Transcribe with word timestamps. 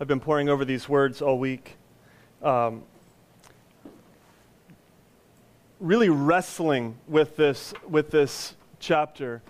I've 0.00 0.08
been 0.08 0.20
poring 0.20 0.48
over 0.48 0.64
these 0.64 0.88
words 0.88 1.22
all 1.22 1.38
week. 1.38 1.76
Um, 2.42 2.82
really 5.78 6.08
wrestling 6.08 6.96
with 7.06 7.36
this, 7.36 7.72
with 7.88 8.10
this 8.10 8.54
chapter. 8.80 9.42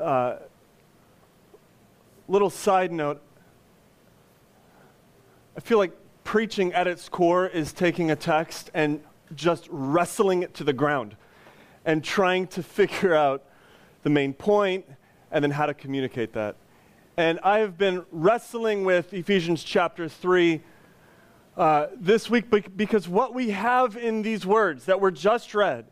Uh, 0.00 0.36
little 2.26 2.50
side 2.50 2.90
note 2.90 3.20
I 5.56 5.60
feel 5.60 5.76
like 5.76 5.92
preaching 6.24 6.72
at 6.72 6.86
its 6.86 7.10
core 7.10 7.46
is 7.46 7.74
taking 7.74 8.10
a 8.10 8.16
text 8.16 8.70
and 8.72 9.02
just 9.34 9.68
wrestling 9.70 10.42
it 10.42 10.54
to 10.54 10.64
the 10.64 10.72
ground 10.72 11.16
and 11.84 12.02
trying 12.02 12.46
to 12.48 12.62
figure 12.62 13.14
out 13.14 13.44
the 14.02 14.10
main 14.10 14.32
point 14.32 14.86
and 15.30 15.42
then 15.42 15.50
how 15.50 15.66
to 15.66 15.74
communicate 15.74 16.32
that. 16.32 16.56
And 17.16 17.40
I 17.42 17.58
have 17.58 17.76
been 17.76 18.06
wrestling 18.10 18.84
with 18.84 19.12
Ephesians 19.12 19.62
chapter 19.62 20.08
3 20.08 20.62
uh, 21.58 21.88
this 21.94 22.30
week 22.30 22.46
because 22.74 23.06
what 23.06 23.34
we 23.34 23.50
have 23.50 23.98
in 23.98 24.22
these 24.22 24.46
words 24.46 24.86
that 24.86 24.98
were 24.98 25.10
just 25.10 25.54
read 25.54 25.84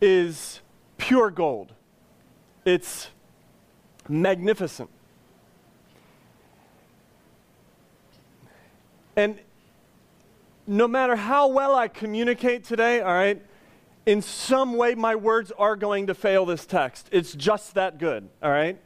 is 0.00 0.60
pure 0.96 1.30
gold. 1.30 1.74
It's 2.64 3.10
magnificent. 4.08 4.88
And 9.16 9.38
no 10.66 10.88
matter 10.88 11.16
how 11.16 11.48
well 11.48 11.74
I 11.74 11.88
communicate 11.88 12.64
today, 12.64 13.02
all 13.02 13.12
right, 13.12 13.42
in 14.06 14.22
some 14.22 14.78
way 14.78 14.94
my 14.94 15.14
words 15.14 15.52
are 15.58 15.76
going 15.76 16.06
to 16.06 16.14
fail 16.14 16.46
this 16.46 16.64
text. 16.64 17.10
It's 17.12 17.34
just 17.34 17.74
that 17.74 17.98
good, 17.98 18.30
all 18.42 18.50
right? 18.50 18.78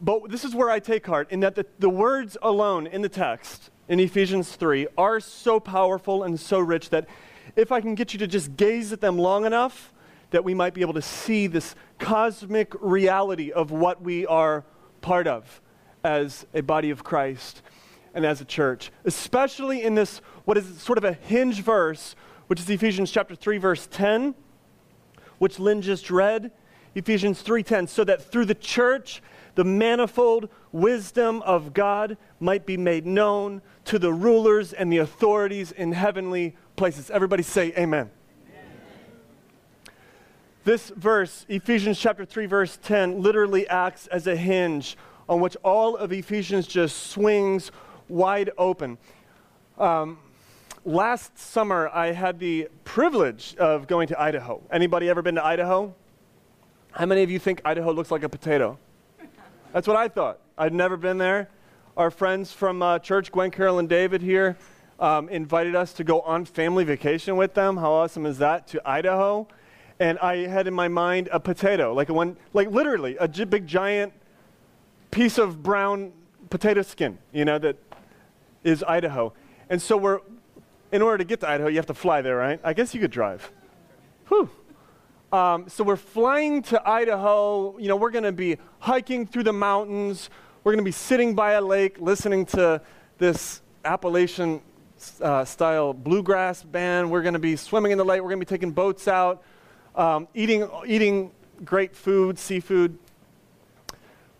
But 0.00 0.30
this 0.30 0.44
is 0.44 0.54
where 0.54 0.70
I 0.70 0.78
take 0.78 1.06
heart 1.06 1.30
in 1.30 1.40
that 1.40 1.54
the, 1.54 1.66
the 1.78 1.88
words 1.88 2.36
alone 2.42 2.86
in 2.86 3.02
the 3.02 3.08
text 3.08 3.70
in 3.88 3.98
Ephesians 3.98 4.54
3 4.54 4.86
are 4.96 5.18
so 5.18 5.58
powerful 5.58 6.22
and 6.22 6.38
so 6.38 6.60
rich 6.60 6.90
that 6.90 7.08
if 7.56 7.72
I 7.72 7.80
can 7.80 7.94
get 7.94 8.12
you 8.12 8.18
to 8.20 8.26
just 8.26 8.56
gaze 8.56 8.92
at 8.92 9.00
them 9.00 9.18
long 9.18 9.44
enough, 9.44 9.92
that 10.30 10.44
we 10.44 10.54
might 10.54 10.74
be 10.74 10.82
able 10.82 10.94
to 10.94 11.02
see 11.02 11.46
this 11.46 11.74
cosmic 11.98 12.72
reality 12.80 13.50
of 13.50 13.70
what 13.70 14.02
we 14.02 14.26
are 14.26 14.64
part 15.00 15.26
of 15.26 15.60
as 16.04 16.46
a 16.54 16.60
body 16.60 16.90
of 16.90 17.02
Christ 17.02 17.62
and 18.14 18.24
as 18.24 18.40
a 18.40 18.44
church, 18.44 18.92
especially 19.04 19.82
in 19.82 19.94
this, 19.94 20.20
what 20.44 20.56
is 20.56 20.80
sort 20.80 20.98
of 20.98 21.04
a 21.04 21.12
hinge 21.12 21.62
verse, 21.62 22.14
which 22.46 22.60
is 22.60 22.70
Ephesians 22.70 23.10
chapter 23.10 23.34
3, 23.34 23.58
verse 23.58 23.88
10, 23.90 24.34
which 25.38 25.58
Lynn 25.58 25.82
just 25.82 26.10
read. 26.10 26.52
Ephesians 26.94 27.42
3:10 27.42 27.88
so 27.88 28.02
that 28.02 28.22
through 28.22 28.44
the 28.44 28.54
church 28.54 29.22
the 29.58 29.64
manifold 29.64 30.48
wisdom 30.70 31.42
of 31.42 31.74
God 31.74 32.16
might 32.38 32.64
be 32.64 32.76
made 32.76 33.04
known 33.04 33.60
to 33.86 33.98
the 33.98 34.12
rulers 34.12 34.72
and 34.72 34.92
the 34.92 34.98
authorities 34.98 35.72
in 35.72 35.90
heavenly 35.90 36.54
places. 36.76 37.10
Everybody 37.10 37.42
say 37.42 37.72
amen. 37.76 38.08
This 40.62 40.90
verse, 40.90 41.44
Ephesians 41.48 41.98
chapter 41.98 42.24
3 42.24 42.46
verse 42.46 42.78
10, 42.84 43.20
literally 43.20 43.66
acts 43.66 44.06
as 44.06 44.28
a 44.28 44.36
hinge 44.36 44.96
on 45.28 45.40
which 45.40 45.56
all 45.64 45.96
of 45.96 46.12
Ephesians 46.12 46.68
just 46.68 47.08
swings 47.08 47.72
wide 48.08 48.50
open. 48.58 48.96
Um, 49.76 50.20
last 50.84 51.36
summer, 51.36 51.90
I 51.92 52.12
had 52.12 52.38
the 52.38 52.68
privilege 52.84 53.56
of 53.56 53.88
going 53.88 54.06
to 54.06 54.22
Idaho. 54.22 54.62
Anybody 54.70 55.08
ever 55.08 55.20
been 55.20 55.34
to 55.34 55.44
Idaho? 55.44 55.96
How 56.92 57.06
many 57.06 57.24
of 57.24 57.30
you 57.32 57.40
think 57.40 57.60
Idaho 57.64 57.90
looks 57.90 58.12
like 58.12 58.22
a 58.22 58.28
potato? 58.28 58.78
That's 59.72 59.86
what 59.86 59.96
I 59.96 60.08
thought. 60.08 60.40
I'd 60.56 60.72
never 60.72 60.96
been 60.96 61.18
there. 61.18 61.50
Our 61.96 62.10
friends 62.10 62.52
from 62.52 62.82
uh, 62.82 62.98
church, 63.00 63.30
Gwen, 63.30 63.50
Carol, 63.50 63.78
and 63.78 63.88
David 63.88 64.22
here, 64.22 64.56
um, 64.98 65.28
invited 65.28 65.76
us 65.76 65.92
to 65.94 66.04
go 66.04 66.20
on 66.22 66.44
family 66.44 66.84
vacation 66.84 67.36
with 67.36 67.54
them. 67.54 67.76
How 67.76 67.92
awesome 67.92 68.24
is 68.24 68.38
that? 68.38 68.66
To 68.68 68.88
Idaho. 68.88 69.46
And 70.00 70.18
I 70.20 70.46
had 70.46 70.66
in 70.66 70.74
my 70.74 70.88
mind 70.88 71.28
a 71.32 71.40
potato, 71.40 71.92
like 71.92 72.08
a 72.08 72.14
one, 72.14 72.36
like 72.54 72.70
literally 72.70 73.16
a 73.18 73.28
big 73.28 73.66
giant 73.66 74.12
piece 75.10 75.38
of 75.38 75.62
brown 75.62 76.12
potato 76.50 76.82
skin, 76.82 77.18
you 77.32 77.44
know, 77.44 77.58
that 77.58 77.76
is 78.64 78.82
Idaho. 78.84 79.32
And 79.68 79.82
so 79.82 79.96
we're, 79.96 80.20
in 80.92 81.02
order 81.02 81.18
to 81.18 81.24
get 81.24 81.40
to 81.40 81.48
Idaho, 81.48 81.68
you 81.68 81.76
have 81.76 81.86
to 81.86 81.94
fly 81.94 82.22
there, 82.22 82.36
right? 82.36 82.60
I 82.64 82.72
guess 82.72 82.94
you 82.94 83.00
could 83.00 83.10
drive. 83.10 83.52
Whew. 84.28 84.48
Um, 85.30 85.68
so 85.68 85.84
we're 85.84 85.96
flying 85.96 86.62
to 86.62 86.88
Idaho. 86.88 87.76
You 87.78 87.88
know, 87.88 87.96
we're 87.96 88.10
going 88.10 88.24
to 88.24 88.32
be 88.32 88.56
hiking 88.78 89.26
through 89.26 89.42
the 89.42 89.52
mountains. 89.52 90.30
We're 90.64 90.72
going 90.72 90.82
to 90.82 90.88
be 90.88 90.90
sitting 90.90 91.34
by 91.34 91.52
a 91.52 91.60
lake 91.60 92.00
listening 92.00 92.46
to 92.46 92.80
this 93.18 93.60
Appalachian 93.84 94.62
uh, 95.20 95.44
style 95.44 95.92
bluegrass 95.92 96.62
band. 96.62 97.10
We're 97.10 97.20
going 97.20 97.34
to 97.34 97.38
be 97.38 97.56
swimming 97.56 97.92
in 97.92 97.98
the 97.98 98.06
lake. 98.06 98.22
We're 98.22 98.30
going 98.30 98.40
to 98.40 98.46
be 98.46 98.48
taking 98.48 98.70
boats 98.70 99.06
out, 99.06 99.42
um, 99.94 100.28
eating, 100.32 100.66
eating 100.86 101.30
great 101.62 101.94
food, 101.94 102.38
seafood. 102.38 102.98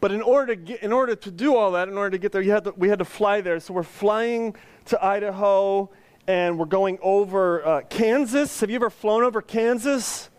But 0.01 0.11
in 0.11 0.23
order, 0.23 0.55
to 0.55 0.57
get, 0.57 0.83
in 0.83 0.93
order 0.93 1.15
to 1.17 1.31
do 1.31 1.55
all 1.55 1.73
that, 1.73 1.89
in 1.89 1.99
order 1.99 2.11
to 2.11 2.19
get 2.19 2.33
there, 2.33 2.43
had 2.43 2.65
to, 2.65 2.71
we 2.79 2.89
had 2.89 3.01
to 3.01 3.05
fly 3.05 3.43
there. 3.43 3.61
So 3.61 3.75
we're 3.75 3.83
flying 3.83 4.57
to 4.87 5.05
Idaho 5.05 5.91
and 6.27 6.59
we're 6.59 6.65
going 6.65 6.99
over 7.03 7.67
uh, 7.67 7.81
Kansas. 7.91 8.61
Have 8.61 8.71
you 8.71 8.77
ever 8.77 8.89
flown 8.89 9.23
over 9.23 9.43
Kansas? 9.43 10.31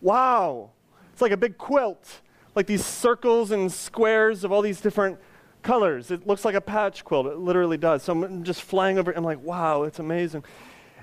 Wow. 0.00 0.70
It's 1.12 1.22
like 1.22 1.32
a 1.32 1.36
big 1.36 1.58
quilt, 1.58 2.20
like 2.54 2.66
these 2.66 2.84
circles 2.84 3.50
and 3.50 3.70
squares 3.72 4.44
of 4.44 4.52
all 4.52 4.62
these 4.62 4.80
different 4.80 5.18
colors. 5.62 6.10
It 6.10 6.26
looks 6.26 6.44
like 6.44 6.54
a 6.54 6.60
patch 6.60 7.04
quilt. 7.04 7.26
It 7.26 7.38
literally 7.38 7.76
does. 7.76 8.02
So 8.02 8.12
I'm 8.12 8.44
just 8.44 8.62
flying 8.62 8.98
over. 8.98 9.10
I'm 9.10 9.24
like, 9.24 9.42
wow, 9.42 9.82
it's 9.82 9.98
amazing. 9.98 10.44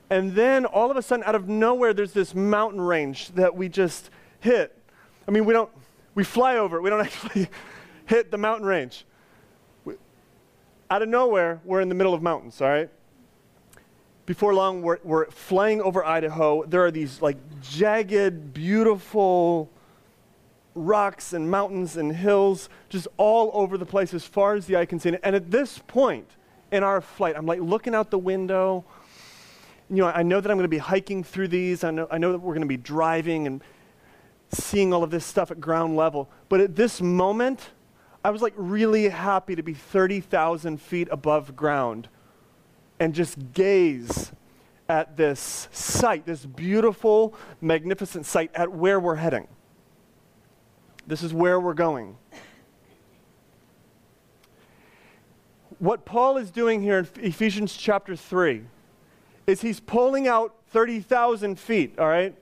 And 0.09 0.33
then 0.33 0.65
all 0.65 0.91
of 0.91 0.97
a 0.97 1.01
sudden, 1.01 1.25
out 1.25 1.35
of 1.35 1.49
nowhere, 1.49 1.93
there's 1.93 2.13
this 2.13 2.35
mountain 2.35 2.79
range 2.79 3.29
that 3.29 3.55
we 3.55 3.69
just 3.69 4.09
hit. 4.39 4.77
I 5.27 5.31
mean, 5.31 5.45
we 5.45 5.53
don't, 5.53 5.69
we 6.13 6.23
fly 6.23 6.57
over 6.57 6.77
it. 6.77 6.81
We 6.81 6.89
don't 6.89 7.01
actually 7.05 7.49
hit 8.05 8.31
the 8.31 8.37
mountain 8.37 8.67
range. 8.67 9.05
We, 9.83 9.95
out 10.89 11.01
of 11.01 11.09
nowhere, 11.09 11.59
we're 11.65 11.81
in 11.81 11.89
the 11.89 11.95
middle 11.95 12.13
of 12.13 12.21
mountains, 12.21 12.61
all 12.61 12.69
right? 12.69 12.89
Before 14.25 14.55
long, 14.55 14.81
we're, 14.81 14.97
we're 15.03 15.25
flying 15.27 15.81
over 15.81 16.03
Idaho. 16.03 16.63
There 16.65 16.83
are 16.83 16.91
these 16.91 17.21
like 17.21 17.37
jagged, 17.61 18.53
beautiful 18.53 19.69
rocks 20.73 21.33
and 21.33 21.49
mountains 21.49 21.95
and 21.95 22.13
hills 22.13 22.67
just 22.89 23.07
all 23.17 23.51
over 23.53 23.77
the 23.77 23.85
place 23.85 24.13
as 24.13 24.25
far 24.25 24.55
as 24.55 24.65
the 24.65 24.77
eye 24.77 24.85
can 24.85 24.99
see. 24.99 25.09
And 25.21 25.35
at 25.35 25.51
this 25.51 25.77
point 25.77 26.27
in 26.71 26.83
our 26.83 27.01
flight, 27.01 27.35
I'm 27.37 27.45
like 27.45 27.59
looking 27.59 27.93
out 27.93 28.09
the 28.09 28.17
window. 28.17 28.83
You 29.91 29.97
know, 29.97 30.07
I 30.07 30.23
know 30.23 30.41
that 30.41 30.49
I'm 30.49 30.57
going 30.57 30.63
to 30.63 30.69
be 30.69 30.79
hiking 30.79 31.23
through 31.23 31.49
these. 31.49 31.83
I 31.83 31.91
know, 31.91 32.07
I 32.09 32.17
know 32.17 32.31
that 32.31 32.39
we're 32.39 32.53
going 32.53 32.61
to 32.61 32.67
be 32.67 32.77
driving 32.77 33.45
and 33.45 33.61
seeing 34.49 34.91
all 34.91 35.03
of 35.03 35.11
this 35.11 35.23
stuff 35.25 35.51
at 35.51 35.61
ground 35.61 35.95
level. 35.95 36.29
But 36.49 36.61
at 36.61 36.75
this 36.75 36.99
moment, 36.99 37.69
I 38.23 38.31
was 38.31 38.41
like 38.41 38.53
really 38.57 39.07
happy 39.07 39.55
to 39.55 39.61
be 39.61 39.75
30,000 39.75 40.81
feet 40.81 41.07
above 41.11 41.55
ground 41.55 42.09
and 42.99 43.13
just 43.13 43.37
gaze 43.53 44.31
at 44.87 45.17
this 45.17 45.67
sight, 45.71 46.25
this 46.25 46.45
beautiful, 46.45 47.33
magnificent 47.61 48.25
sight 48.25 48.51
at 48.53 48.71
where 48.71 48.99
we're 48.99 49.15
heading. 49.15 49.47
This 51.07 51.23
is 51.23 51.33
where 51.33 51.59
we're 51.59 51.73
going. 51.73 52.17
What 55.79 56.05
Paul 56.05 56.37
is 56.37 56.51
doing 56.51 56.81
here 56.81 56.99
in 56.99 57.07
Ephesians 57.25 57.75
chapter 57.75 58.15
3 58.15 58.63
is 59.45 59.61
he's 59.61 59.79
pulling 59.79 60.27
out 60.27 60.55
30,000 60.69 61.59
feet, 61.59 61.99
all 61.99 62.07
right? 62.07 62.35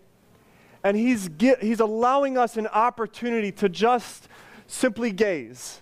And 0.83 0.95
he's, 0.95 1.29
get, 1.29 1.63
he's 1.63 1.79
allowing 1.79 2.37
us 2.37 2.57
an 2.57 2.67
opportunity 2.67 3.51
to 3.53 3.69
just 3.69 4.27
simply 4.67 5.11
gaze 5.11 5.81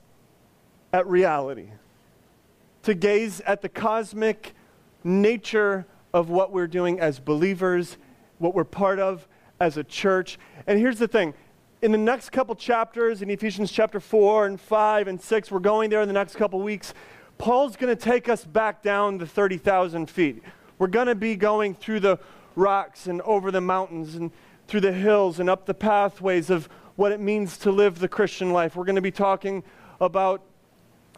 at 0.93 1.05
reality, 1.07 1.69
to 2.83 2.93
gaze 2.93 3.41
at 3.41 3.61
the 3.61 3.69
cosmic 3.69 4.53
nature 5.03 5.85
of 6.13 6.29
what 6.29 6.51
we're 6.51 6.67
doing 6.67 6.99
as 6.99 7.19
believers, 7.19 7.97
what 8.37 8.53
we're 8.53 8.63
part 8.63 8.99
of 8.99 9.27
as 9.59 9.77
a 9.77 9.83
church. 9.83 10.37
And 10.67 10.79
here's 10.79 10.99
the 10.99 11.07
thing 11.07 11.33
in 11.81 11.91
the 11.91 11.97
next 11.97 12.29
couple 12.31 12.53
chapters, 12.55 13.21
in 13.21 13.29
Ephesians 13.29 13.71
chapter 13.71 13.99
4 13.99 14.45
and 14.45 14.61
5 14.61 15.07
and 15.07 15.19
6, 15.19 15.51
we're 15.51 15.59
going 15.59 15.89
there 15.89 16.01
in 16.01 16.07
the 16.07 16.13
next 16.13 16.35
couple 16.35 16.61
weeks. 16.61 16.93
Paul's 17.39 17.75
going 17.75 17.95
to 17.95 17.99
take 17.99 18.29
us 18.29 18.45
back 18.45 18.83
down 18.83 19.17
the 19.17 19.25
30,000 19.25 20.07
feet. 20.07 20.43
We're 20.77 20.87
going 20.87 21.07
to 21.07 21.15
be 21.15 21.35
going 21.35 21.73
through 21.73 22.01
the 22.01 22.19
rocks 22.55 23.07
and 23.07 23.19
over 23.21 23.49
the 23.49 23.61
mountains 23.61 24.15
and 24.15 24.31
through 24.67 24.81
the 24.81 24.91
hills 24.91 25.39
and 25.39 25.49
up 25.49 25.65
the 25.65 25.73
pathways 25.73 26.51
of 26.51 26.69
what 26.97 27.11
it 27.11 27.19
means 27.19 27.57
to 27.59 27.71
live 27.71 27.97
the 27.97 28.07
Christian 28.07 28.51
life. 28.53 28.75
We're 28.75 28.85
going 28.85 28.95
to 28.95 29.01
be 29.01 29.11
talking 29.11 29.63
about 29.99 30.43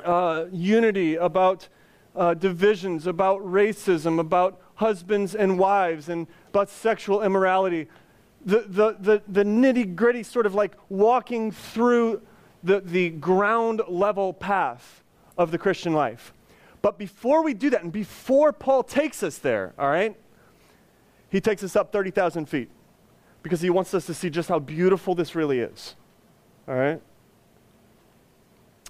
uh, 0.03 0.45
unity, 0.51 1.15
about 1.15 1.67
uh, 2.15 2.33
divisions, 2.33 3.07
about 3.07 3.41
racism, 3.41 4.19
about 4.19 4.61
husbands 4.75 5.35
and 5.35 5.57
wives, 5.57 6.09
and 6.09 6.27
about 6.49 6.69
sexual 6.69 7.23
immorality. 7.23 7.87
The, 8.45 8.65
the, 8.67 8.97
the, 8.99 9.21
the 9.27 9.43
nitty 9.43 9.95
gritty, 9.95 10.23
sort 10.23 10.45
of 10.45 10.53
like 10.53 10.75
walking 10.89 11.51
through 11.51 12.21
the, 12.63 12.81
the 12.81 13.09
ground 13.09 13.81
level 13.87 14.33
path 14.33 15.03
of 15.37 15.51
the 15.51 15.57
Christian 15.57 15.93
life. 15.93 16.33
But 16.81 16.97
before 16.97 17.43
we 17.43 17.53
do 17.53 17.69
that, 17.69 17.83
and 17.83 17.91
before 17.91 18.51
Paul 18.51 18.83
takes 18.83 19.23
us 19.23 19.37
there, 19.37 19.73
all 19.79 19.89
right, 19.89 20.15
he 21.29 21.41
takes 21.41 21.63
us 21.63 21.75
up 21.75 21.91
30,000 21.91 22.47
feet 22.47 22.69
because 23.41 23.61
he 23.61 23.69
wants 23.69 23.93
us 23.93 24.05
to 24.05 24.13
see 24.13 24.29
just 24.29 24.49
how 24.49 24.59
beautiful 24.59 25.15
this 25.15 25.33
really 25.33 25.59
is. 25.59 25.95
All 26.67 26.75
right? 26.75 27.01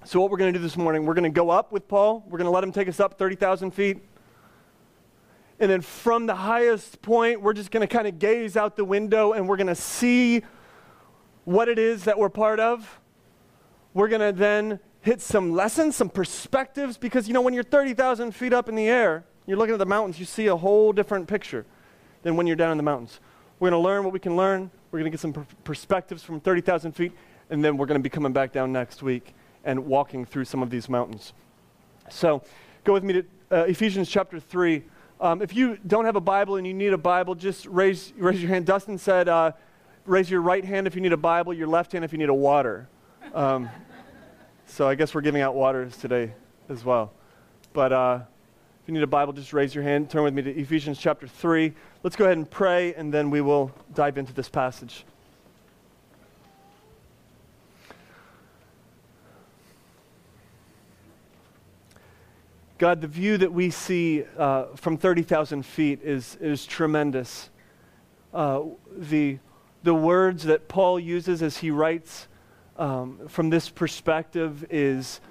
So, 0.06 0.20
what 0.20 0.32
we're 0.32 0.38
going 0.38 0.52
to 0.52 0.60
do 0.60 0.64
this 0.64 0.76
morning, 0.76 1.06
we're 1.06 1.14
going 1.14 1.24
to 1.24 1.30
go 1.30 1.50
up 1.50 1.72
with 1.72 1.88
Paul. 1.88 2.26
We're 2.28 2.38
going 2.38 2.46
to 2.46 2.52
let 2.52 2.62
him 2.62 2.74
take 2.74 2.90
us 2.90 3.00
up 3.00 3.18
30,000 3.18 3.72
feet. 3.72 4.04
And 5.62 5.72
then 5.72 5.80
from 5.80 6.26
the 6.26 6.36
highest 6.36 7.02
point, 7.02 7.42
we're 7.42 7.54
just 7.54 7.72
going 7.72 7.88
to 7.88 7.94
kind 7.94 8.06
of 8.06 8.20
gaze 8.20 8.58
out 8.58 8.76
the 8.76 8.84
window 8.84 9.32
and 9.32 9.48
we're 9.48 9.56
going 9.56 9.68
to 9.68 9.76
see 9.76 10.42
what 11.46 11.70
it 11.70 11.80
is 11.80 12.04
that 12.04 12.20
we're 12.20 12.28
part 12.28 12.60
of. 12.60 13.00
We're 13.94 14.10
going 14.10 14.20
to 14.20 14.38
then 14.38 14.82
hit 15.00 15.22
some 15.22 15.54
lessons, 15.54 15.96
some 15.96 16.10
perspectives, 16.10 16.98
because 16.98 17.30
you 17.30 17.34
know, 17.34 17.42
when 17.42 17.54
you're 17.54 17.64
30,000 17.64 18.34
feet 18.34 18.52
up 18.52 18.68
in 18.68 18.76
the 18.76 18.88
air, 18.88 19.24
you're 19.46 19.58
looking 19.58 19.74
at 19.74 19.80
the 19.80 19.86
mountains, 19.86 20.20
you 20.20 20.26
see 20.26 20.48
a 20.48 20.58
whole 20.58 20.92
different 20.92 21.30
picture 21.30 21.66
than 22.24 22.36
when 22.36 22.46
you're 22.46 22.58
down 22.58 22.72
in 22.72 22.78
the 22.78 22.84
mountains. 22.84 23.22
We're 23.60 23.70
going 23.70 23.82
to 23.82 23.86
learn 23.86 24.04
what 24.04 24.12
we 24.12 24.20
can 24.20 24.36
learn. 24.36 24.70
We're 24.92 25.00
going 25.00 25.10
to 25.10 25.16
get 25.16 25.22
some 25.22 25.32
per- 25.32 25.48
perspectives 25.64 26.24
from 26.24 26.42
30,000 26.42 26.92
feet, 26.92 27.14
and 27.50 27.64
then 27.64 27.78
we're 27.78 27.86
going 27.86 28.00
to 28.00 28.04
be 28.04 28.10
coming 28.10 28.34
back 28.34 28.52
down 28.52 28.74
next 28.74 29.02
week 29.02 29.34
and 29.64 29.86
walking 29.86 30.26
through 30.26 30.46
some 30.46 30.62
of 30.62 30.70
these 30.70 30.90
mountains. 30.90 31.34
So, 32.10 32.44
go 32.84 32.94
with 32.94 33.04
me 33.04 33.14
to 33.14 33.26
uh, 33.52 33.64
Ephesians 33.64 34.10
chapter 34.10 34.40
3. 34.40 34.84
Um, 35.22 35.42
if 35.42 35.56
you 35.56 35.78
don't 35.88 36.06
have 36.06 36.16
a 36.16 36.22
Bible 36.22 36.58
and 36.58 36.68
you 36.68 36.74
need 36.74 36.92
a 36.92 36.98
Bible, 36.98 37.36
just 37.36 37.66
raise, 37.68 38.14
raise 38.18 38.42
your 38.42 38.50
hand. 38.50 38.66
Dustin 38.66 38.98
said, 38.98 39.30
uh, 39.30 39.54
raise 40.06 40.30
your 40.30 40.42
right 40.42 40.66
hand 40.66 40.88
if 40.88 40.96
you 40.96 41.02
need 41.02 41.14
a 41.14 41.18
Bible, 41.18 41.54
your 41.54 41.68
left 41.68 41.94
hand 41.94 42.04
if 42.04 42.12
you 42.12 42.18
need 42.18 42.30
a 42.30 42.34
water. 42.34 42.90
Um, 43.34 43.70
so 44.66 44.88
I 44.88 44.96
guess 44.96 45.16
we're 45.16 45.22
giving 45.22 45.42
out 45.42 45.56
waters 45.56 45.96
today 45.98 46.34
as 46.68 46.84
well. 46.84 47.14
But 47.72 47.94
uh, 47.94 48.20
if 48.82 48.88
you 48.90 48.94
need 48.94 49.04
a 49.04 49.08
Bible, 49.08 49.32
just 49.32 49.54
raise 49.54 49.74
your 49.74 49.84
hand. 49.84 50.10
Turn 50.10 50.24
with 50.24 50.34
me 50.34 50.42
to 50.42 50.52
Ephesians 50.60 51.00
chapter 51.00 51.28
3. 51.28 51.74
Let's 52.04 52.18
go 52.18 52.26
ahead 52.26 52.38
and 52.38 52.50
pray, 52.50 52.94
and 52.96 53.14
then 53.14 53.30
we 53.30 53.40
will 53.40 53.72
dive 53.94 54.18
into 54.18 54.34
this 54.34 54.50
passage. 54.50 55.06
God, 62.84 63.00
the 63.00 63.08
view 63.08 63.38
that 63.38 63.54
we 63.54 63.70
see 63.70 64.26
uh, 64.38 64.66
from 64.76 64.98
30,000 64.98 65.66
feet 65.66 66.02
is, 66.04 66.38
is 66.42 66.66
tremendous. 66.66 67.50
Uh, 68.34 68.64
the, 68.98 69.40
the 69.84 69.94
words 69.94 70.44
that 70.44 70.68
Paul 70.68 71.00
uses 71.00 71.42
as 71.42 71.56
he 71.56 71.72
writes 71.72 72.28
um, 72.76 73.30
from 73.30 73.50
this 73.50 73.70
perspective 73.70 74.66
is 74.70 75.22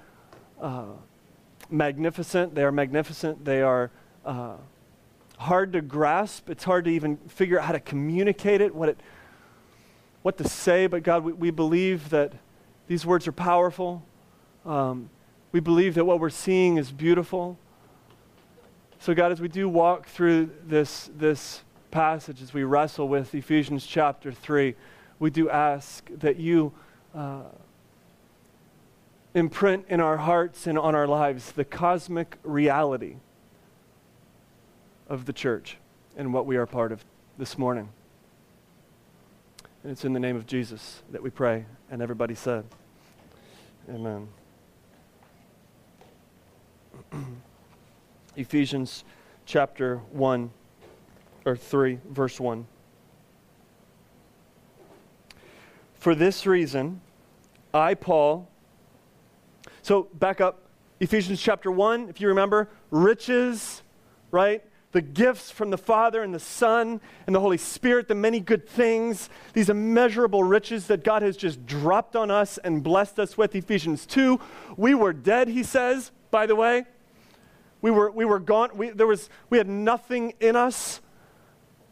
uh, 0.59 0.85
magnificent. 1.69 2.55
They 2.55 2.63
are 2.63 2.71
magnificent. 2.71 3.45
They 3.45 3.61
are 3.61 3.91
uh, 4.25 4.55
hard 5.37 5.73
to 5.73 5.81
grasp. 5.81 6.49
It's 6.49 6.63
hard 6.63 6.85
to 6.85 6.91
even 6.91 7.17
figure 7.17 7.59
out 7.59 7.65
how 7.65 7.73
to 7.73 7.79
communicate 7.79 8.61
it, 8.61 8.73
what, 8.73 8.89
it, 8.89 8.99
what 10.23 10.39
to 10.39 10.49
say. 10.49 10.87
But 10.87 11.03
God, 11.03 11.23
we, 11.23 11.33
we 11.33 11.51
believe 11.51 12.09
that 12.09 12.33
these 12.87 13.05
words 13.05 13.27
are 13.27 13.31
powerful. 13.31 14.01
Um, 14.65 15.11
we 15.53 15.59
believe 15.59 15.95
that 15.95 16.03
what 16.03 16.19
we're 16.19 16.29
seeing 16.29 16.77
is 16.77 16.91
beautiful. 16.91 17.57
So, 18.99 19.13
God, 19.13 19.31
as 19.31 19.39
we 19.39 19.47
do 19.47 19.69
walk 19.69 20.07
through 20.07 20.49
this, 20.65 21.09
this 21.15 21.61
passage, 21.91 22.41
as 22.41 22.53
we 22.53 22.63
wrestle 22.63 23.07
with 23.07 23.33
Ephesians 23.35 23.85
chapter 23.85 24.31
3, 24.31 24.75
we 25.19 25.29
do 25.29 25.49
ask 25.49 26.09
that 26.09 26.37
you 26.37 26.73
uh, 27.13 27.43
imprint 29.35 29.85
in 29.89 29.99
our 29.99 30.17
hearts 30.17 30.65
and 30.65 30.77
on 30.77 30.95
our 30.95 31.07
lives 31.07 31.51
the 31.51 31.63
cosmic 31.63 32.37
reality 32.43 33.17
of 35.07 35.25
the 35.25 35.33
church 35.33 35.77
and 36.17 36.33
what 36.33 36.47
we 36.47 36.57
are 36.57 36.65
part 36.65 36.91
of 36.91 37.05
this 37.37 37.59
morning. 37.59 37.89
And 39.83 39.91
it's 39.91 40.03
in 40.03 40.13
the 40.13 40.19
name 40.19 40.35
of 40.35 40.47
Jesus 40.47 41.03
that 41.11 41.21
we 41.21 41.29
pray. 41.29 41.65
And 41.91 42.01
everybody 42.01 42.33
said, 42.33 42.65
Amen. 43.87 44.29
Ephesians 48.35 49.03
chapter 49.45 49.97
1 50.11 50.51
or 51.45 51.55
3, 51.55 51.99
verse 52.09 52.39
1. 52.39 52.65
For 55.95 56.15
this 56.15 56.45
reason, 56.45 57.01
I, 57.73 57.93
Paul, 57.93 58.49
so 59.81 60.09
back 60.13 60.41
up, 60.41 60.63
Ephesians 60.99 61.41
chapter 61.41 61.71
1, 61.71 62.09
if 62.09 62.21
you 62.21 62.27
remember, 62.27 62.69
riches, 62.91 63.83
right? 64.31 64.63
The 64.93 65.01
gifts 65.01 65.51
from 65.51 65.69
the 65.69 65.77
Father 65.77 66.23
and 66.23 66.33
the 66.33 66.39
Son 66.39 67.01
and 67.27 67.35
the 67.35 67.39
Holy 67.39 67.57
Spirit, 67.57 68.07
the 68.07 68.15
many 68.15 68.39
good 68.39 68.67
things, 68.67 69.29
these 69.53 69.69
immeasurable 69.69 70.43
riches 70.43 70.87
that 70.87 71.03
God 71.03 71.21
has 71.23 71.35
just 71.35 71.65
dropped 71.65 72.15
on 72.15 72.31
us 72.31 72.57
and 72.59 72.81
blessed 72.81 73.19
us 73.19 73.37
with. 73.37 73.55
Ephesians 73.55 74.05
2, 74.05 74.39
we 74.77 74.93
were 74.93 75.11
dead, 75.11 75.47
he 75.47 75.63
says, 75.63 76.11
by 76.31 76.45
the 76.45 76.55
way. 76.55 76.85
We 77.83 77.91
were, 77.91 78.09
we 78.09 78.23
were 78.23 78.39
gone. 78.39 78.69
We, 78.75 78.91
there 78.91 79.05
was, 79.05 79.29
we 79.49 79.57
had 79.57 79.67
nothing 79.67 80.35
in 80.39 80.55
us, 80.55 81.01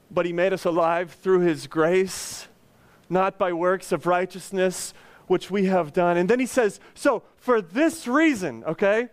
but 0.09 0.25
He 0.25 0.31
made 0.31 0.53
us 0.53 0.63
alive 0.63 1.11
through 1.11 1.41
His 1.41 1.67
grace, 1.67 2.47
not 3.09 3.37
by 3.37 3.51
works 3.51 3.91
of 3.91 4.05
righteousness, 4.05 4.93
which 5.27 5.51
we 5.51 5.65
have 5.65 5.91
done. 5.91 6.15
And 6.15 6.29
then 6.29 6.39
He 6.39 6.45
says, 6.45 6.79
So, 6.93 7.23
for 7.35 7.61
this 7.61 8.07
reason, 8.07 8.63
okay? 8.63 9.09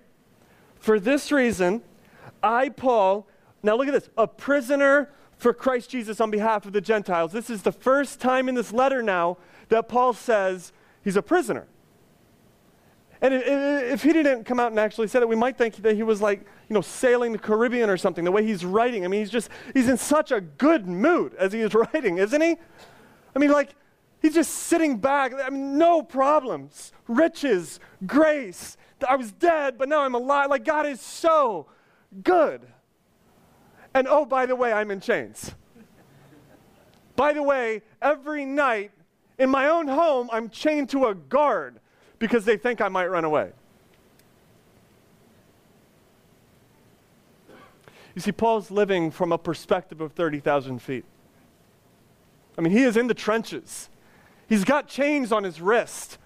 For 0.76 1.00
this 1.00 1.32
reason, 1.32 1.82
I, 2.44 2.68
Paul, 2.68 3.26
now 3.62 3.76
look 3.76 3.88
at 3.88 3.94
this, 3.94 4.08
a 4.16 4.26
prisoner 4.26 5.10
for 5.36 5.52
Christ 5.52 5.90
Jesus 5.90 6.20
on 6.20 6.30
behalf 6.30 6.66
of 6.66 6.72
the 6.72 6.80
Gentiles. 6.80 7.32
This 7.32 7.48
is 7.48 7.62
the 7.62 7.72
first 7.72 8.20
time 8.20 8.48
in 8.48 8.54
this 8.54 8.72
letter 8.72 9.02
now 9.02 9.38
that 9.68 9.88
Paul 9.88 10.12
says 10.12 10.72
he's 11.02 11.16
a 11.16 11.22
prisoner. 11.22 11.66
And 13.20 13.34
if 13.34 14.02
he 14.02 14.12
didn't 14.12 14.44
come 14.44 14.60
out 14.60 14.70
and 14.70 14.78
actually 14.78 15.08
say 15.08 15.18
that, 15.18 15.26
we 15.26 15.34
might 15.34 15.58
think 15.58 15.76
that 15.76 15.96
he 15.96 16.04
was 16.04 16.20
like, 16.22 16.40
you 16.68 16.74
know, 16.74 16.80
sailing 16.80 17.32
the 17.32 17.38
Caribbean 17.38 17.90
or 17.90 17.96
something, 17.96 18.24
the 18.24 18.30
way 18.30 18.44
he's 18.44 18.64
writing. 18.64 19.04
I 19.04 19.08
mean, 19.08 19.20
he's 19.20 19.30
just, 19.30 19.50
he's 19.74 19.88
in 19.88 19.96
such 19.96 20.30
a 20.30 20.40
good 20.40 20.86
mood 20.86 21.34
as 21.34 21.52
he 21.52 21.60
is 21.60 21.74
writing, 21.94 22.18
isn't 22.18 22.40
he? 22.40 22.56
I 23.34 23.38
mean, 23.38 23.50
like, 23.50 23.74
he's 24.22 24.34
just 24.34 24.52
sitting 24.52 24.98
back. 24.98 25.32
I 25.34 25.50
mean, 25.50 25.78
no 25.78 26.02
problems, 26.02 26.92
riches, 27.08 27.80
grace. 28.06 28.76
I 29.08 29.16
was 29.16 29.32
dead, 29.32 29.78
but 29.78 29.88
now 29.88 30.00
I'm 30.00 30.14
alive. 30.14 30.50
Like, 30.50 30.64
God 30.64 30.86
is 30.86 31.00
so 31.00 31.66
good. 32.22 32.62
And 33.98 34.06
oh, 34.06 34.24
by 34.24 34.46
the 34.46 34.54
way, 34.54 34.72
I'm 34.72 34.92
in 34.92 35.00
chains. 35.00 35.50
by 37.16 37.32
the 37.32 37.42
way, 37.42 37.82
every 38.00 38.44
night 38.44 38.92
in 39.38 39.50
my 39.50 39.66
own 39.68 39.88
home, 39.88 40.30
I'm 40.32 40.50
chained 40.50 40.90
to 40.90 41.06
a 41.06 41.16
guard 41.16 41.80
because 42.20 42.44
they 42.44 42.56
think 42.56 42.80
I 42.80 42.86
might 42.86 43.08
run 43.08 43.24
away. 43.24 43.50
You 48.14 48.20
see, 48.20 48.30
Paul's 48.30 48.70
living 48.70 49.10
from 49.10 49.32
a 49.32 49.38
perspective 49.38 50.00
of 50.00 50.12
30,000 50.12 50.78
feet. 50.78 51.04
I 52.56 52.60
mean, 52.60 52.72
he 52.72 52.84
is 52.84 52.96
in 52.96 53.08
the 53.08 53.14
trenches. 53.14 53.90
He's 54.48 54.62
got 54.62 54.86
chains 54.86 55.32
on 55.32 55.42
his 55.42 55.60
wrist, 55.60 56.18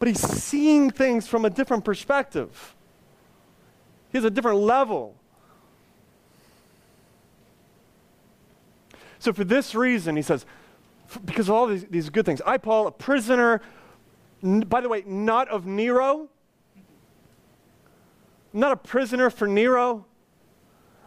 but 0.00 0.08
he's 0.08 0.20
seeing 0.20 0.90
things 0.90 1.28
from 1.28 1.44
a 1.44 1.50
different 1.50 1.84
perspective. 1.84 2.74
He 4.10 4.18
has 4.18 4.24
a 4.24 4.30
different 4.30 4.58
level. 4.58 5.14
So, 9.18 9.32
for 9.32 9.44
this 9.44 9.74
reason, 9.74 10.16
he 10.16 10.22
says, 10.22 10.46
because 11.24 11.48
of 11.48 11.54
all 11.54 11.66
these, 11.66 11.84
these 11.86 12.10
good 12.10 12.26
things, 12.26 12.40
I, 12.46 12.58
Paul, 12.58 12.86
a 12.86 12.92
prisoner 12.92 13.60
N- 14.42 14.60
by 14.60 14.80
the 14.80 14.88
way, 14.88 15.02
not 15.06 15.48
of 15.48 15.66
Nero. 15.66 16.28
I'm 18.54 18.60
not 18.60 18.72
a 18.72 18.76
prisoner 18.76 19.30
for 19.30 19.46
Nero. 19.46 20.06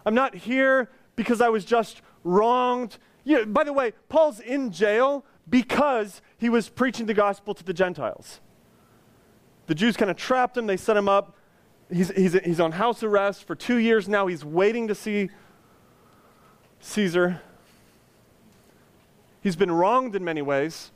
I'm 0.06 0.15
not 0.15 0.36
here 0.36 0.89
because 1.15 1.41
I 1.41 1.50
was 1.50 1.65
just 1.65 2.01
wronged. 2.24 2.98
Yeah, 3.24 3.46
by 3.46 3.63
the 3.63 3.74
way, 3.74 3.94
Paul's 4.10 4.39
in 4.39 4.72
jail 4.72 5.25
because 5.50 6.22
he 6.38 6.50
was 6.50 6.70
preaching 6.70 7.06
the 7.06 7.13
gospel 7.13 7.53
to 7.53 7.63
the 7.63 7.74
Gentiles. 7.74 8.39
The 9.68 9.75
Jews 9.75 9.96
kind 9.96 10.12
of 10.12 10.18
trapped 10.18 10.58
him, 10.58 10.68
they 10.68 10.77
set 10.77 10.98
him 10.98 11.08
up. 11.08 11.38
He's, 11.91 12.10
he's, 12.12 12.34
he's 12.34 12.60
on 12.60 12.74
house 12.74 13.03
arrest 13.03 13.46
for 13.46 13.53
two 13.53 13.75
years 13.75 14.08
now. 14.08 14.27
He's 14.27 14.46
waiting 14.46 14.88
to 14.88 14.96
see 14.96 15.30
Caesar. 16.80 17.41
He's 19.42 19.56
been 19.56 19.72
wronged 19.72 20.16
in 20.16 20.24
many 20.24 20.42
ways. 20.42 20.92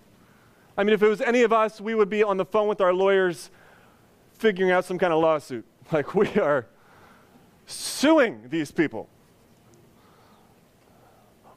I 0.78 0.84
mean, 0.84 0.94
if 0.94 1.02
it 1.02 1.08
was 1.08 1.22
any 1.22 1.42
of 1.42 1.52
us, 1.52 1.82
we 1.82 1.96
would 1.96 2.10
be 2.10 2.24
on 2.24 2.38
the 2.38 2.46
phone 2.46 2.68
with 2.68 2.82
our 2.82 2.94
lawyers 2.94 3.50
figuring 4.34 4.72
out 4.72 4.86
some 4.86 4.98
kind 4.98 5.12
of 5.12 5.22
lawsuit. 5.22 5.66
Like, 5.92 6.16
we 6.16 6.28
are 6.40 6.66
suing 7.68 8.42
these 8.50 8.72
people. 8.72 9.08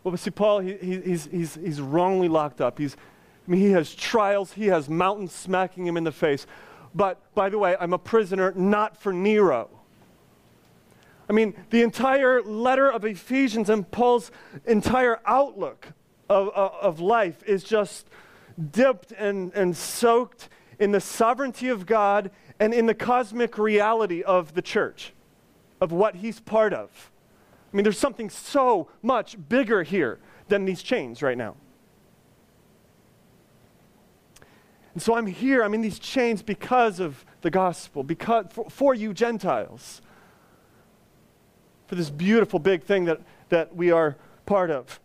Well, 0.04 0.12
but 0.12 0.20
see, 0.20 0.30
Paul, 0.30 0.58
he, 0.60 0.76
he, 0.76 1.00
he's, 1.00 1.24
he's, 1.30 1.54
he's 1.54 1.80
wrongly 1.80 2.28
locked 2.28 2.60
up. 2.60 2.78
He's, 2.78 2.94
I 2.94 3.50
mean, 3.50 3.60
he 3.62 3.70
has 3.70 3.94
trials, 3.94 4.52
he 4.52 4.66
has 4.66 4.90
mountains 4.90 5.32
smacking 5.32 5.86
him 5.86 5.96
in 5.96 6.04
the 6.04 6.12
face. 6.12 6.46
But, 6.94 7.34
by 7.34 7.48
the 7.48 7.58
way, 7.58 7.74
I'm 7.80 7.94
a 7.94 7.98
prisoner 7.98 8.52
not 8.54 9.00
for 9.00 9.14
Nero. 9.14 9.70
I 11.28 11.32
mean, 11.32 11.54
the 11.70 11.82
entire 11.82 12.42
letter 12.42 12.90
of 12.90 13.06
Ephesians 13.06 13.70
and 13.70 13.90
Paul's 13.90 14.30
entire 14.66 15.20
outlook 15.24 15.88
of, 16.28 16.48
of, 16.50 17.00
life 17.00 17.42
is 17.44 17.64
just 17.64 18.08
dipped 18.70 19.12
and, 19.12 19.52
and 19.54 19.76
soaked 19.76 20.48
in 20.78 20.92
the 20.92 21.00
sovereignty 21.00 21.68
of 21.68 21.86
God 21.86 22.30
and 22.60 22.74
in 22.74 22.86
the 22.86 22.94
cosmic 22.94 23.58
reality 23.58 24.22
of 24.22 24.54
the 24.54 24.62
church, 24.62 25.12
of 25.80 25.92
what 25.92 26.16
he's 26.16 26.40
part 26.40 26.72
of. 26.72 27.10
I 27.72 27.76
mean, 27.76 27.84
there's 27.84 27.98
something 27.98 28.30
so 28.30 28.88
much 29.02 29.36
bigger 29.48 29.82
here 29.82 30.18
than 30.48 30.64
these 30.64 30.82
chains 30.82 31.22
right 31.22 31.36
now. 31.36 31.56
And 34.94 35.02
so 35.02 35.14
I'm 35.14 35.26
here, 35.26 35.62
I'm 35.62 35.74
in 35.74 35.80
these 35.80 35.98
chains 35.98 36.42
because 36.42 36.98
of 36.98 37.24
the 37.42 37.50
gospel, 37.50 38.02
because 38.02 38.46
for, 38.50 38.68
for 38.68 38.94
you 38.94 39.14
Gentiles, 39.14 40.02
for 41.86 41.94
this 41.94 42.10
beautiful 42.10 42.58
big 42.58 42.82
thing 42.82 43.04
that, 43.04 43.20
that 43.48 43.76
we 43.76 43.90
are 43.90 44.16
part 44.44 44.70
of. 44.70 44.98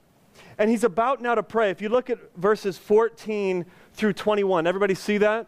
And 0.57 0.69
he's 0.69 0.83
about 0.83 1.21
now 1.21 1.35
to 1.35 1.43
pray. 1.43 1.69
If 1.69 1.81
you 1.81 1.89
look 1.89 2.09
at 2.09 2.19
verses 2.35 2.77
14 2.77 3.65
through 3.93 4.13
21, 4.13 4.67
everybody 4.67 4.95
see 4.95 5.17
that? 5.19 5.47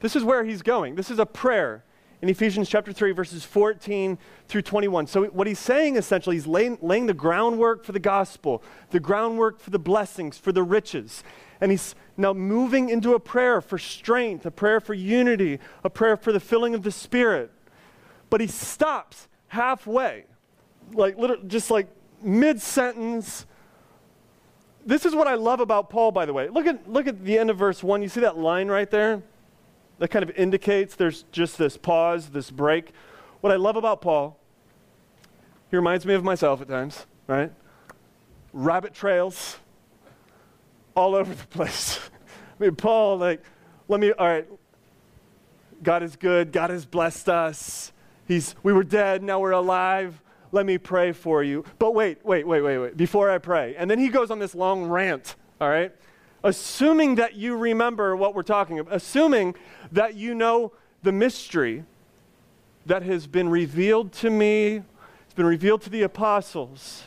This 0.00 0.16
is 0.16 0.22
where 0.22 0.44
he's 0.44 0.62
going. 0.62 0.94
This 0.94 1.10
is 1.10 1.18
a 1.18 1.26
prayer 1.26 1.84
in 2.24 2.28
Ephesians 2.28 2.68
chapter 2.68 2.92
3, 2.92 3.12
verses 3.12 3.44
14 3.44 4.18
through 4.48 4.62
21. 4.62 5.06
So, 5.06 5.24
what 5.26 5.46
he's 5.46 5.58
saying 5.58 5.96
essentially, 5.96 6.36
he's 6.36 6.46
laying, 6.46 6.78
laying 6.80 7.06
the 7.06 7.14
groundwork 7.14 7.84
for 7.84 7.92
the 7.92 7.98
gospel, 7.98 8.62
the 8.90 9.00
groundwork 9.00 9.60
for 9.60 9.70
the 9.70 9.78
blessings, 9.78 10.38
for 10.38 10.52
the 10.52 10.62
riches. 10.62 11.22
And 11.60 11.70
he's 11.70 11.94
now 12.16 12.32
moving 12.32 12.88
into 12.88 13.14
a 13.14 13.20
prayer 13.20 13.60
for 13.60 13.78
strength, 13.78 14.46
a 14.46 14.50
prayer 14.50 14.80
for 14.80 14.94
unity, 14.94 15.58
a 15.82 15.90
prayer 15.90 16.16
for 16.16 16.32
the 16.32 16.40
filling 16.40 16.74
of 16.74 16.82
the 16.82 16.90
Spirit. 16.90 17.50
But 18.30 18.40
he 18.40 18.46
stops 18.46 19.28
halfway, 19.48 20.24
like 20.92 21.16
just 21.46 21.70
like 21.70 21.88
mid 22.22 22.60
sentence. 22.60 23.46
This 24.86 25.06
is 25.06 25.14
what 25.14 25.26
I 25.26 25.34
love 25.34 25.60
about 25.60 25.88
Paul, 25.88 26.12
by 26.12 26.26
the 26.26 26.32
way. 26.32 26.48
Look 26.48 26.66
at, 26.66 26.90
look 26.90 27.06
at 27.06 27.24
the 27.24 27.38
end 27.38 27.50
of 27.50 27.56
verse 27.56 27.82
1. 27.82 28.02
You 28.02 28.08
see 28.08 28.20
that 28.20 28.36
line 28.36 28.68
right 28.68 28.90
there? 28.90 29.22
That 29.98 30.08
kind 30.08 30.22
of 30.22 30.30
indicates 30.36 30.94
there's 30.94 31.24
just 31.32 31.56
this 31.56 31.76
pause, 31.76 32.28
this 32.28 32.50
break. 32.50 32.92
What 33.40 33.52
I 33.52 33.56
love 33.56 33.76
about 33.76 34.02
Paul, 34.02 34.38
he 35.70 35.76
reminds 35.76 36.04
me 36.04 36.14
of 36.14 36.24
myself 36.24 36.60
at 36.60 36.68
times, 36.68 37.06
right? 37.26 37.52
Rabbit 38.52 38.94
trails 38.94 39.56
all 40.94 41.14
over 41.14 41.34
the 41.34 41.46
place. 41.46 41.98
I 42.60 42.62
mean, 42.62 42.76
Paul, 42.76 43.18
like, 43.18 43.42
let 43.88 44.00
me, 44.00 44.12
all 44.12 44.26
right, 44.26 44.46
God 45.82 46.02
is 46.02 46.16
good, 46.16 46.52
God 46.52 46.70
has 46.70 46.84
blessed 46.84 47.28
us. 47.28 47.92
He's, 48.26 48.54
we 48.62 48.72
were 48.72 48.84
dead, 48.84 49.22
now 49.22 49.40
we're 49.40 49.50
alive. 49.50 50.20
Let 50.54 50.66
me 50.66 50.78
pray 50.78 51.10
for 51.10 51.42
you. 51.42 51.64
But 51.80 51.96
wait, 51.96 52.24
wait, 52.24 52.46
wait, 52.46 52.60
wait, 52.60 52.78
wait, 52.78 52.96
before 52.96 53.28
I 53.28 53.38
pray. 53.38 53.74
And 53.76 53.90
then 53.90 53.98
he 53.98 54.08
goes 54.08 54.30
on 54.30 54.38
this 54.38 54.54
long 54.54 54.84
rant, 54.84 55.34
all 55.60 55.68
right? 55.68 55.90
Assuming 56.44 57.16
that 57.16 57.34
you 57.34 57.56
remember 57.56 58.14
what 58.14 58.36
we're 58.36 58.44
talking 58.44 58.78
about, 58.78 58.94
assuming 58.94 59.56
that 59.90 60.14
you 60.14 60.32
know 60.32 60.70
the 61.02 61.10
mystery 61.10 61.82
that 62.86 63.02
has 63.02 63.26
been 63.26 63.48
revealed 63.48 64.12
to 64.12 64.30
me, 64.30 64.82
it's 65.24 65.34
been 65.34 65.44
revealed 65.44 65.82
to 65.82 65.90
the 65.90 66.02
apostles. 66.02 67.02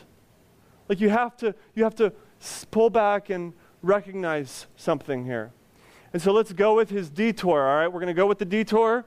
Like 0.86 1.00
you 1.00 1.08
have 1.08 1.34
to, 1.38 1.54
you 1.74 1.84
have 1.84 1.94
to 1.94 2.12
pull 2.70 2.90
back 2.90 3.30
and 3.30 3.54
recognize 3.80 4.66
something 4.76 5.24
here. 5.24 5.52
And 6.12 6.20
so 6.20 6.32
let's 6.32 6.52
go 6.52 6.76
with 6.76 6.90
his 6.90 7.08
detour, 7.08 7.66
all 7.66 7.76
right? 7.76 7.88
We're 7.88 8.00
going 8.00 8.08
to 8.08 8.20
go 8.20 8.26
with 8.26 8.40
the 8.40 8.44
detour. 8.44 9.06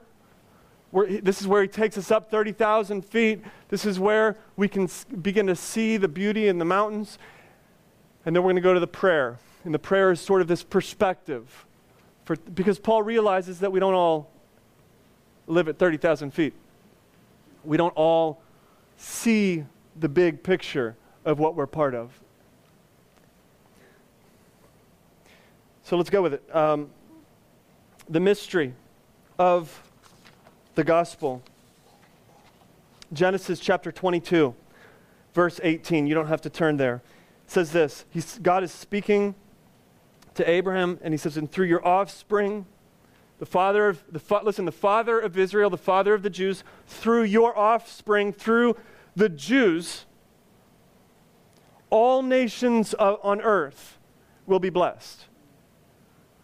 We're, 0.92 1.20
this 1.20 1.40
is 1.40 1.48
where 1.48 1.62
he 1.62 1.68
takes 1.68 1.96
us 1.96 2.10
up 2.10 2.30
30,000 2.30 3.02
feet. 3.02 3.40
This 3.68 3.86
is 3.86 3.98
where 3.98 4.36
we 4.56 4.68
can 4.68 4.88
begin 5.22 5.46
to 5.46 5.56
see 5.56 5.96
the 5.96 6.06
beauty 6.06 6.48
in 6.48 6.58
the 6.58 6.66
mountains. 6.66 7.18
And 8.24 8.36
then 8.36 8.42
we're 8.42 8.52
going 8.52 8.56
to 8.56 8.62
go 8.62 8.74
to 8.74 8.80
the 8.80 8.86
prayer. 8.86 9.38
And 9.64 9.74
the 9.74 9.78
prayer 9.78 10.12
is 10.12 10.20
sort 10.20 10.42
of 10.42 10.48
this 10.48 10.62
perspective. 10.62 11.64
For, 12.26 12.36
because 12.36 12.78
Paul 12.78 13.02
realizes 13.02 13.60
that 13.60 13.72
we 13.72 13.80
don't 13.80 13.94
all 13.94 14.30
live 15.46 15.66
at 15.66 15.78
30,000 15.78 16.30
feet. 16.32 16.52
We 17.64 17.78
don't 17.78 17.94
all 17.96 18.42
see 18.98 19.64
the 19.98 20.08
big 20.08 20.42
picture 20.42 20.94
of 21.24 21.38
what 21.38 21.54
we're 21.54 21.66
part 21.66 21.94
of. 21.94 22.20
So 25.84 25.96
let's 25.96 26.10
go 26.10 26.22
with 26.22 26.34
it. 26.34 26.54
Um, 26.54 26.90
the 28.08 28.20
mystery 28.20 28.74
of 29.38 29.82
the 30.74 30.84
gospel. 30.84 31.42
Genesis 33.12 33.60
chapter 33.60 33.92
22, 33.92 34.54
verse 35.34 35.60
18. 35.62 36.06
You 36.06 36.14
don't 36.14 36.28
have 36.28 36.40
to 36.42 36.50
turn 36.50 36.76
there. 36.76 37.02
It 37.44 37.50
says 37.50 37.72
this 37.72 38.04
He's, 38.10 38.38
God 38.38 38.62
is 38.62 38.72
speaking 38.72 39.34
to 40.34 40.48
Abraham, 40.48 40.98
and 41.02 41.12
he 41.12 41.18
says, 41.18 41.36
And 41.36 41.50
through 41.50 41.66
your 41.66 41.86
offspring, 41.86 42.66
the 43.38 43.46
father 43.46 43.88
of 43.88 44.02
the 44.10 44.18
fa- 44.18 44.40
listen, 44.42 44.64
the 44.64 44.72
father 44.72 45.18
of 45.18 45.36
Israel, 45.36 45.68
the 45.68 45.76
father 45.76 46.14
of 46.14 46.22
the 46.22 46.30
Jews, 46.30 46.64
through 46.86 47.24
your 47.24 47.58
offspring, 47.58 48.32
through 48.32 48.76
the 49.14 49.28
Jews, 49.28 50.06
all 51.90 52.22
nations 52.22 52.94
uh, 52.98 53.16
on 53.22 53.42
earth 53.42 53.98
will 54.46 54.60
be 54.60 54.70
blessed. 54.70 55.26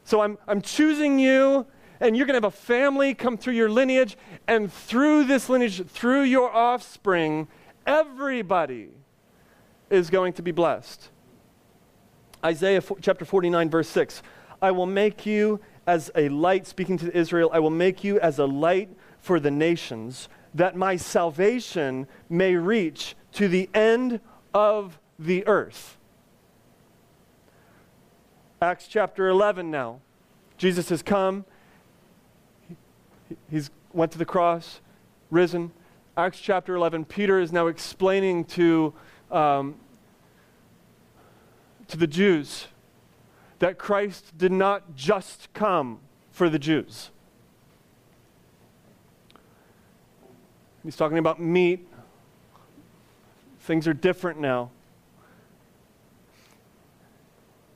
So 0.05 0.21
I'm, 0.21 0.39
I'm 0.47 0.61
choosing 0.61 1.19
you, 1.19 1.67
and 2.01 2.17
you're 2.17 2.27
going 2.27 2.41
to 2.41 2.47
have 2.47 2.53
a 2.53 2.57
family 2.57 3.15
come 3.15 3.37
through 3.37 3.55
your 3.55 3.71
lineage, 3.71 4.17
and 4.47 4.73
through 4.73 5.25
this 5.25 5.49
lineage, 5.49 5.85
through 5.87 6.23
your 6.23 6.55
offspring, 6.55 7.49
everybody 7.87 8.91
is 9.91 10.11
going 10.11 10.33
to 10.35 10.43
be 10.43 10.51
blessed. 10.51 11.11
Isaiah 12.45 12.83
chapter 13.01 13.25
49, 13.25 13.71
verse 13.71 13.89
6 13.89 14.23
I 14.61 14.71
will 14.71 14.87
make 14.87 15.27
you 15.27 15.61
as 15.87 16.11
a 16.15 16.29
light, 16.29 16.67
speaking 16.67 16.99
to 16.99 17.17
Israel, 17.17 17.51
I 17.53 17.61
will 17.61 17.71
make 17.71 18.05
you 18.05 18.21
as 18.21 18.39
a 18.39 18.47
light 18.47 18.91
for 19.21 19.41
the 19.41 19.51
nations, 19.51 20.29
that 20.55 20.77
my 20.77 20.97
salvation 20.97 22.07
may 22.29 22.55
reach 22.57 23.17
to 23.33 23.49
the 23.49 23.71
end 23.73 24.21
of 24.53 24.99
the 25.19 25.47
earth. 25.47 25.97
Acts 28.61 28.89
chapter 28.89 29.29
11 29.29 29.71
now. 29.71 30.01
Jesus 30.57 30.89
has 30.89 31.03
come. 31.03 31.45
He's 33.51 33.71
went 33.93 34.13
to 34.13 34.19
the 34.19 34.25
cross, 34.25 34.81
risen. 35.31 35.73
Acts 36.17 36.41
chapter 36.41 36.75
11, 36.75 37.05
Peter 37.05 37.39
is 37.39 37.53
now 37.53 37.69
explaining 37.69 38.45
to, 38.45 38.93
um, 39.31 39.77
to 41.87 41.97
the 41.97 42.07
Jews 42.07 42.67
that 43.59 43.79
Christ 43.79 44.37
did 44.37 44.53
not 44.53 44.95
just 44.95 45.53
come 45.53 46.01
for 46.31 46.49
the 46.49 46.59
Jews. 46.59 47.11
He's 50.85 50.97
talking 50.97 51.19
about 51.19 51.41
meat. 51.41 51.87
Things 53.61 53.87
are 53.87 53.95
different 53.95 54.41
now. 54.41 54.71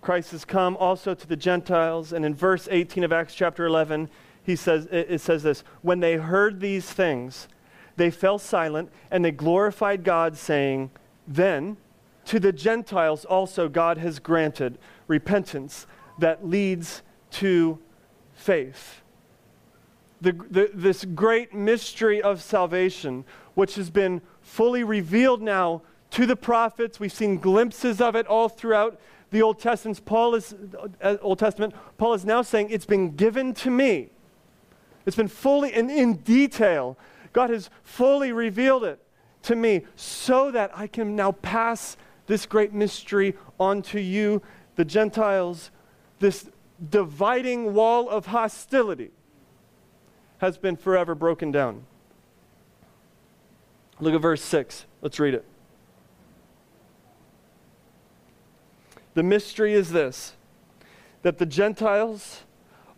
Christ 0.00 0.32
has 0.32 0.44
come 0.44 0.76
also 0.78 1.14
to 1.14 1.26
the 1.26 1.37
Gentiles. 1.37 2.12
And 2.12 2.25
in 2.25 2.35
verse 2.35 2.68
18 2.71 3.04
of 3.04 3.12
Acts 3.12 3.35
chapter 3.35 3.66
11, 3.66 4.09
he 4.44 4.56
says, 4.56 4.87
it 4.90 5.20
says 5.20 5.42
this 5.42 5.62
When 5.82 6.00
they 6.00 6.16
heard 6.16 6.61
these 6.61 6.90
things, 6.90 7.49
they 7.96 8.11
fell 8.11 8.38
silent 8.38 8.90
and 9.11 9.25
they 9.25 9.30
glorified 9.30 10.04
God, 10.04 10.37
saying, 10.37 10.90
Then 11.26 11.76
to 12.26 12.40
the 12.40 12.52
Gentiles 12.52 13.25
also 13.25 13.68
God 13.68 13.99
has 13.99 14.18
granted 14.18 14.78
repentance 15.06 15.87
that 16.18 16.46
leads 16.46 17.02
to 17.32 17.78
faith. 18.34 19.02
The, 20.20 20.32
the, 20.32 20.70
this 20.72 21.04
great 21.04 21.52
mystery 21.52 22.22
of 22.22 22.42
salvation, 22.42 23.25
which 23.54 23.75
has 23.75 23.90
been 23.90 24.22
fully 24.40 24.84
revealed 24.84 25.42
now 25.42 25.82
to 26.11 26.26
the 26.26 26.37
prophets, 26.37 27.00
we've 27.00 27.12
seen 27.12 27.38
glimpses 27.38 28.00
of 28.00 28.14
it 28.14 28.26
all 28.26 28.49
throughout 28.49 29.00
the 29.30 29.42
Old 29.42 29.58
Testament, 29.58 30.04
Paul 30.04 30.34
is, 30.34 30.54
uh, 31.00 31.16
Old 31.22 31.38
Testament, 31.38 31.75
Paul 31.96 32.12
is 32.14 32.25
now 32.25 32.42
saying, 32.42 32.68
It's 32.70 32.84
been 32.84 33.16
given 33.16 33.54
to 33.54 33.70
me. 33.70 34.11
It's 35.06 35.16
been 35.16 35.28
fully 35.28 35.73
and 35.73 35.90
in 35.90 36.14
detail. 36.14 36.97
God 37.32 37.50
has 37.50 37.71
fully 37.82 38.32
revealed 38.32 38.85
it 38.85 39.00
to 39.42 39.56
me 39.56 39.82
so 39.97 40.50
that 40.50 40.71
I 40.75 40.87
can 40.87 41.16
now 41.16 41.32
pass 41.32 41.97
this 42.26 42.47
great 42.47 42.73
mystery 42.73 43.35
on 43.59 43.82
to 43.82 44.00
you, 44.00 44.42
the 44.76 44.85
Gentiles. 44.85 45.71
This 46.18 46.49
dividing 46.90 47.75
wall 47.75 48.09
of 48.09 48.26
hostility 48.26 49.11
has 50.38 50.59
been 50.59 50.76
forever 50.76 51.14
broken 51.14 51.52
down. 51.52 51.85
Look 54.00 54.14
at 54.14 54.21
verse 54.21 54.42
6. 54.42 54.87
Let's 55.00 55.21
read 55.21 55.35
it. 55.35 55.44
The 59.14 59.23
mystery 59.23 59.75
is 59.75 59.92
this 59.92 60.35
that 61.23 61.38
the 61.38 61.47
Gentiles 61.47 62.42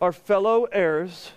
are 0.00 0.12
fellow 0.12 0.64
heirs, 0.72 1.32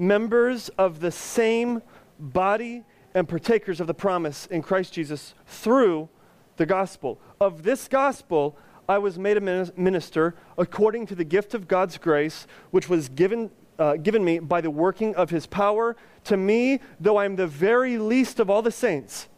members 0.00 0.70
of 0.70 1.00
the 1.00 1.10
same 1.10 1.82
body 2.18 2.84
and 3.14 3.28
partakers 3.28 3.80
of 3.80 3.86
the 3.86 3.94
promise 3.94 4.46
in 4.46 4.62
Christ 4.62 4.94
Jesus 4.94 5.34
through 5.46 6.08
the 6.56 6.66
gospel. 6.66 7.20
Of 7.40 7.62
this 7.62 7.86
gospel, 7.88 8.56
I 8.88 8.98
was 8.98 9.18
made 9.18 9.36
a 9.36 9.72
minister 9.76 10.34
according 10.58 11.06
to 11.06 11.14
the 11.14 11.24
gift 11.24 11.54
of 11.54 11.68
God's 11.68 11.98
grace, 11.98 12.46
which 12.70 12.88
was 12.88 13.08
given, 13.08 13.50
uh, 13.78 13.96
given 13.96 14.24
me 14.24 14.38
by 14.38 14.60
the 14.60 14.70
working 14.70 15.14
of 15.14 15.30
his 15.30 15.46
power. 15.46 15.96
To 16.24 16.36
me, 16.36 16.80
though 16.98 17.16
I 17.16 17.24
am 17.24 17.36
the 17.36 17.46
very 17.46 17.98
least 17.98 18.40
of 18.40 18.50
all 18.50 18.62
the 18.62 18.72
saints, 18.72 19.28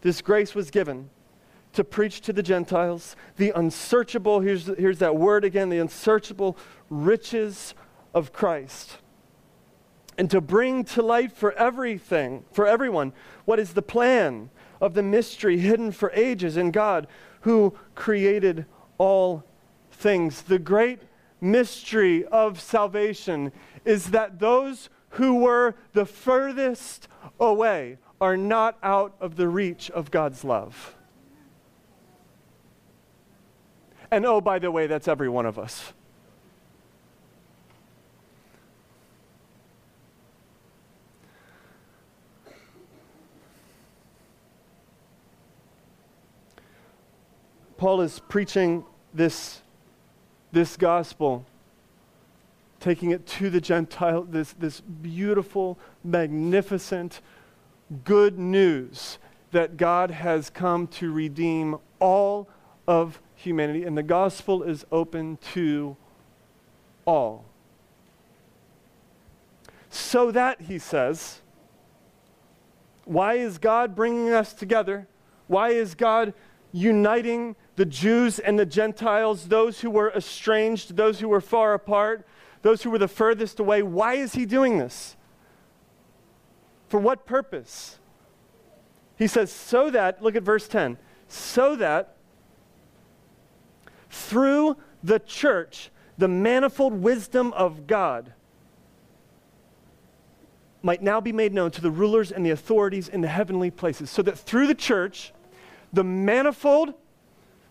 this 0.00 0.20
grace 0.20 0.54
was 0.54 0.70
given 0.70 1.10
to 1.74 1.84
preach 1.84 2.20
to 2.22 2.32
the 2.32 2.42
Gentiles 2.42 3.16
the 3.36 3.50
unsearchable, 3.54 4.40
here's, 4.40 4.66
here's 4.66 4.98
that 4.98 5.16
word 5.16 5.44
again, 5.44 5.68
the 5.68 5.78
unsearchable 5.78 6.56
riches 6.90 7.74
of 8.14 8.32
Christ. 8.32 8.98
And 10.18 10.30
to 10.30 10.40
bring 10.40 10.84
to 10.84 11.02
light 11.02 11.32
for 11.32 11.52
everything, 11.52 12.44
for 12.52 12.66
everyone, 12.66 13.12
what 13.44 13.58
is 13.58 13.72
the 13.72 13.82
plan 13.82 14.50
of 14.80 14.94
the 14.94 15.02
mystery 15.02 15.58
hidden 15.58 15.92
for 15.92 16.10
ages 16.12 16.56
in 16.56 16.70
God 16.70 17.06
who 17.42 17.74
created 17.94 18.66
all 18.98 19.44
things. 19.90 20.42
The 20.42 20.58
great 20.58 21.00
mystery 21.40 22.24
of 22.26 22.60
salvation 22.60 23.52
is 23.84 24.10
that 24.10 24.38
those 24.38 24.90
who 25.10 25.36
were 25.36 25.74
the 25.92 26.06
furthest 26.06 27.08
away 27.38 27.98
are 28.20 28.36
not 28.36 28.78
out 28.82 29.14
of 29.20 29.36
the 29.36 29.48
reach 29.48 29.90
of 29.90 30.10
God's 30.10 30.44
love. 30.44 30.94
And 34.10 34.26
oh, 34.26 34.40
by 34.40 34.58
the 34.58 34.70
way, 34.70 34.86
that's 34.86 35.08
every 35.08 35.28
one 35.28 35.46
of 35.46 35.58
us. 35.58 35.92
Paul 47.82 48.02
is 48.02 48.20
preaching 48.28 48.84
this, 49.12 49.60
this 50.52 50.76
gospel, 50.76 51.44
taking 52.78 53.10
it 53.10 53.26
to 53.26 53.50
the 53.50 53.60
Gentile, 53.60 54.22
this, 54.22 54.52
this 54.52 54.80
beautiful, 54.80 55.80
magnificent, 56.04 57.20
good 58.04 58.38
news 58.38 59.18
that 59.50 59.76
God 59.76 60.12
has 60.12 60.48
come 60.48 60.86
to 60.86 61.10
redeem 61.10 61.76
all 61.98 62.48
of 62.86 63.20
humanity, 63.34 63.82
and 63.82 63.98
the 63.98 64.04
gospel 64.04 64.62
is 64.62 64.86
open 64.92 65.38
to 65.52 65.96
all. 67.04 67.44
So 69.90 70.30
that, 70.30 70.60
he 70.60 70.78
says, 70.78 71.40
why 73.06 73.34
is 73.34 73.58
God 73.58 73.96
bringing 73.96 74.28
us 74.32 74.52
together? 74.52 75.08
Why 75.48 75.70
is 75.70 75.96
God 75.96 76.32
uniting 76.70 77.56
the 77.76 77.86
Jews 77.86 78.38
and 78.38 78.58
the 78.58 78.66
Gentiles, 78.66 79.48
those 79.48 79.80
who 79.80 79.90
were 79.90 80.10
estranged, 80.10 80.96
those 80.96 81.20
who 81.20 81.28
were 81.28 81.40
far 81.40 81.74
apart, 81.74 82.26
those 82.62 82.82
who 82.82 82.90
were 82.90 82.98
the 82.98 83.08
furthest 83.08 83.58
away. 83.60 83.82
Why 83.82 84.14
is 84.14 84.34
he 84.34 84.44
doing 84.46 84.78
this? 84.78 85.16
For 86.88 87.00
what 87.00 87.24
purpose? 87.24 87.98
He 89.16 89.26
says, 89.26 89.50
so 89.50 89.90
that, 89.90 90.22
look 90.22 90.36
at 90.36 90.42
verse 90.42 90.68
10, 90.68 90.98
so 91.28 91.76
that 91.76 92.16
through 94.10 94.76
the 95.02 95.18
church, 95.18 95.90
the 96.18 96.28
manifold 96.28 96.92
wisdom 96.92 97.52
of 97.54 97.86
God 97.86 98.34
might 100.82 101.02
now 101.02 101.20
be 101.20 101.32
made 101.32 101.54
known 101.54 101.70
to 101.70 101.80
the 101.80 101.90
rulers 101.90 102.32
and 102.32 102.44
the 102.44 102.50
authorities 102.50 103.08
in 103.08 103.20
the 103.20 103.28
heavenly 103.28 103.70
places. 103.70 104.10
So 104.10 104.20
that 104.22 104.38
through 104.38 104.66
the 104.66 104.74
church, 104.74 105.32
the 105.92 106.04
manifold 106.04 106.94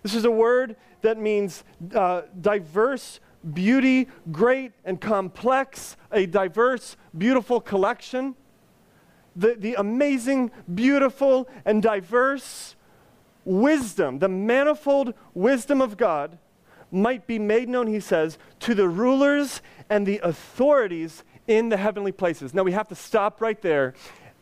this 0.04 0.14
is 0.16 0.26
a 0.26 0.32
word 0.32 0.76
that 1.02 1.18
means 1.18 1.64
uh, 1.94 2.24
diverse, 2.40 3.20
beauty, 3.54 4.08
great, 4.32 4.72
and 4.86 5.00
complex, 5.00 5.98
a 6.12 6.26
diverse, 6.26 6.96
beautiful 7.18 7.60
collection. 7.60 8.36
The, 9.36 9.56
the 9.58 9.76
amazing, 9.76 10.52
beautiful, 10.74 11.48
and 11.66 11.82
diverse 11.82 12.76
wisdom, 13.46 14.20
the 14.20 14.28
manifold 14.28 15.14
wisdom 15.34 15.82
of 15.82 15.98
God, 15.98 16.38
might 16.92 17.26
be 17.26 17.40
made 17.40 17.70
known, 17.70 17.88
he 17.88 18.00
says, 18.00 18.38
to 18.60 18.76
the 18.76 18.88
rulers 18.88 19.62
and 19.90 20.06
the 20.06 20.20
authorities 20.20 21.24
in 21.48 21.70
the 21.70 21.78
heavenly 21.78 22.12
places. 22.12 22.54
Now 22.54 22.64
we 22.64 22.74
have 22.74 22.90
to 22.90 22.96
stop 22.96 23.42
right 23.42 23.62
there 23.62 23.94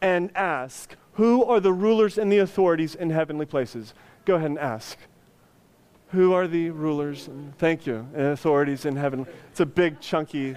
and 0.02 0.32
ask 0.36 0.96
who 1.14 1.44
are 1.44 1.60
the 1.60 1.74
rulers 1.74 2.18
and 2.18 2.32
the 2.32 2.38
authorities 2.38 2.96
in 2.96 3.10
heavenly 3.10 3.46
places? 3.46 3.94
Go 4.26 4.36
ahead 4.36 4.52
and 4.52 4.60
ask. 4.60 4.98
Who 6.12 6.34
are 6.34 6.48
the 6.48 6.72
rulers? 6.72 7.30
Thank 7.60 7.86
you. 7.86 8.08
And 8.16 8.28
authorities 8.28 8.86
in 8.86 8.96
heaven. 8.96 9.28
It's 9.52 9.60
a 9.60 9.66
big, 9.66 10.00
chunky. 10.00 10.56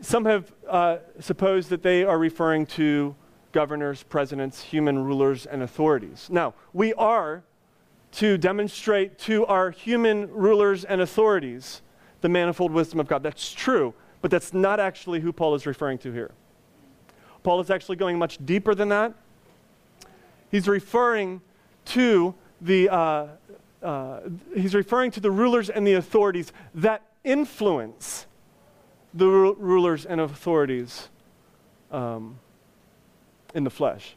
Some 0.00 0.24
have 0.24 0.52
uh, 0.68 0.98
supposed 1.20 1.70
that 1.70 1.82
they 1.82 2.04
are 2.04 2.18
referring 2.18 2.66
to 2.66 3.14
governors, 3.52 4.02
presidents, 4.02 4.60
human 4.60 4.98
rulers, 5.04 5.46
and 5.46 5.62
authorities. 5.62 6.28
Now, 6.30 6.54
we 6.72 6.92
are 6.94 7.44
to 8.12 8.36
demonstrate 8.38 9.18
to 9.20 9.46
our 9.46 9.70
human 9.70 10.30
rulers 10.32 10.84
and 10.84 11.00
authorities 11.00 11.82
the 12.22 12.28
manifold 12.28 12.72
wisdom 12.72 12.98
of 12.98 13.06
God. 13.06 13.22
That's 13.22 13.52
true, 13.52 13.94
but 14.20 14.30
that's 14.30 14.52
not 14.52 14.80
actually 14.80 15.20
who 15.20 15.32
Paul 15.32 15.54
is 15.54 15.64
referring 15.64 15.98
to 15.98 16.12
here. 16.12 16.32
Paul 17.44 17.60
is 17.60 17.70
actually 17.70 17.96
going 17.96 18.18
much 18.18 18.44
deeper 18.44 18.74
than 18.74 18.88
that. 18.88 19.14
He's 20.50 20.66
referring 20.66 21.40
to 21.86 22.34
the, 22.60 22.88
uh, 22.88 23.26
uh, 23.82 24.20
he's 24.54 24.74
referring 24.74 25.10
to 25.12 25.20
the 25.20 25.30
rulers 25.30 25.70
and 25.70 25.86
the 25.86 25.94
authorities 25.94 26.52
that 26.74 27.02
influence 27.24 28.26
the 29.14 29.26
ru- 29.26 29.54
rulers 29.54 30.04
and 30.06 30.20
authorities 30.20 31.08
um, 31.90 32.38
in 33.54 33.64
the 33.64 33.70
flesh. 33.70 34.16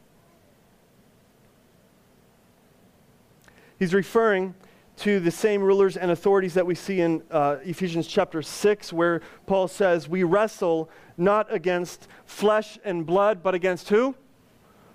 He's 3.80 3.93
referring 3.93 4.54
to 4.97 5.19
the 5.19 5.32
same 5.32 5.63
rulers 5.63 5.97
and 5.97 6.12
authorities 6.12 6.54
that 6.54 6.65
we 6.65 6.75
see 6.75 7.01
in 7.01 7.23
uh, 7.32 7.58
Ephesians 7.63 8.06
chapter 8.06 8.43
6, 8.43 8.93
where 8.93 9.21
Paul 9.47 9.67
says, 9.67 10.08
We 10.08 10.23
wrestle 10.23 10.89
not 11.17 11.51
against 11.51 12.08
flesh 12.25 12.77
and 12.84 13.06
blood, 13.06 13.41
but 13.41 13.56
against 13.56 13.89
who? 13.89 14.15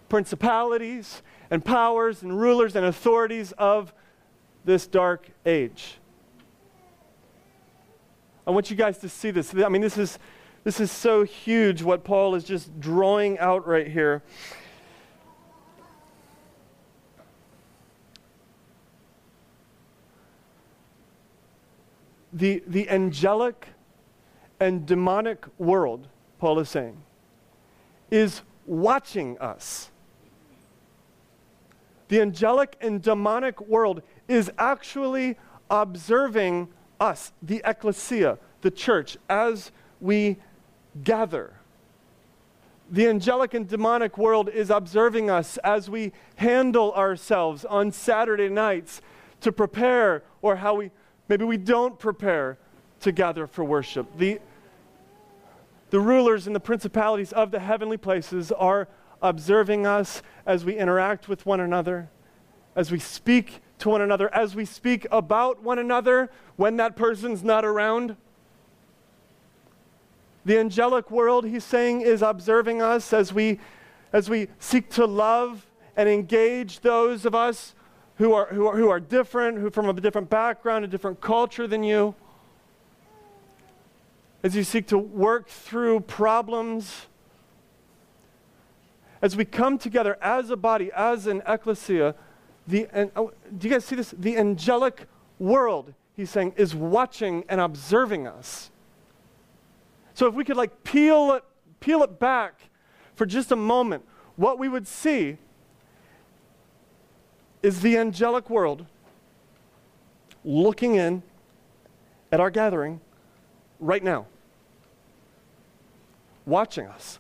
Principalities 0.09 1.23
and 1.51 1.65
powers 1.65 2.23
and 2.23 2.39
rulers 2.39 2.77
and 2.77 2.85
authorities 2.87 3.53
of 3.53 3.93
this 4.65 4.87
dark 4.87 5.29
age. 5.45 5.99
I 8.47 8.51
want 8.51 8.71
you 8.71 8.77
guys 8.77 8.99
to 8.99 9.09
see 9.09 9.31
this. 9.31 9.55
I 9.55 9.69
mean, 9.69 9.83
this 9.83 9.99
is, 9.99 10.19
this 10.65 10.81
is 10.81 10.91
so 10.91 11.25
huge 11.25 11.83
what 11.83 12.05
Paul 12.05 12.35
is 12.35 12.45
just 12.45 12.79
drawing 12.81 13.39
out 13.39 13.67
right 13.67 13.89
here. 13.89 14.23
The, 22.33 22.63
the 22.67 22.89
angelic 22.91 23.69
and 24.61 24.87
demonic 24.87 25.47
world, 25.59 26.07
Paul 26.39 26.59
is 26.59 26.69
saying, 26.69 27.03
is 28.11 28.43
watching 28.67 29.39
us 29.39 29.91
the 32.09 32.21
angelic 32.21 32.77
and 32.81 33.03
demonic 33.03 33.61
world 33.61 34.03
is 34.29 34.51
actually 34.59 35.37
observing 35.71 36.69
us, 37.01 37.33
the 37.43 37.61
ecclesia, 37.65 38.39
the 38.63 38.71
church, 38.71 39.17
as 39.29 39.71
we 40.01 40.37
gather. 41.03 41.55
The 42.91 43.09
angelic 43.09 43.55
and 43.55 43.69
demonic 43.69 44.17
world 44.17 44.49
is 44.49 44.71
observing 44.71 45.29
us 45.29 45.59
as 45.59 45.91
we 45.91 46.13
handle 46.37 46.93
ourselves 46.95 47.65
on 47.65 47.91
Saturday 47.91 48.49
nights 48.49 49.03
to 49.41 49.51
prepare, 49.51 50.23
or 50.41 50.57
how 50.57 50.75
we 50.75 50.91
maybe 51.29 51.45
we 51.45 51.57
don't 51.57 51.99
prepare 51.99 52.59
to 53.01 53.13
gather 53.13 53.47
for 53.47 53.65
worship. 53.65 54.07
The, 54.17 54.41
the 55.91 56.01
rulers 56.01 56.47
and 56.47 56.55
the 56.55 56.61
principalities 56.61 57.33
of 57.33 57.51
the 57.51 57.59
heavenly 57.59 57.97
places 57.97 58.53
are 58.53 58.89
observing 59.27 59.87
us 59.87 60.23
as 60.47 60.65
we 60.65 60.77
interact 60.77 61.29
with 61.29 61.45
one 61.45 61.61
another, 61.61 62.09
as 62.75 62.91
we 62.91 62.99
speak 62.99 63.61
to 63.79 63.89
one 63.91 64.01
another, 64.01 64.33
as 64.35 64.55
we 64.55 64.65
speak 64.65 65.07
about 65.11 65.63
one 65.63 65.79
another 65.79 66.31
when 66.57 66.77
that 66.77 66.97
person's 66.97 67.43
not 67.43 67.65
around. 67.65 68.17
The 70.45 70.59
angelic 70.59 71.11
world, 71.11 71.45
he's 71.45 71.65
saying, 71.65 72.03
is 72.03 72.23
observing 72.23 72.81
us 72.81 73.13
as 73.13 73.33
we, 73.33 73.59
as 74.13 74.31
we 74.31 74.49
seek 74.59 74.89
to 74.91 75.05
love 75.05 75.67
and 75.97 76.09
engage 76.09 76.81
those 76.81 77.27
of 77.27 77.35
us 77.35 77.75
who 78.17 78.33
are, 78.33 78.47
who 78.47 78.67
are, 78.67 78.77
who 78.77 78.89
are 78.89 79.01
different, 79.01 79.59
who 79.59 79.71
from 79.71 79.89
a 79.89 79.93
different 79.95 80.31
background, 80.31 80.85
a 80.85 80.89
different 80.89 81.21
culture 81.21 81.67
than 81.67 81.83
you. 81.83 82.15
As 84.43 84.55
you 84.55 84.63
seek 84.63 84.87
to 84.89 84.99
work 84.99 85.49
through 85.49 86.01
problems 86.01 87.07
as 89.23 89.37
we 89.37 89.45
come 89.45 89.79
together 89.79 90.19
as 90.21 90.51
a 90.51 90.57
body, 90.57 90.91
as 90.95 91.27
an 91.27 91.43
ecclesia, 91.47 92.15
the, 92.67 92.87
and, 92.93 93.11
oh, 93.17 93.33
do 93.57 93.69
you 93.69 93.75
guys 93.75 93.85
see 93.85 93.97
this? 93.97 94.15
The 94.17 94.37
angelic 94.37 95.07
world, 95.39 95.95
he's 96.15 96.31
saying, 96.31 96.55
is 96.57 96.75
watching 96.75 97.45
and 97.49 97.61
observing 97.61 98.27
us. 98.27 98.71
So 100.15 100.27
if 100.27 100.35
we 100.35 100.45
could 100.45 100.57
like 100.57 100.83
peel 100.83 101.33
it, 101.33 101.45
peel 101.81 102.03
it 102.03 102.19
back 102.19 102.61
for 103.15 103.27
just 103.27 103.53
a 103.53 103.57
moment, 103.57 104.05
what 104.37 104.59
we 104.59 104.69
would 104.69 104.87
see 104.87 105.39
is 107.63 107.81
the 107.81 107.97
angelic 107.97 108.51
world 108.51 108.87
looking 110.45 110.95
in 110.95 111.23
at 112.31 112.41
our 112.41 112.51
gathering 112.51 113.01
right 113.81 114.03
now, 114.03 114.27
watching 116.45 116.87
us, 116.87 117.19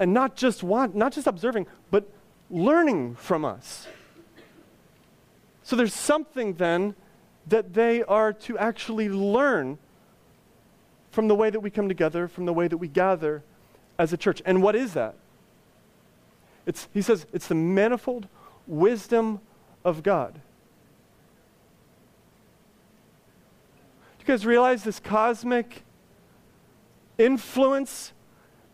and 0.00 0.12
not 0.14 0.34
just 0.34 0.62
want, 0.62 0.96
not 0.96 1.12
just 1.12 1.28
observing, 1.28 1.66
but 1.90 2.10
learning 2.50 3.14
from 3.14 3.44
us. 3.44 3.86
So 5.62 5.76
there's 5.76 5.94
something 5.94 6.54
then 6.54 6.96
that 7.46 7.74
they 7.74 8.02
are 8.04 8.32
to 8.32 8.58
actually 8.58 9.08
learn 9.08 9.78
from 11.10 11.28
the 11.28 11.34
way 11.34 11.50
that 11.50 11.60
we 11.60 11.70
come 11.70 11.86
together, 11.86 12.26
from 12.26 12.46
the 12.46 12.52
way 12.52 12.66
that 12.66 12.78
we 12.78 12.88
gather 12.88 13.42
as 13.98 14.12
a 14.12 14.16
church. 14.16 14.40
And 14.46 14.62
what 14.62 14.74
is 14.74 14.94
that? 14.94 15.14
It's, 16.66 16.88
he 16.94 17.02
says 17.02 17.26
it's 17.32 17.46
the 17.46 17.54
manifold 17.54 18.26
wisdom 18.66 19.40
of 19.84 20.02
God. 20.02 20.34
Do 24.18 24.20
you 24.20 24.26
guys 24.26 24.46
realize 24.46 24.82
this 24.82 24.98
cosmic 24.98 25.82
influence 27.18 28.12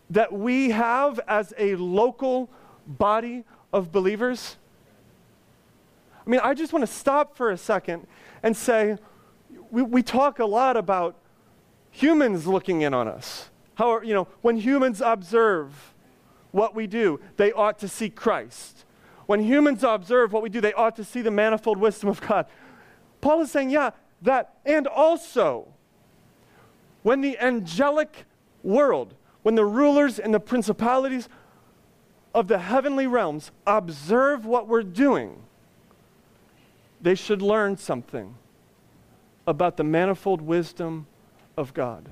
that 0.09 0.31
we 0.31 0.69
have 0.71 1.19
as 1.27 1.53
a 1.57 1.75
local 1.75 2.49
body 2.85 3.43
of 3.73 3.91
believers? 3.91 4.57
I 6.25 6.29
mean, 6.29 6.41
I 6.43 6.53
just 6.53 6.73
want 6.73 6.85
to 6.85 6.91
stop 6.91 7.35
for 7.35 7.51
a 7.51 7.57
second 7.57 8.07
and 8.43 8.55
say 8.55 8.97
we, 9.71 9.81
we 9.81 10.03
talk 10.03 10.39
a 10.39 10.45
lot 10.45 10.77
about 10.77 11.15
humans 11.91 12.47
looking 12.47 12.81
in 12.81 12.93
on 12.93 13.07
us. 13.07 13.49
How, 13.75 14.01
you 14.01 14.13
know, 14.13 14.27
when 14.41 14.57
humans 14.57 15.01
observe 15.01 15.93
what 16.51 16.75
we 16.75 16.87
do, 16.87 17.19
they 17.37 17.51
ought 17.51 17.79
to 17.79 17.87
see 17.87 18.09
Christ. 18.09 18.85
When 19.25 19.43
humans 19.43 19.83
observe 19.83 20.31
what 20.31 20.41
we 20.41 20.49
do, 20.49 20.61
they 20.61 20.73
ought 20.73 20.95
to 20.95 21.03
see 21.03 21.21
the 21.21 21.31
manifold 21.31 21.77
wisdom 21.77 22.09
of 22.09 22.21
God. 22.21 22.45
Paul 23.21 23.41
is 23.41 23.51
saying, 23.51 23.69
yeah, 23.69 23.91
that, 24.21 24.57
and 24.65 24.87
also, 24.87 25.67
when 27.03 27.21
the 27.21 27.37
angelic 27.39 28.25
world, 28.63 29.13
when 29.47 29.55
the 29.55 29.63
rulers 29.63 30.19
and 30.19 30.33
the 30.33 30.41
principalities 30.41 31.29
of 32.35 32.49
the 32.49 32.59
heavenly 32.59 33.07
realms 33.07 33.49
observe 33.65 34.45
what 34.45 34.67
we're 34.67 34.83
doing, 34.83 35.41
they 37.01 37.15
should 37.15 37.41
learn 37.41 37.77
something 37.77 38.35
about 39.47 39.77
the 39.77 39.85
manifold 39.85 40.41
wisdom 40.41 41.07
of 41.55 41.73
God. 41.73 42.09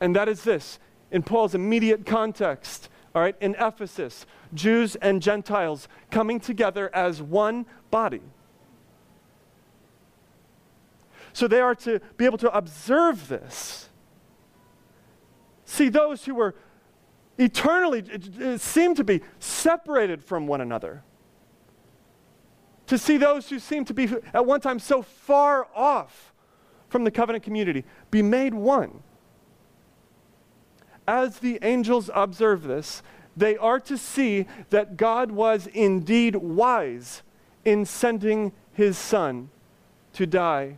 And 0.00 0.14
that 0.14 0.28
is 0.28 0.44
this 0.44 0.78
in 1.10 1.24
Paul's 1.24 1.56
immediate 1.56 2.06
context, 2.06 2.88
all 3.12 3.22
right, 3.22 3.34
in 3.40 3.56
Ephesus, 3.58 4.24
Jews 4.54 4.94
and 4.94 5.20
Gentiles 5.20 5.88
coming 6.12 6.38
together 6.38 6.94
as 6.94 7.20
one 7.20 7.66
body. 7.90 8.22
So 11.32 11.48
they 11.48 11.60
are 11.60 11.74
to 11.74 11.98
be 12.16 12.24
able 12.24 12.38
to 12.38 12.56
observe 12.56 13.26
this. 13.26 13.88
See, 15.72 15.88
those 15.88 16.26
who 16.26 16.34
were 16.34 16.54
eternally, 17.38 18.04
seem 18.58 18.94
to 18.94 19.02
be 19.02 19.22
separated 19.38 20.22
from 20.22 20.46
one 20.46 20.60
another. 20.60 21.02
To 22.88 22.98
see 22.98 23.16
those 23.16 23.48
who 23.48 23.58
seem 23.58 23.86
to 23.86 23.94
be 23.94 24.06
at 24.34 24.44
one 24.44 24.60
time 24.60 24.78
so 24.78 25.00
far 25.00 25.66
off 25.74 26.34
from 26.90 27.04
the 27.04 27.10
covenant 27.10 27.42
community 27.42 27.84
be 28.10 28.20
made 28.20 28.52
one. 28.52 29.02
As 31.08 31.38
the 31.38 31.58
angels 31.62 32.10
observe 32.14 32.64
this, 32.64 33.02
they 33.34 33.56
are 33.56 33.80
to 33.80 33.96
see 33.96 34.44
that 34.68 34.98
God 34.98 35.30
was 35.30 35.68
indeed 35.68 36.36
wise 36.36 37.22
in 37.64 37.86
sending 37.86 38.52
his 38.74 38.98
son 38.98 39.48
to 40.12 40.26
die 40.26 40.76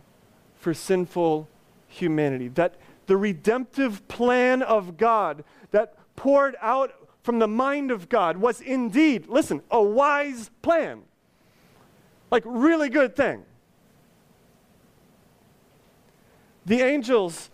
for 0.55 0.73
sinful 0.73 1.49
humanity. 1.89 2.47
That 2.47 2.75
the 3.07 3.17
redemptive 3.17 4.07
plan 4.07 4.61
of 4.61 4.97
God 4.97 5.43
that 5.71 5.95
poured 6.15 6.55
out 6.61 6.93
from 7.23 7.39
the 7.39 7.47
mind 7.47 7.91
of 7.91 8.07
God 8.09 8.37
was 8.37 8.61
indeed, 8.61 9.27
listen, 9.27 9.61
a 9.71 9.81
wise 9.81 10.49
plan. 10.61 11.01
Like, 12.31 12.43
really 12.45 12.89
good 12.89 13.15
thing. 13.15 13.43
The 16.65 16.81
angels 16.81 17.49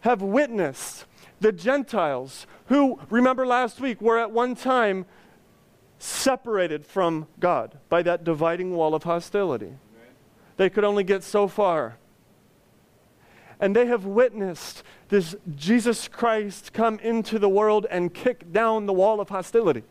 have 0.00 0.20
witnessed 0.20 1.06
the 1.40 1.52
Gentiles, 1.52 2.46
who, 2.66 2.98
remember 3.10 3.46
last 3.46 3.80
week, 3.80 4.00
were 4.00 4.18
at 4.18 4.30
one 4.30 4.54
time 4.54 5.06
separated 5.98 6.84
from 6.86 7.26
God 7.40 7.78
by 7.88 8.02
that 8.02 8.24
dividing 8.24 8.74
wall 8.74 8.94
of 8.94 9.04
hostility. 9.04 9.74
They 10.56 10.70
could 10.70 10.84
only 10.84 11.04
get 11.04 11.22
so 11.22 11.48
far. 11.48 11.96
And 13.60 13.74
they 13.74 13.86
have 13.86 14.04
witnessed 14.04 14.82
this 15.08 15.36
Jesus 15.54 16.08
Christ 16.08 16.72
come 16.72 16.98
into 17.00 17.38
the 17.38 17.48
world 17.48 17.86
and 17.90 18.12
kick 18.12 18.52
down 18.52 18.86
the 18.86 18.92
wall 18.92 19.20
of 19.20 19.28
hostility 19.28 19.84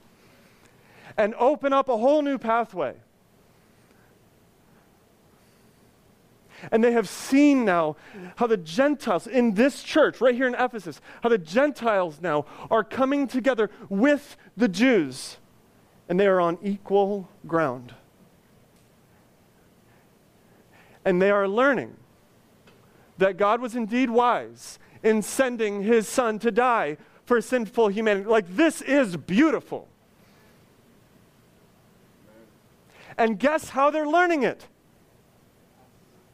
and 1.18 1.34
open 1.36 1.74
up 1.74 1.90
a 1.90 1.98
whole 1.98 2.22
new 2.22 2.38
pathway 2.38 2.96
And 6.72 6.84
they 6.84 6.94
have 6.94 7.10
seen 7.10 7.66
now 7.66 7.96
how 8.38 8.48
the 8.48 8.58
Gentiles 8.58 9.28
in 9.28 9.56
this 9.56 9.84
church, 9.84 10.22
right 10.22 10.36
here 10.36 10.48
in 10.48 10.56
Ephesus, 10.56 11.02
how 11.22 11.30
the 11.30 11.38
Gentiles 11.38 12.20
now 12.22 12.46
are 12.72 12.84
coming 12.84 13.28
together 13.28 13.70
with 13.90 14.38
the 14.56 14.68
Jews. 14.68 15.38
And 16.08 16.20
they 16.20 16.28
are 16.28 16.40
on 16.40 16.58
equal 16.62 17.30
ground. 17.48 17.94
And 21.06 21.22
they 21.22 21.32
are 21.32 21.48
learning 21.48 21.96
that 23.18 23.38
God 23.38 23.62
was 23.62 23.76
indeed 23.76 24.10
wise 24.10 24.80
in 25.02 25.22
sending 25.22 25.84
his 25.84 26.08
son 26.08 26.40
to 26.40 26.52
die 26.52 26.98
for 27.26 27.42
sinful 27.42 27.90
humanity. 27.90 28.28
Like, 28.28 28.48
this 28.56 28.82
is 28.82 29.18
beautiful. 29.18 29.88
And 33.18 33.38
guess 33.38 33.70
how 33.70 33.92
they're 33.92 34.08
learning 34.08 34.44
it? 34.44 34.68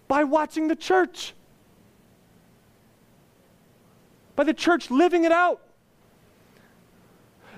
by 0.09 0.23
watching 0.23 0.67
the 0.67 0.75
church, 0.75 1.33
by 4.35 4.43
the 4.43 4.55
church 4.55 4.91
living 4.91 5.23
it 5.23 5.31
out. 5.31 5.61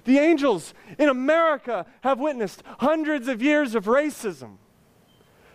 The 0.03 0.19
angels 0.19 0.73
in 0.99 1.07
America 1.07 1.85
have 2.01 2.19
witnessed 2.19 2.61
hundreds 2.79 3.27
of 3.27 3.41
years 3.41 3.73
of 3.73 3.85
racism 3.85 4.57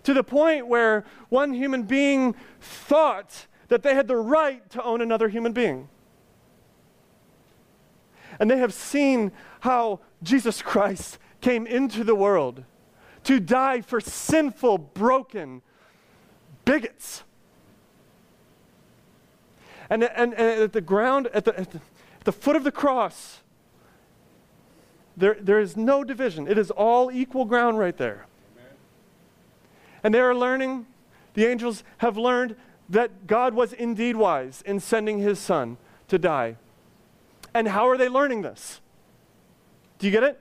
to 0.05 0.15
the 0.15 0.25
point 0.25 0.69
where 0.69 1.05
one 1.29 1.53
human 1.53 1.83
being 1.83 2.35
thought 2.61 3.47
that 3.69 3.83
they 3.83 3.95
had 3.95 4.09
the 4.09 4.17
right 4.17 4.69
to 4.71 4.83
own 4.83 5.01
another 5.01 5.29
human 5.29 5.53
being. 5.53 5.89
And 8.39 8.51
they 8.51 8.59
have 8.59 8.75
seen 8.75 9.33
how 9.61 10.01
Jesus 10.23 10.63
Christ 10.63 11.19
came 11.41 11.67
into 11.67 12.05
the 12.05 12.15
world 12.15 12.65
to 13.25 13.41
die 13.41 13.81
for 13.81 14.01
sinful, 14.01 14.79
broken, 14.79 15.63
bigots. 16.65 17.25
And, 19.89 20.05
and, 20.05 20.35
and 20.35 20.63
at 20.63 20.73
the 20.73 20.81
ground, 20.81 21.29
at 21.33 21.45
the, 21.45 21.59
at 21.59 21.71
the, 21.71 21.81
at 22.21 22.25
the 22.25 22.33
foot 22.33 22.57
of 22.57 22.65
the 22.65 22.73
cross, 22.73 23.41
there, 25.17 25.37
there 25.41 25.59
is 25.59 25.77
no 25.77 26.05
division. 26.05 26.47
It 26.47 26.59
is 26.59 26.71
all 26.71 27.11
equal 27.11 27.47
ground 27.47 27.79
right 27.79 27.97
there. 27.97 28.27
Amen. 28.55 28.73
And 30.05 30.15
they 30.15 30.21
are 30.21 30.35
learning, 30.35 30.87
the 31.35 31.47
angels 31.47 31.85
have 31.99 32.17
learned 32.19 32.55
that 32.89 33.27
God 33.27 33.55
was 33.55 33.73
indeed 33.73 34.17
wise 34.17 34.63
in 34.63 34.81
sending 34.81 35.19
his 35.19 35.39
son 35.39 35.77
to 36.09 36.19
die. 36.19 36.57
And 37.53 37.69
how 37.69 37.89
are 37.89 37.97
they 37.97 38.09
learning 38.09 38.43
this? 38.43 38.81
Do 39.99 40.07
you 40.07 40.13
get 40.13 40.23
it? 40.23 40.41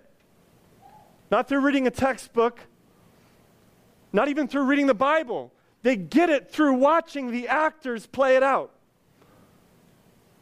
Not 1.31 1.47
through 1.47 1.61
reading 1.61 1.87
a 1.87 1.91
textbook, 1.91 2.59
not 4.13 4.27
even 4.27 4.47
through 4.47 4.63
reading 4.63 4.87
the 4.87 4.93
Bible. 4.93 5.51
They 5.81 5.95
get 5.95 6.29
it 6.29 6.51
through 6.51 6.73
watching 6.73 7.31
the 7.31 7.47
actors 7.47 8.05
play 8.05 8.35
it 8.35 8.43
out. 8.43 8.71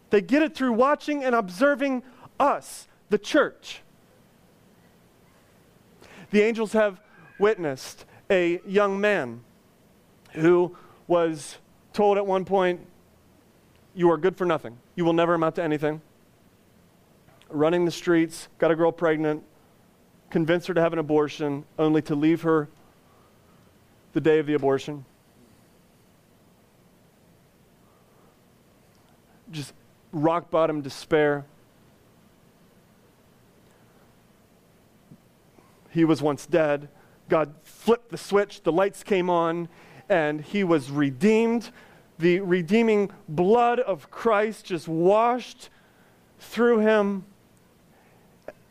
They 0.10 0.22
get 0.22 0.44
it 0.44 0.56
through 0.56 0.74
watching 0.74 1.24
and 1.24 1.34
observing 1.34 2.04
us, 2.40 2.88
the 3.10 3.18
church. 3.18 3.82
The 6.32 6.42
angels 6.42 6.74
have 6.74 7.00
witnessed 7.40 8.06
a 8.30 8.62
young 8.66 9.00
man 9.02 9.44
who 10.34 10.76
was 11.08 11.58
told 11.94 12.18
at 12.18 12.26
one 12.26 12.44
point, 12.46 12.82
You 13.96 14.12
are 14.12 14.18
good 14.18 14.36
for 14.36 14.46
nothing. 14.46 14.78
You 14.96 15.06
will 15.06 15.14
never 15.14 15.36
amount 15.36 15.56
to 15.56 15.64
anything. 15.64 16.02
Running 17.50 17.86
the 17.86 17.92
streets, 17.92 18.48
got 18.58 18.72
a 18.72 18.76
girl 18.76 18.92
pregnant, 18.92 19.44
convince 20.30 20.66
her 20.66 20.74
to 20.74 20.82
have 20.82 20.94
an 20.94 21.00
abortion, 21.00 21.66
only 21.78 22.02
to 22.04 22.16
leave 22.16 22.42
her 22.42 22.68
the 24.14 24.22
day 24.22 24.40
of 24.40 24.48
the 24.48 24.54
abortion. 24.54 25.06
Just 29.52 29.74
rock 30.12 30.50
bottom 30.50 30.82
despair. 30.82 31.46
He 35.92 36.06
was 36.06 36.24
once 36.24 36.48
dead. 36.48 36.90
God 37.30 37.54
flipped 37.64 38.10
the 38.10 38.18
switch, 38.18 38.64
the 38.64 38.72
lights 38.72 39.04
came 39.04 39.30
on, 39.30 39.70
and 40.10 40.42
he 40.42 40.64
was 40.64 40.92
redeemed. 40.92 41.70
The 42.20 42.40
redeeming 42.40 43.12
blood 43.28 43.80
of 43.80 44.12
Christ 44.12 44.66
just 44.66 44.88
washed 44.88 45.70
through 46.40 46.80
him. 46.80 47.26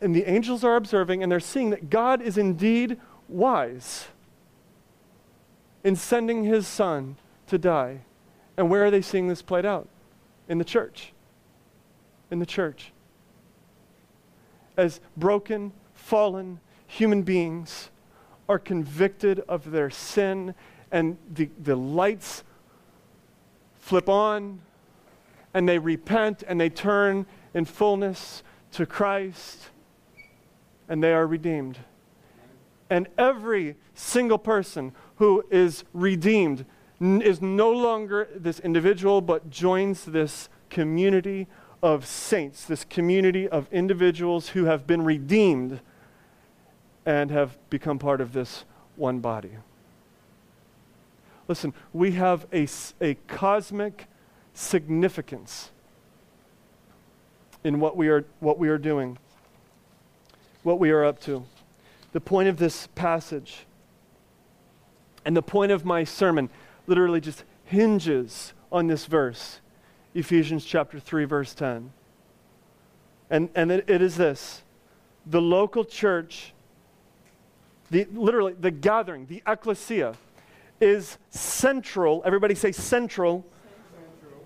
And 0.01 0.14
the 0.14 0.25
angels 0.25 0.64
are 0.64 0.77
observing 0.77 1.23
and 1.23 1.31
they're 1.31 1.40
seeing 1.40 1.71
that 1.71 1.90
God 1.90 2.23
is 2.23 2.37
indeed 2.37 2.99
wise 3.29 4.09
in 5.85 5.97
sending 5.97 6.45
his 6.45 6.66
son 6.66 7.16
to 7.47 7.59
die. 7.59 8.01
And 8.57 8.71
where 8.71 8.85
are 8.85 8.90
they 8.90 9.03
seeing 9.03 9.29
this 9.29 9.42
played 9.42 9.64
out? 9.64 9.88
In 10.49 10.59
the 10.59 10.64
church. 10.64 11.12
In 12.31 12.38
the 12.38 12.47
church. 12.47 12.92
As 14.77 15.01
broken, 15.16 15.73
fallen 15.95 16.61
human 16.87 17.23
beings 17.23 17.90
are 18.49 18.59
convicted 18.59 19.40
of 19.49 19.71
their 19.71 19.90
sin 19.90 20.55
and 20.92 21.16
the, 21.33 21.48
the 21.59 21.74
lights 21.74 22.44
flip 23.81 24.09
on 24.09 24.61
and 25.55 25.68
they 25.68 25.78
repent 25.78 26.44
and 26.46 26.61
they 26.61 26.68
turn 26.68 27.26
in 27.55 27.64
fullness 27.64 28.42
to 28.72 28.87
Christ 28.87 29.70
and 30.88 31.02
they 31.02 31.12
are 31.12 31.26
redeemed. 31.26 31.78
And 32.90 33.09
every 33.16 33.76
single 33.94 34.38
person 34.38 34.92
who 35.16 35.44
is 35.50 35.85
redeemed 35.94 36.66
is 37.00 37.40
no 37.40 37.70
longer 37.70 38.28
this 38.35 38.61
individual, 38.61 39.20
but 39.20 39.50
joins 39.50 40.05
this 40.05 40.48
community 40.68 41.48
of 41.83 42.07
saints, 42.07 42.64
this 42.64 42.85
community 42.85 43.48
of 43.48 43.66
individuals 43.72 44.50
who 44.50 44.66
have 44.66 44.87
been 44.87 45.02
redeemed 45.02 45.81
and 47.05 47.31
have 47.31 47.59
become 47.70 47.98
part 47.98 48.20
of 48.20 48.33
this 48.33 48.64
one 48.96 49.18
body. 49.18 49.52
Listen, 51.53 51.75
we 51.93 52.12
have 52.12 52.47
a, 52.51 52.67
a 53.03 53.12
cosmic 53.29 54.07
significance 54.55 55.69
in 57.62 57.79
what 57.79 57.95
we, 57.95 58.09
are, 58.09 58.25
what 58.41 58.59
we 58.59 58.71
are 58.71 58.79
doing, 58.79 59.19
what 60.62 60.79
we 60.79 60.91
are 60.91 61.05
up 61.05 61.21
to. 61.21 61.45
The 62.12 62.23
point 62.23 62.49
of 62.49 62.57
this 62.57 62.87
passage 62.95 63.67
and 65.27 65.37
the 65.37 65.43
point 65.43 65.73
of 65.73 65.85
my 65.85 66.05
sermon 66.05 66.49
literally 66.87 67.21
just 67.21 67.45
hinges 67.67 68.55
on 68.73 68.87
this 68.87 69.05
verse, 69.05 69.61
Ephesians 70.15 70.65
chapter 70.65 70.99
3, 70.99 71.27
verse 71.27 71.53
10. 71.53 71.93
And, 73.29 73.51
and 73.55 73.71
it, 73.71 73.91
it 73.91 74.01
is 74.01 74.17
this 74.17 74.62
the 75.27 75.43
local 75.43 75.85
church, 75.85 76.55
the, 77.91 78.07
literally 78.11 78.55
the 78.59 78.71
gathering, 78.71 79.27
the 79.27 79.43
ecclesia, 79.47 80.15
is 80.83 81.16
central, 81.31 82.23
everybody 82.25 82.55
say 82.55 82.73
central, 82.73 83.47
central. 83.95 84.40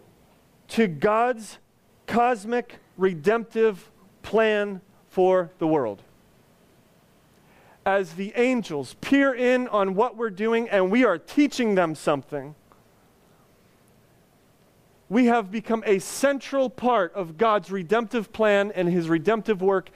to 0.68 0.86
God's 0.86 1.58
cosmic 2.06 2.76
redemptive 2.96 3.90
plan 4.22 4.80
for 5.08 5.50
the 5.58 5.66
world 5.66 6.02
as 7.86 8.14
the 8.14 8.32
angels 8.34 8.94
peer 9.00 9.32
in 9.32 9.68
on 9.68 9.94
what 9.94 10.16
we're 10.16 10.28
doing 10.28 10.68
and 10.68 10.90
we 10.90 11.04
are 11.04 11.16
teaching 11.16 11.76
them 11.76 11.94
something, 11.94 12.54
we 15.08 15.26
have 15.26 15.52
become 15.52 15.84
a 15.86 16.00
central 16.00 16.68
part 16.68 17.14
of 17.14 17.38
God's 17.38 17.70
redemptive 17.70 18.32
plan 18.32 18.72
and 18.72 18.88
his 18.88 19.08
redemptive 19.08 19.62
work 19.62 19.88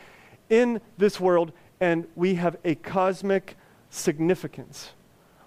in 0.48 0.80
this 0.98 1.18
world, 1.18 1.50
and 1.80 2.06
we 2.14 2.36
have 2.36 2.56
a 2.64 2.76
cosmic 2.76 3.56
significance. 3.90 4.90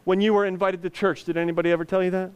When 0.04 0.22
you 0.22 0.34
were 0.34 0.46
invited 0.46 0.82
to 0.84 0.90
church, 0.90 1.24
did 1.24 1.38
anybody 1.38 1.72
ever 1.72 1.86
tell 1.86 2.04
you 2.04 2.12
that? 2.12 2.32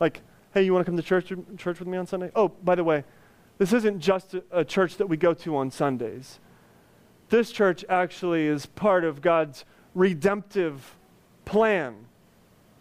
Like, 0.00 0.22
hey, 0.54 0.62
you 0.62 0.72
want 0.72 0.84
to 0.86 0.90
come 0.90 0.96
to 0.96 1.02
church, 1.02 1.32
church 1.56 1.78
with 1.78 1.88
me 1.88 1.98
on 1.98 2.06
Sunday? 2.06 2.30
Oh, 2.34 2.48
by 2.48 2.74
the 2.74 2.84
way, 2.84 3.04
this 3.58 3.72
isn't 3.72 4.00
just 4.00 4.34
a, 4.34 4.42
a 4.50 4.64
church 4.64 4.96
that 4.96 5.08
we 5.08 5.16
go 5.16 5.34
to 5.34 5.56
on 5.56 5.70
Sundays 5.70 6.38
this 7.28 7.50
church 7.50 7.84
actually 7.88 8.46
is 8.46 8.66
part 8.66 9.04
of 9.04 9.20
God's 9.20 9.64
redemptive 9.94 10.96
plan 11.44 12.06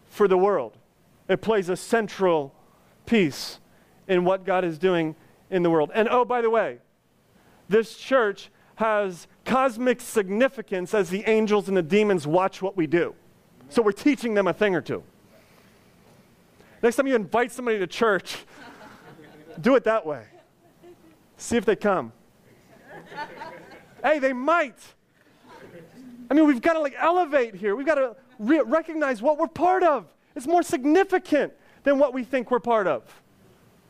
for 0.07 0.27
the 0.27 0.37
world. 0.37 0.77
It 1.27 1.41
plays 1.41 1.69
a 1.69 1.75
central 1.75 2.53
piece 3.05 3.59
in 4.07 4.23
what 4.23 4.45
God 4.45 4.63
is 4.63 4.77
doing 4.77 5.15
in 5.49 5.63
the 5.63 5.69
world. 5.69 5.91
And 5.93 6.07
oh, 6.09 6.23
by 6.25 6.41
the 6.41 6.49
way, 6.49 6.79
this 7.67 7.97
church 7.97 8.49
has 8.75 9.27
cosmic 9.43 9.99
significance 9.99 10.93
as 10.93 11.09
the 11.09 11.23
angels 11.27 11.67
and 11.67 11.75
the 11.75 11.81
demons 11.81 12.25
watch 12.25 12.61
what 12.61 12.77
we 12.77 12.87
do. 12.87 13.15
So 13.69 13.81
we're 13.81 13.91
teaching 13.91 14.33
them 14.33 14.47
a 14.47 14.53
thing 14.53 14.75
or 14.75 14.81
two. 14.81 15.03
Next 16.81 16.95
time 16.95 17.07
you 17.07 17.15
invite 17.15 17.51
somebody 17.51 17.79
to 17.79 17.87
church, 17.87 18.37
do 19.59 19.75
it 19.75 19.83
that 19.85 20.05
way. 20.05 20.23
See 21.37 21.57
if 21.57 21.65
they 21.65 21.75
come. 21.75 22.11
Hey, 24.03 24.19
they 24.19 24.33
might. 24.33 24.77
I 26.29 26.33
mean, 26.33 26.45
we've 26.45 26.61
got 26.61 26.73
to 26.73 26.79
like 26.79 26.95
elevate 26.97 27.55
here. 27.55 27.75
We've 27.75 27.85
got 27.85 27.95
to 27.95 28.15
re- 28.39 28.61
recognize 28.65 29.21
what 29.21 29.37
we're 29.37 29.47
part 29.47 29.83
of. 29.83 30.05
It's 30.35 30.47
more 30.47 30.63
significant 30.63 31.53
than 31.83 31.99
what 31.99 32.13
we 32.13 32.23
think 32.23 32.51
we're 32.51 32.59
part 32.59 32.85
of. 32.87 33.03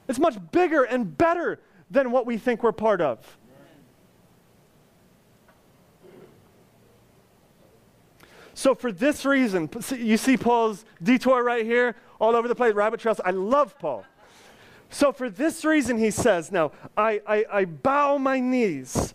It's 0.07 0.19
much 0.19 0.37
bigger 0.51 0.83
and 0.83 1.17
better 1.17 1.59
than 1.91 2.11
what 2.11 2.25
we 2.25 2.37
think 2.37 2.63
we're 2.63 2.71
part 2.71 3.01
of. 3.01 3.37
So, 8.57 8.73
for 8.73 8.91
this 8.91 9.23
reason, 9.23 9.69
you 9.95 10.17
see 10.17 10.35
Paul's 10.35 10.83
detour 11.03 11.43
right 11.43 11.63
here, 11.63 11.95
all 12.17 12.35
over 12.35 12.47
the 12.47 12.55
place, 12.55 12.73
rabbit 12.73 12.99
trails. 12.99 13.21
I 13.23 13.29
love 13.29 13.77
Paul. 13.77 14.03
So, 14.89 15.11
for 15.11 15.29
this 15.29 15.63
reason, 15.63 15.99
he 15.99 16.09
says, 16.09 16.51
Now, 16.51 16.71
I, 16.97 17.21
I, 17.27 17.45
I 17.51 17.65
bow 17.65 18.17
my 18.17 18.39
knees 18.39 19.13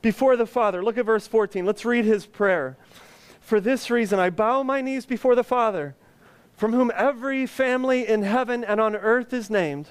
before 0.00 0.36
the 0.36 0.46
Father. 0.46 0.80
Look 0.80 0.96
at 0.96 1.06
verse 1.06 1.26
14. 1.26 1.66
Let's 1.66 1.84
read 1.84 2.04
his 2.04 2.24
prayer. 2.24 2.76
For 3.40 3.58
this 3.58 3.90
reason, 3.90 4.20
I 4.20 4.30
bow 4.30 4.62
my 4.62 4.80
knees 4.80 5.06
before 5.06 5.34
the 5.34 5.42
Father, 5.42 5.96
from 6.52 6.72
whom 6.72 6.92
every 6.94 7.46
family 7.46 8.06
in 8.06 8.22
heaven 8.22 8.62
and 8.62 8.80
on 8.80 8.94
earth 8.94 9.32
is 9.32 9.50
named, 9.50 9.90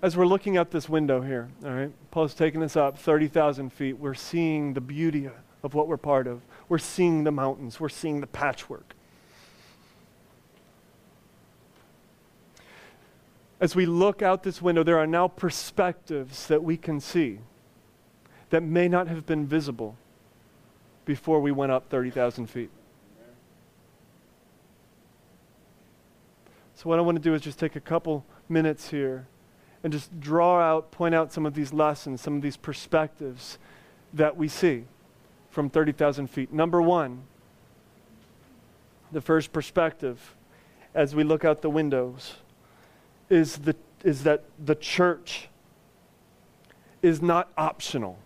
As 0.00 0.16
we're 0.16 0.26
looking 0.26 0.56
out 0.56 0.70
this 0.70 0.88
window 0.88 1.20
here, 1.20 1.48
all 1.64 1.72
right, 1.72 1.90
Paul's 2.10 2.34
taking 2.34 2.62
us 2.62 2.76
up 2.76 2.98
30,000 2.98 3.72
feet. 3.72 3.98
We're 3.98 4.14
seeing 4.14 4.74
the 4.74 4.80
beauty 4.80 5.28
of 5.62 5.74
what 5.74 5.88
we're 5.88 5.96
part 5.96 6.26
of. 6.26 6.42
We're 6.68 6.78
seeing 6.78 7.24
the 7.24 7.32
mountains. 7.32 7.80
We're 7.80 7.88
seeing 7.88 8.20
the 8.20 8.26
patchwork. 8.26 8.94
as 13.60 13.74
we 13.74 13.86
look 13.86 14.22
out 14.22 14.42
this 14.42 14.62
window, 14.62 14.82
there 14.82 14.98
are 14.98 15.06
now 15.06 15.28
perspectives 15.28 16.46
that 16.46 16.62
we 16.62 16.76
can 16.76 17.00
see. 17.00 17.40
that 18.50 18.62
may 18.62 18.88
not 18.88 19.08
have 19.08 19.26
been 19.26 19.46
visible 19.46 19.94
before 21.04 21.38
we 21.38 21.52
went 21.52 21.70
up 21.70 21.90
30,000 21.90 22.46
feet. 22.46 22.70
So, 26.74 26.88
what 26.88 26.98
I 26.98 27.02
want 27.02 27.16
to 27.16 27.22
do 27.22 27.34
is 27.34 27.42
just 27.42 27.58
take 27.58 27.76
a 27.76 27.80
couple 27.80 28.24
minutes 28.48 28.88
here 28.88 29.26
and 29.84 29.92
just 29.92 30.20
draw 30.20 30.60
out, 30.60 30.90
point 30.90 31.14
out 31.14 31.32
some 31.32 31.46
of 31.46 31.54
these 31.54 31.72
lessons, 31.72 32.20
some 32.20 32.36
of 32.36 32.42
these 32.42 32.56
perspectives 32.56 33.58
that 34.12 34.36
we 34.36 34.48
see 34.48 34.84
from 35.50 35.70
30,000 35.70 36.28
feet. 36.28 36.52
Number 36.52 36.82
one, 36.82 37.22
the 39.12 39.20
first 39.20 39.52
perspective 39.52 40.34
as 40.94 41.14
we 41.14 41.24
look 41.24 41.44
out 41.44 41.62
the 41.62 41.70
windows 41.70 42.34
is, 43.30 43.58
the, 43.58 43.76
is 44.04 44.24
that 44.24 44.44
the 44.64 44.74
church 44.74 45.48
is 47.02 47.22
not 47.22 47.50
optional 47.56 48.18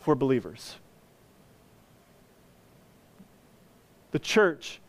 for 0.00 0.14
believers. 0.14 0.76
The 4.10 4.18
church 4.18 4.80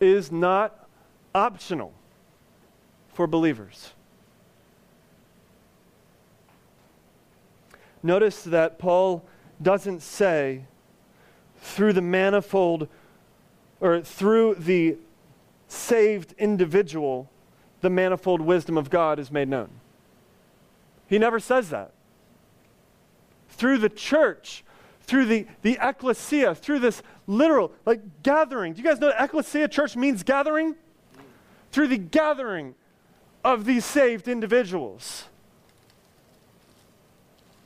is 0.00 0.32
not 0.32 0.88
optional 1.34 1.92
for 3.12 3.26
believers. 3.26 3.92
Notice 8.02 8.42
that 8.44 8.78
Paul 8.78 9.24
doesn't 9.60 10.00
say 10.00 10.64
through 11.58 11.92
the 11.92 12.02
manifold 12.02 12.88
or 13.80 14.00
through 14.00 14.54
the 14.56 14.96
saved 15.68 16.34
individual, 16.38 17.28
the 17.80 17.90
manifold 17.90 18.40
wisdom 18.40 18.76
of 18.76 18.90
God 18.90 19.18
is 19.18 19.30
made 19.30 19.48
known. 19.48 19.70
He 21.06 21.18
never 21.18 21.40
says 21.40 21.70
that. 21.70 21.92
Through 23.48 23.78
the 23.78 23.88
church, 23.88 24.64
through 25.02 25.26
the, 25.26 25.46
the 25.62 25.78
ecclesia, 25.80 26.54
through 26.54 26.78
this 26.78 27.02
literal, 27.26 27.72
like 27.84 28.22
gathering. 28.22 28.74
Do 28.74 28.82
you 28.82 28.88
guys 28.88 29.00
know 29.00 29.12
ecclesia, 29.18 29.68
church 29.68 29.96
means 29.96 30.22
gathering? 30.22 30.76
Through 31.72 31.88
the 31.88 31.98
gathering 31.98 32.74
of 33.44 33.64
these 33.64 33.84
saved 33.84 34.28
individuals, 34.28 35.24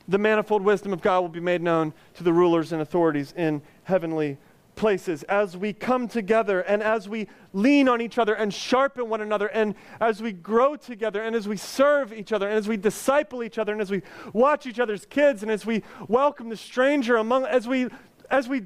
the 0.08 0.18
manifold 0.18 0.62
wisdom 0.62 0.92
of 0.92 1.00
God 1.00 1.20
will 1.20 1.28
be 1.28 1.40
made 1.40 1.62
known 1.62 1.92
to 2.14 2.24
the 2.24 2.32
rulers 2.32 2.72
and 2.72 2.82
authorities 2.82 3.32
in 3.36 3.62
heavenly 3.84 4.38
places. 4.74 5.22
As 5.24 5.56
we 5.56 5.72
come 5.72 6.08
together 6.08 6.60
and 6.60 6.82
as 6.82 7.08
we 7.08 7.28
lean 7.52 7.88
on 7.88 8.00
each 8.00 8.18
other 8.18 8.34
and 8.34 8.52
sharpen 8.52 9.08
one 9.08 9.20
another 9.20 9.46
and 9.48 9.74
as 10.00 10.22
we 10.22 10.32
grow 10.32 10.76
together 10.76 11.22
and 11.22 11.34
as 11.34 11.48
we 11.48 11.56
serve 11.56 12.12
each 12.12 12.32
other 12.32 12.48
and 12.48 12.56
as 12.56 12.68
we 12.68 12.76
disciple 12.76 13.42
each 13.42 13.58
other 13.58 13.72
and 13.72 13.80
as 13.80 13.90
we 13.90 14.02
watch 14.32 14.66
each 14.66 14.80
other's 14.80 15.06
kids 15.06 15.42
and 15.42 15.50
as 15.50 15.64
we 15.64 15.82
welcome 16.08 16.48
the 16.48 16.56
stranger 16.56 17.16
among 17.16 17.44
as 17.44 17.66
we 17.68 17.88
as 18.30 18.48
we 18.48 18.62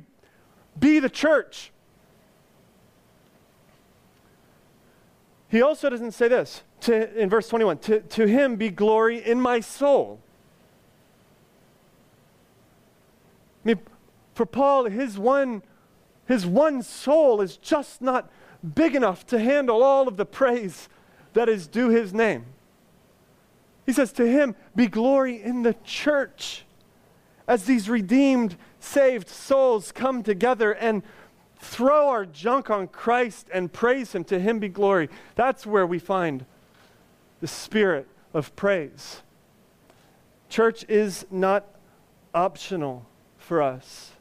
be 0.79 0.98
the 0.98 1.11
church 1.11 1.72
he 5.48 5.62
also 5.62 5.88
doesn't 5.90 6.12
say 6.12 6.29
this 6.29 6.62
to, 6.81 7.20
in 7.20 7.29
verse 7.29 7.48
21 7.48 7.79
to, 7.79 8.01
to 8.01 8.27
him 8.27 8.57
be 8.57 8.70
glory 8.70 9.18
in 9.18 9.40
my 9.40 9.61
soul 9.61 10.20
i 13.58 13.58
mean 13.74 13.81
for 14.35 14.46
paul 14.46 14.85
his 14.87 15.18
one 15.18 15.62
his 16.28 16.46
one 16.46 16.83
soul 16.83 17.40
is 17.40 17.57
just 17.57 18.02
not 18.02 18.31
big 18.74 18.94
enough 18.94 19.26
to 19.26 19.38
handle 19.38 19.83
all 19.83 20.07
of 20.07 20.16
the 20.16 20.26
praise 20.26 20.88
that 21.33 21.48
is 21.48 21.66
due 21.66 21.88
his 21.88 22.12
name. 22.12 22.44
He 23.87 23.92
says, 23.92 24.12
To 24.12 24.28
him 24.28 24.54
be 24.76 24.87
glory 24.87 25.42
in 25.42 25.62
the 25.62 25.74
church 25.85 26.64
as 27.46 27.64
these 27.64 27.88
redeemed, 27.88 28.57
saved 28.78 29.28
souls 29.28 29.90
come 29.90 30.22
together 30.22 30.72
and 30.72 31.02
throw 31.61 32.09
our 32.09 32.26
junk 32.26 32.68
on 32.68 32.88
Christ 32.88 33.48
and 33.52 33.72
praise 33.72 34.14
him. 34.14 34.22
To 34.24 34.38
him 34.38 34.59
be 34.59 34.68
glory. 34.68 35.09
That's 35.35 35.64
where 35.64 35.87
we 35.87 35.98
find 35.98 36.44
the 37.40 37.46
spirit 37.46 38.07
of 38.35 38.54
praise. 38.54 39.22
Church 40.50 40.85
is 40.88 41.24
not 41.31 41.64
optional 42.35 43.07
for 43.49 43.63
us. 43.63 44.13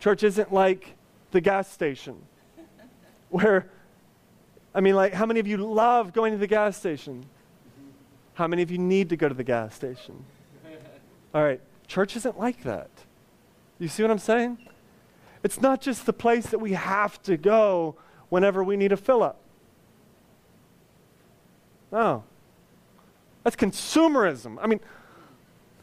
Church 0.00 0.22
isn't 0.22 0.52
like 0.52 0.96
the 1.30 1.40
gas 1.40 1.72
station 1.72 2.16
where, 3.30 3.70
I 4.74 4.80
mean, 4.80 4.96
like, 4.96 5.14
how 5.14 5.24
many 5.24 5.40
of 5.40 5.46
you 5.46 5.56
love 5.56 6.12
going 6.12 6.32
to 6.32 6.38
the 6.38 6.48
gas 6.48 6.76
station? 6.76 7.24
How 8.34 8.48
many 8.48 8.62
of 8.62 8.70
you 8.70 8.78
need 8.78 9.08
to 9.10 9.16
go 9.16 9.28
to 9.28 9.34
the 9.34 9.44
gas 9.44 9.74
station? 9.74 10.24
All 11.32 11.42
right, 11.42 11.60
church 11.86 12.16
isn't 12.16 12.38
like 12.38 12.64
that. 12.64 12.90
You 13.78 13.88
see 13.88 14.02
what 14.02 14.10
I'm 14.10 14.18
saying? 14.18 14.58
It's 15.42 15.60
not 15.60 15.80
just 15.80 16.04
the 16.04 16.12
place 16.12 16.46
that 16.46 16.58
we 16.58 16.72
have 16.72 17.22
to 17.22 17.36
go 17.36 17.96
whenever 18.28 18.64
we 18.64 18.76
need 18.76 18.92
a 18.92 18.96
fill 18.96 19.22
up. 19.22 19.40
No. 21.92 22.24
That's 23.44 23.56
consumerism. 23.56 24.58
I 24.60 24.66
mean, 24.66 24.80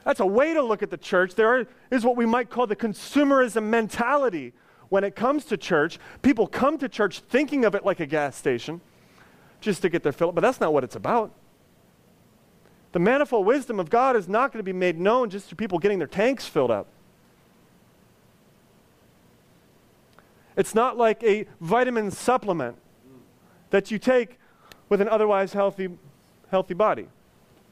that's 0.03 0.19
a 0.19 0.25
way 0.25 0.53
to 0.53 0.61
look 0.61 0.81
at 0.81 0.89
the 0.89 0.97
church. 0.97 1.35
There 1.35 1.67
is 1.91 2.03
what 2.03 2.15
we 2.15 2.25
might 2.25 2.49
call 2.49 2.67
the 2.67 2.75
consumerism 2.75 3.63
mentality 3.63 4.53
when 4.89 5.03
it 5.03 5.15
comes 5.15 5.45
to 5.45 5.57
church. 5.57 5.99
People 6.21 6.47
come 6.47 6.77
to 6.79 6.89
church 6.89 7.19
thinking 7.19 7.65
of 7.65 7.75
it 7.75 7.85
like 7.85 7.99
a 7.99 8.05
gas 8.05 8.35
station 8.35 8.81
just 9.59 9.81
to 9.83 9.89
get 9.89 10.01
their 10.01 10.11
fill, 10.11 10.31
but 10.31 10.41
that's 10.41 10.59
not 10.59 10.73
what 10.73 10.83
it's 10.83 10.95
about. 10.95 11.31
The 12.93 12.99
manifold 12.99 13.45
wisdom 13.45 13.79
of 13.79 13.89
God 13.89 14.15
is 14.15 14.27
not 14.27 14.51
going 14.51 14.59
to 14.59 14.63
be 14.63 14.73
made 14.73 14.99
known 14.99 15.29
just 15.29 15.49
to 15.49 15.55
people 15.55 15.77
getting 15.77 15.99
their 15.99 16.07
tanks 16.07 16.47
filled 16.47 16.71
up. 16.71 16.87
It's 20.57 20.75
not 20.75 20.97
like 20.97 21.23
a 21.23 21.45
vitamin 21.61 22.11
supplement 22.11 22.75
that 23.69 23.91
you 23.91 23.99
take 23.99 24.39
with 24.89 24.99
an 24.99 25.07
otherwise 25.07 25.53
healthy, 25.53 25.89
healthy 26.49 26.73
body 26.73 27.07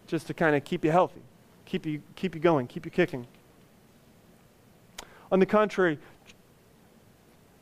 just 0.07 0.27
to 0.27 0.33
kind 0.33 0.55
of 0.55 0.63
keep 0.63 0.85
you 0.85 0.91
healthy 0.91 1.21
keep 1.69 1.85
you, 1.85 2.01
keep 2.15 2.35
you 2.35 2.41
going, 2.41 2.67
keep 2.67 2.85
you 2.85 2.91
kicking. 2.91 3.27
On 5.31 5.39
the 5.39 5.45
contrary, 5.45 5.99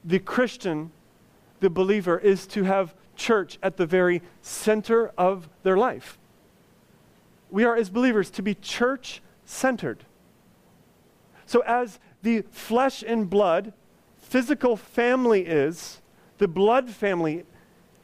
the 0.03 0.19
Christian, 0.19 0.91
the 1.59 1.69
believer, 1.69 2.17
is 2.17 2.47
to 2.47 2.63
have 2.63 2.95
church 3.17 3.59
at 3.61 3.75
the 3.75 3.85
very 3.85 4.21
center 4.41 5.11
of 5.17 5.49
their 5.63 5.75
life. 5.75 6.17
We 7.51 7.65
are, 7.65 7.75
as 7.75 7.89
believers, 7.89 8.29
to 8.31 8.41
be 8.41 8.55
church 8.55 9.21
centered. 9.43 10.05
So, 11.45 11.61
as 11.61 11.99
the 12.21 12.43
flesh 12.51 13.03
and 13.05 13.29
blood, 13.29 13.73
physical 14.17 14.77
family 14.77 15.41
is, 15.45 16.01
the 16.37 16.47
blood 16.47 16.89
family, 16.89 17.45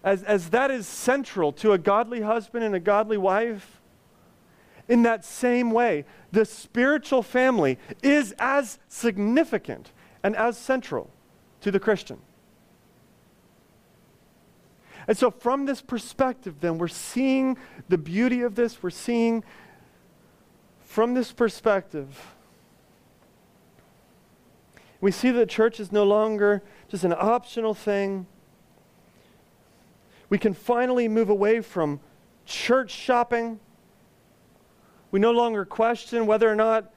as, 0.04 0.24
as 0.24 0.50
that 0.50 0.72
is 0.72 0.88
central 0.88 1.54
to 1.54 1.72
a 1.72 1.78
godly 1.78 2.22
husband 2.22 2.66
and 2.66 2.76
a 2.76 2.80
godly 2.80 3.18
wife, 3.18 3.82
in 4.88 5.04
that 5.04 5.24
same 5.24 5.72
way, 5.72 6.06
the 6.32 6.46
spiritual 6.46 7.24
family 7.24 7.78
is 8.02 8.34
as 8.40 8.80
significant 8.90 9.92
and 10.24 10.36
as 10.36 10.58
central 10.58 11.10
to 11.62 11.72
the 11.72 11.80
Christian. 11.80 12.20
And 15.08 15.18
so, 15.18 15.32
from 15.32 15.66
this 15.66 15.82
perspective, 15.82 16.56
then, 16.62 16.78
we're 16.78 16.88
seeing 16.88 17.58
the 17.90 17.98
beauty 17.98 18.42
of 18.42 18.56
this. 18.56 18.82
We're 18.82 18.90
seeing 18.90 19.44
from 20.82 21.14
this 21.14 21.32
perspective, 21.32 22.36
we 25.02 25.12
see 25.12 25.32
that 25.32 25.50
church 25.50 25.80
is 25.80 25.92
no 25.92 26.04
longer 26.04 26.62
just 26.88 27.04
an 27.04 27.14
optional 27.18 27.74
thing. 27.74 28.28
We 30.30 30.38
can 30.38 30.54
finally 30.54 31.08
move 31.08 31.30
away 31.30 31.62
from 31.62 32.00
church 32.46 32.92
shopping 32.92 33.60
we 35.14 35.20
no 35.20 35.30
longer 35.30 35.64
question 35.64 36.26
whether 36.26 36.52
or 36.52 36.56
not, 36.56 36.92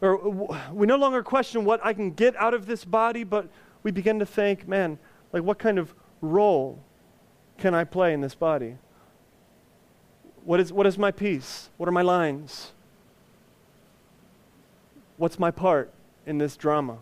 or 0.00 0.56
we 0.72 0.86
no 0.86 0.94
longer 0.94 1.20
question 1.20 1.64
what 1.64 1.84
I 1.84 1.92
can 1.92 2.12
get 2.12 2.36
out 2.36 2.54
of 2.54 2.66
this 2.66 2.84
body, 2.84 3.24
but 3.24 3.48
we 3.82 3.90
begin 3.90 4.20
to 4.20 4.24
think, 4.24 4.68
man, 4.68 4.96
like 5.32 5.42
what 5.42 5.58
kind 5.58 5.80
of 5.80 5.92
role 6.20 6.78
can 7.58 7.74
I 7.74 7.82
play 7.82 8.12
in 8.12 8.20
this 8.20 8.36
body? 8.36 8.76
What 10.44 10.60
is, 10.60 10.72
what 10.72 10.86
is 10.86 10.96
my 10.96 11.10
piece? 11.10 11.70
What 11.76 11.88
are 11.88 11.92
my 11.92 12.02
lines? 12.02 12.70
What's 15.16 15.40
my 15.40 15.50
part 15.50 15.92
in 16.24 16.38
this 16.38 16.56
drama? 16.56 16.98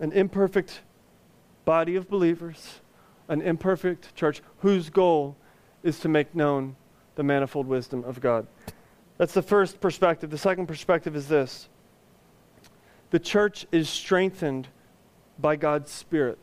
An 0.00 0.10
imperfect 0.10 0.80
body 1.64 1.94
of 1.94 2.10
believers, 2.10 2.80
an 3.28 3.40
imperfect 3.40 4.16
church 4.16 4.42
whose 4.58 4.90
goal 4.90 5.36
is 5.82 6.00
to 6.00 6.08
make 6.08 6.34
known 6.34 6.76
the 7.14 7.22
manifold 7.22 7.66
wisdom 7.66 8.04
of 8.04 8.20
God. 8.20 8.46
That's 9.16 9.34
the 9.34 9.42
first 9.42 9.80
perspective. 9.80 10.30
The 10.30 10.38
second 10.38 10.66
perspective 10.66 11.16
is 11.16 11.28
this 11.28 11.68
the 13.10 13.18
church 13.18 13.66
is 13.72 13.88
strengthened 13.88 14.68
by 15.38 15.56
God's 15.56 15.90
Spirit. 15.90 16.38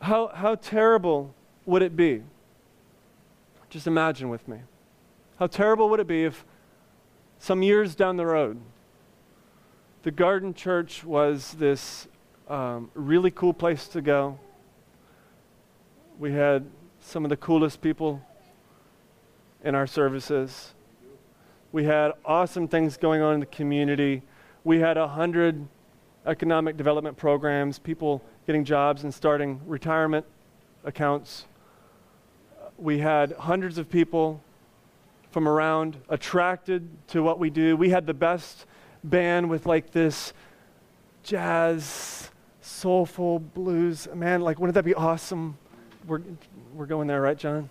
How, 0.00 0.28
how 0.28 0.54
terrible 0.56 1.34
would 1.66 1.82
it 1.82 1.96
be 1.96 2.22
Just 3.70 3.86
imagine 3.86 4.28
with 4.28 4.46
me. 4.46 4.58
How 5.38 5.46
terrible 5.46 5.88
would 5.90 5.98
it 5.98 6.06
be 6.06 6.24
if 6.24 6.44
some 7.38 7.62
years 7.62 7.94
down 7.94 8.16
the 8.16 8.26
road, 8.26 8.60
the 10.02 10.10
Garden 10.10 10.54
Church 10.54 11.02
was 11.02 11.52
this 11.54 12.06
um, 12.48 12.90
really 12.94 13.30
cool 13.30 13.52
place 13.52 13.88
to 13.88 14.00
go? 14.00 14.38
We 16.18 16.32
had 16.32 16.64
some 17.00 17.24
of 17.24 17.28
the 17.28 17.36
coolest 17.36 17.80
people 17.80 18.22
in 19.64 19.74
our 19.74 19.86
services. 19.86 20.72
We 21.72 21.84
had 21.84 22.12
awesome 22.24 22.68
things 22.68 22.96
going 22.96 23.20
on 23.20 23.34
in 23.34 23.40
the 23.40 23.46
community. 23.46 24.22
We 24.62 24.78
had 24.78 24.96
a 24.96 25.08
hundred 25.08 25.66
economic 26.24 26.76
development 26.76 27.16
programs, 27.16 27.80
people 27.80 28.22
getting 28.46 28.64
jobs 28.64 29.02
and 29.02 29.12
starting 29.12 29.60
retirement 29.66 30.24
accounts. 30.84 31.46
We 32.78 32.98
had 32.98 33.32
hundreds 33.32 33.76
of 33.78 33.90
people 33.90 34.40
from 35.32 35.48
around 35.48 35.96
attracted 36.08 36.88
to 37.08 37.24
what 37.24 37.40
we 37.40 37.50
do. 37.50 37.76
We 37.76 37.90
had 37.90 38.06
the 38.06 38.14
best 38.14 38.66
band 39.02 39.50
with 39.50 39.66
like 39.66 39.90
this 39.90 40.32
jazz, 41.24 42.30
soulful 42.60 43.40
blues. 43.40 44.06
Man, 44.14 44.42
like, 44.42 44.60
wouldn't 44.60 44.74
that 44.74 44.84
be 44.84 44.94
awesome? 44.94 45.58
We're, 46.06 46.20
we're 46.74 46.86
going 46.86 47.06
there, 47.06 47.20
right, 47.20 47.36
John? 47.36 47.68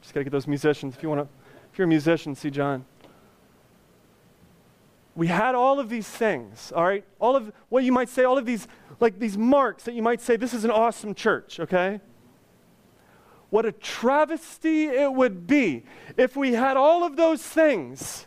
Just 0.00 0.14
got 0.14 0.20
to 0.20 0.24
get 0.24 0.30
those 0.30 0.46
musicians. 0.46 0.94
If 0.96 1.02
you 1.02 1.08
want 1.08 1.20
to, 1.20 1.28
if 1.72 1.78
you're 1.78 1.86
a 1.86 1.88
musician, 1.88 2.34
see 2.34 2.50
John. 2.50 2.84
We 5.14 5.26
had 5.26 5.54
all 5.54 5.78
of 5.78 5.88
these 5.88 6.08
things, 6.08 6.72
all 6.74 6.84
right? 6.84 7.04
All 7.20 7.36
of 7.36 7.52
what 7.68 7.84
you 7.84 7.92
might 7.92 8.08
say, 8.08 8.24
all 8.24 8.38
of 8.38 8.46
these, 8.46 8.66
like 8.98 9.18
these 9.18 9.36
marks 9.36 9.84
that 9.84 9.94
you 9.94 10.02
might 10.02 10.20
say, 10.20 10.36
this 10.36 10.54
is 10.54 10.64
an 10.64 10.70
awesome 10.70 11.14
church, 11.14 11.60
okay? 11.60 12.00
What 13.50 13.66
a 13.66 13.72
travesty 13.72 14.86
it 14.86 15.12
would 15.12 15.46
be 15.46 15.84
if 16.16 16.34
we 16.34 16.54
had 16.54 16.78
all 16.78 17.04
of 17.04 17.16
those 17.16 17.42
things 17.42 18.26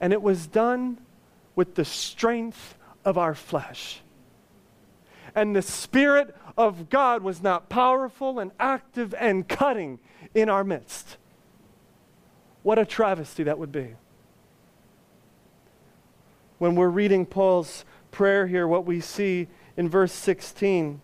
and 0.00 0.12
it 0.12 0.22
was 0.22 0.46
done 0.46 0.98
with 1.54 1.74
the 1.74 1.84
strength 1.84 2.76
of 3.04 3.18
our 3.18 3.34
flesh. 3.34 4.00
And 5.34 5.54
the 5.54 5.62
Spirit 5.62 6.34
of 6.60 6.90
God 6.90 7.22
was 7.22 7.42
not 7.42 7.68
powerful 7.68 8.38
and 8.38 8.52
active 8.60 9.14
and 9.18 9.48
cutting 9.48 9.98
in 10.34 10.50
our 10.50 10.62
midst. 10.62 11.16
What 12.62 12.78
a 12.78 12.84
travesty 12.84 13.42
that 13.44 13.58
would 13.58 13.72
be. 13.72 13.94
When 16.58 16.74
we're 16.74 16.90
reading 16.90 17.24
Paul's 17.24 17.86
prayer 18.10 18.46
here, 18.46 18.68
what 18.68 18.84
we 18.84 19.00
see 19.00 19.48
in 19.76 19.88
verse 19.88 20.12
16 20.12 21.00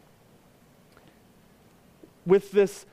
with 2.27 2.53
this 2.53 2.85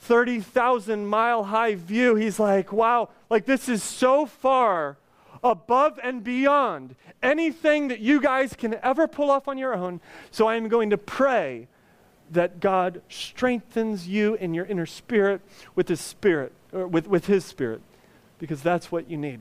30,000 0.00 1.06
mile 1.06 1.44
high 1.44 1.74
view, 1.74 2.16
he's 2.16 2.38
like, 2.38 2.70
wow, 2.70 3.08
like 3.30 3.46
this 3.46 3.68
is 3.68 3.82
so 3.82 4.26
far 4.26 4.98
above 5.42 5.98
and 6.02 6.22
beyond 6.22 6.94
anything 7.22 7.88
that 7.88 8.00
you 8.00 8.20
guys 8.20 8.52
can 8.54 8.74
ever 8.82 9.08
pull 9.08 9.30
off 9.30 9.48
on 9.48 9.56
your 9.56 9.74
own. 9.74 10.02
So 10.30 10.46
I 10.46 10.56
am 10.56 10.68
going 10.68 10.90
to 10.90 10.98
pray 10.98 11.68
that 12.30 12.60
God 12.60 13.02
strengthens 13.08 14.06
you 14.06 14.34
in 14.34 14.54
your 14.54 14.64
inner 14.64 14.86
spirit 14.86 15.40
with 15.74 15.88
his 15.88 16.00
spirit, 16.00 16.52
or 16.72 16.86
with, 16.86 17.08
with 17.08 17.26
his 17.26 17.44
spirit, 17.44 17.80
because 18.38 18.62
that's 18.62 18.92
what 18.92 19.10
you 19.10 19.16
need. 19.16 19.40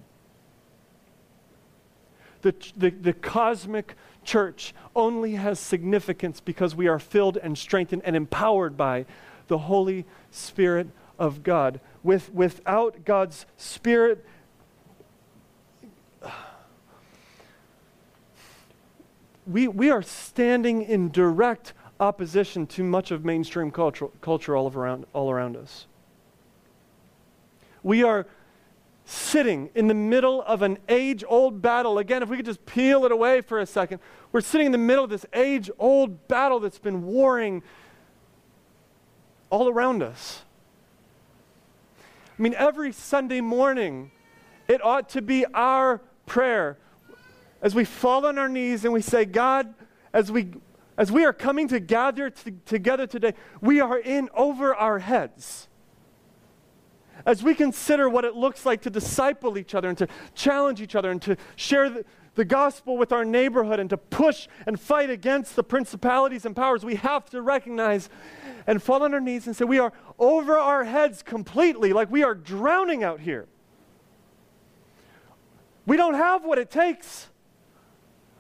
The, 2.42 2.56
the, 2.76 2.90
the 2.90 3.14
cosmic 3.14 3.96
church 4.24 4.74
only 4.96 5.34
has 5.34 5.60
significance 5.60 6.40
because 6.40 6.76
we 6.76 6.88
are 6.88 7.00
filled 7.00 7.38
and 7.38 7.58
strengthened 7.58 8.02
and 8.06 8.16
empowered 8.16 8.78
by 8.78 9.06
the 9.48 9.58
Holy 9.58 10.06
Spirit 10.32 10.88
of 11.18 11.44
God. 11.44 11.80
With, 12.02 12.34
without 12.34 13.04
God's 13.04 13.46
Spirit, 13.58 14.26
we, 19.46 19.68
we 19.68 19.90
are 19.90 20.02
standing 20.02 20.82
in 20.82 21.12
direct 21.12 21.74
opposition 22.00 22.66
to 22.68 22.84
much 22.84 23.12
of 23.12 23.26
mainstream 23.26 23.72
culture, 23.72 24.08
culture 24.22 24.56
all, 24.56 24.72
around, 24.72 25.06
all 25.14 25.30
around 25.30 25.58
us. 25.58 25.86
We 27.84 28.04
are 28.04 28.26
sitting 29.06 29.70
in 29.74 29.88
the 29.88 29.94
middle 29.94 30.42
of 30.44 30.62
an 30.62 30.78
age 30.88 31.24
old 31.28 31.62
battle. 31.62 31.98
Again, 31.98 32.22
if 32.22 32.30
we 32.30 32.38
could 32.38 32.46
just 32.46 32.66
peel 32.66 33.06
it 33.06 33.12
away 33.12 33.42
for 33.42 33.60
a 33.60 33.66
second, 33.66 34.00
we're 34.32 34.42
sitting 34.42 34.68
in 34.68 34.72
the 34.72 34.78
middle 34.78 35.04
of 35.04 35.10
this 35.10 35.26
age 35.34 35.70
old 35.80 36.28
battle 36.28 36.60
that's 36.60 36.80
been 36.80 37.04
warring 37.04 37.64
all 39.50 39.68
around 39.68 40.04
us. 40.04 40.44
I 42.38 42.42
mean, 42.42 42.54
every 42.54 42.92
Sunday 42.92 43.42
morning, 43.42 44.12
it 44.68 44.84
ought 44.84 45.10
to 45.10 45.22
be 45.22 45.46
our 45.54 46.02
prayer 46.26 46.78
as 47.62 47.76
we 47.76 47.84
fall 47.84 48.26
on 48.26 48.38
our 48.38 48.48
knees 48.48 48.86
and 48.86 48.94
we 48.94 49.02
say, 49.02 49.26
God, 49.26 49.74
as 50.14 50.32
we, 50.32 50.52
as 51.00 51.14
we 51.14 51.24
are 51.24 51.32
coming 51.32 51.70
to 51.70 51.80
gather 51.80 52.30
t- 52.30 52.56
together 52.66 53.08
today, 53.08 53.34
we 53.62 53.80
are 53.80 53.98
in 53.98 54.30
over 54.34 54.76
our 54.76 55.00
heads. 55.00 55.70
As 57.26 57.42
we 57.42 57.56
consider 57.56 58.10
what 58.10 58.26
it 58.26 58.36
looks 58.36 58.66
like 58.66 58.82
to 58.82 58.90
disciple 58.90 59.58
each 59.58 59.74
other 59.74 59.88
and 59.88 59.98
to 59.98 60.10
challenge 60.36 60.82
each 60.82 60.96
other 60.96 61.10
and 61.10 61.22
to 61.22 61.38
share 61.56 61.90
the, 61.90 62.06
the 62.36 62.44
gospel 62.44 62.98
with 62.98 63.14
our 63.14 63.24
neighborhood 63.24 63.80
and 63.80 63.90
to 63.92 63.98
push 63.98 64.50
and 64.68 64.78
fight 64.78 65.10
against 65.10 65.56
the 65.56 65.64
principalities 65.64 66.46
and 66.46 66.54
powers, 66.54 66.84
we 66.84 66.96
have 66.96 67.30
to 67.30 67.42
recognize 67.42 68.10
and 68.68 68.84
fall 68.84 69.02
on 69.02 69.14
our 69.14 69.22
knees 69.22 69.48
and 69.48 69.56
say, 69.56 69.64
We 69.64 69.80
are 69.80 69.94
over 70.20 70.58
our 70.58 70.84
heads 70.84 71.24
completely, 71.24 71.94
like 71.94 72.12
we 72.12 72.24
are 72.24 72.36
drowning 72.36 73.06
out 73.06 73.22
here. 73.22 73.48
We 75.86 75.96
don't 75.96 76.16
have 76.16 76.44
what 76.44 76.58
it 76.58 76.70
takes. 76.70 77.30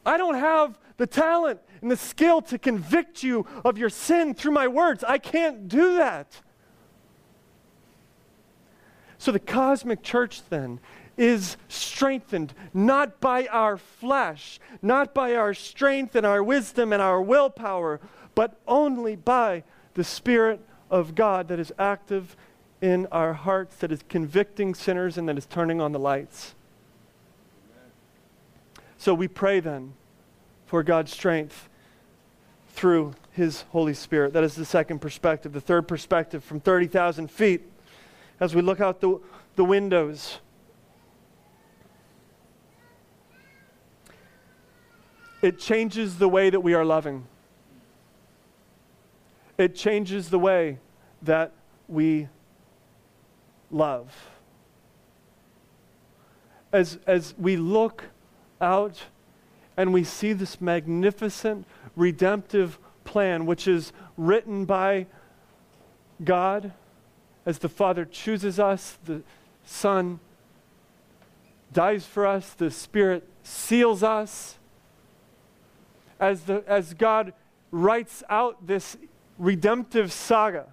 I 0.05 0.17
don't 0.17 0.35
have 0.35 0.77
the 0.97 1.07
talent 1.07 1.61
and 1.81 1.89
the 1.89 1.97
skill 1.97 2.41
to 2.43 2.57
convict 2.57 3.23
you 3.23 3.45
of 3.63 3.77
your 3.77 3.89
sin 3.89 4.33
through 4.33 4.51
my 4.51 4.67
words. 4.67 5.03
I 5.03 5.17
can't 5.17 5.67
do 5.67 5.97
that. 5.97 6.41
So 9.17 9.31
the 9.31 9.39
cosmic 9.39 10.01
church 10.01 10.41
then 10.49 10.79
is 11.17 11.57
strengthened 11.67 12.53
not 12.73 13.19
by 13.19 13.45
our 13.47 13.77
flesh, 13.77 14.59
not 14.81 15.13
by 15.13 15.35
our 15.35 15.53
strength 15.53 16.15
and 16.15 16.25
our 16.25 16.41
wisdom 16.41 16.93
and 16.93 17.01
our 17.01 17.21
willpower, 17.21 17.99
but 18.35 18.57
only 18.67 19.17
by 19.17 19.63
the 19.95 20.03
Spirit 20.03 20.61
of 20.89 21.15
God 21.15 21.49
that 21.49 21.59
is 21.59 21.73
active 21.77 22.37
in 22.81 23.05
our 23.07 23.33
hearts, 23.33 23.75
that 23.77 23.91
is 23.91 24.03
convicting 24.07 24.73
sinners, 24.73 25.17
and 25.17 25.27
that 25.27 25.37
is 25.37 25.45
turning 25.45 25.81
on 25.81 25.91
the 25.91 25.99
lights. 25.99 26.55
So 28.97 29.13
we 29.13 29.27
pray 29.27 29.59
then 29.59 29.93
for 30.65 30.83
God's 30.83 31.11
strength 31.11 31.68
through 32.79 33.13
His 33.33 33.63
Holy 33.71 33.93
Spirit. 33.93 34.31
That 34.31 34.45
is 34.45 34.55
the 34.55 34.63
second 34.63 34.99
perspective. 34.99 35.51
The 35.51 35.59
third 35.59 35.85
perspective 35.85 36.45
from 36.45 36.61
30,000 36.61 37.29
feet, 37.29 37.69
as 38.39 38.55
we 38.55 38.61
look 38.61 38.79
out 38.79 39.01
the, 39.01 39.19
the 39.57 39.65
windows, 39.65 40.39
it 45.41 45.59
changes 45.59 46.19
the 46.19 46.29
way 46.29 46.49
that 46.49 46.61
we 46.61 46.73
are 46.73 46.85
loving. 46.85 47.27
It 49.57 49.75
changes 49.75 50.29
the 50.29 50.39
way 50.39 50.79
that 51.23 51.51
we 51.89 52.29
love. 53.69 54.29
As, 56.71 56.97
as 57.05 57.35
we 57.37 57.57
look 57.57 58.05
out 58.61 59.01
and 59.79 59.93
we 59.93 60.03
see 60.03 60.33
this 60.33 60.59
magnificent 60.59 61.65
redemptive 61.95 62.77
plan, 63.05 63.45
which 63.45 63.65
is 63.65 63.93
written 64.17 64.65
by 64.65 65.07
God 66.21 66.73
as 67.45 67.59
the 67.59 67.69
Father 67.69 68.03
chooses 68.03 68.59
us, 68.59 68.97
the 69.05 69.23
Son 69.63 70.19
dies 71.71 72.05
for 72.05 72.27
us, 72.27 72.49
the 72.55 72.69
Spirit 72.69 73.25
seals 73.41 74.03
us. 74.03 74.59
As, 76.19 76.41
the, 76.41 76.61
as 76.67 76.93
God 76.93 77.31
writes 77.71 78.21
out 78.29 78.67
this 78.67 78.97
redemptive 79.37 80.11
saga, 80.11 80.65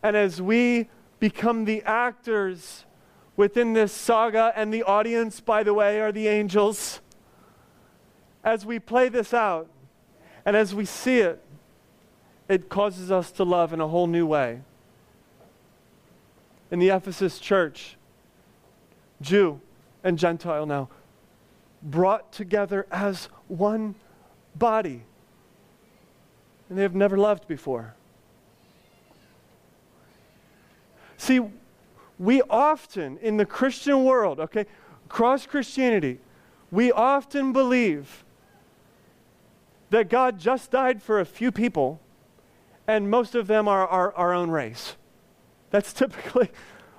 and 0.00 0.16
as 0.16 0.40
we 0.40 0.88
become 1.18 1.64
the 1.64 1.82
actors 1.82 2.84
within 3.36 3.72
this 3.72 3.90
saga, 3.90 4.52
and 4.54 4.72
the 4.72 4.84
audience, 4.84 5.40
by 5.40 5.64
the 5.64 5.74
way, 5.74 6.00
are 6.00 6.12
the 6.12 6.28
angels 6.28 7.00
as 8.42 8.64
we 8.64 8.78
play 8.78 9.08
this 9.08 9.34
out 9.34 9.68
and 10.44 10.56
as 10.56 10.74
we 10.74 10.84
see 10.84 11.18
it, 11.18 11.42
it 12.48 12.68
causes 12.68 13.10
us 13.12 13.30
to 13.32 13.44
love 13.44 13.72
in 13.72 13.80
a 13.80 13.88
whole 13.88 14.06
new 14.06 14.26
way. 14.26 14.60
In 16.70 16.78
the 16.78 16.88
Ephesus 16.88 17.38
church, 17.38 17.96
Jew 19.20 19.60
and 20.02 20.18
Gentile 20.18 20.66
now 20.66 20.88
brought 21.82 22.32
together 22.32 22.86
as 22.90 23.28
one 23.48 23.94
body. 24.54 25.02
And 26.68 26.78
they 26.78 26.82
have 26.82 26.94
never 26.94 27.16
loved 27.16 27.46
before. 27.46 27.94
See, 31.16 31.40
we 32.18 32.42
often, 32.48 33.18
in 33.18 33.36
the 33.36 33.46
Christian 33.46 34.04
world, 34.04 34.40
okay, 34.40 34.66
across 35.06 35.46
Christianity, 35.46 36.18
we 36.70 36.92
often 36.92 37.52
believe 37.52 38.24
that 39.90 40.08
God 40.08 40.38
just 40.38 40.70
died 40.70 41.02
for 41.02 41.20
a 41.20 41.24
few 41.24 41.52
people, 41.52 42.00
and 42.86 43.10
most 43.10 43.34
of 43.34 43.46
them 43.46 43.68
are 43.68 43.86
our, 43.86 44.12
our 44.14 44.32
own 44.32 44.50
race. 44.50 44.96
That's 45.70 45.92
typically 45.92 46.50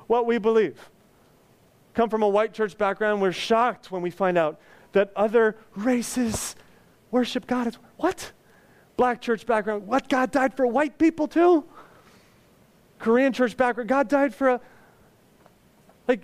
what 0.08 0.26
we 0.26 0.38
believe. 0.38 0.90
Come 1.94 2.10
from 2.10 2.24
a 2.24 2.30
white 2.30 2.54
church 2.54 2.78
background, 2.78 3.22
we're 3.22 3.32
shocked 3.32 3.92
when 3.92 4.02
we 4.02 4.12
find 4.12 4.38
out 4.38 4.60
that 4.94 5.12
other 5.16 5.58
races 5.76 6.56
worship 7.12 7.48
God 7.48 7.68
as 7.68 7.78
what? 7.98 8.32
Black 8.98 9.22
church 9.22 9.46
background, 9.46 9.88
what? 9.88 10.08
God 10.08 10.32
died 10.32 10.56
for 10.56 10.66
white 10.68 10.98
people 10.98 11.28
too? 11.28 11.66
Korean 13.00 13.34
church 13.34 13.58
background, 13.58 13.90
God 13.90 14.08
died 14.08 14.34
for 14.34 14.50
a 14.50 14.62
like 16.08 16.22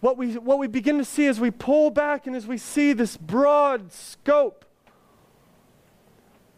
what 0.00 0.16
we 0.16 0.34
what 0.34 0.58
we 0.58 0.66
begin 0.66 0.98
to 0.98 1.04
see 1.04 1.26
as 1.26 1.40
we 1.40 1.50
pull 1.50 1.90
back 1.90 2.26
and 2.26 2.34
as 2.36 2.46
we 2.46 2.58
see 2.58 2.92
this 2.92 3.16
broad 3.16 3.92
scope, 3.92 4.64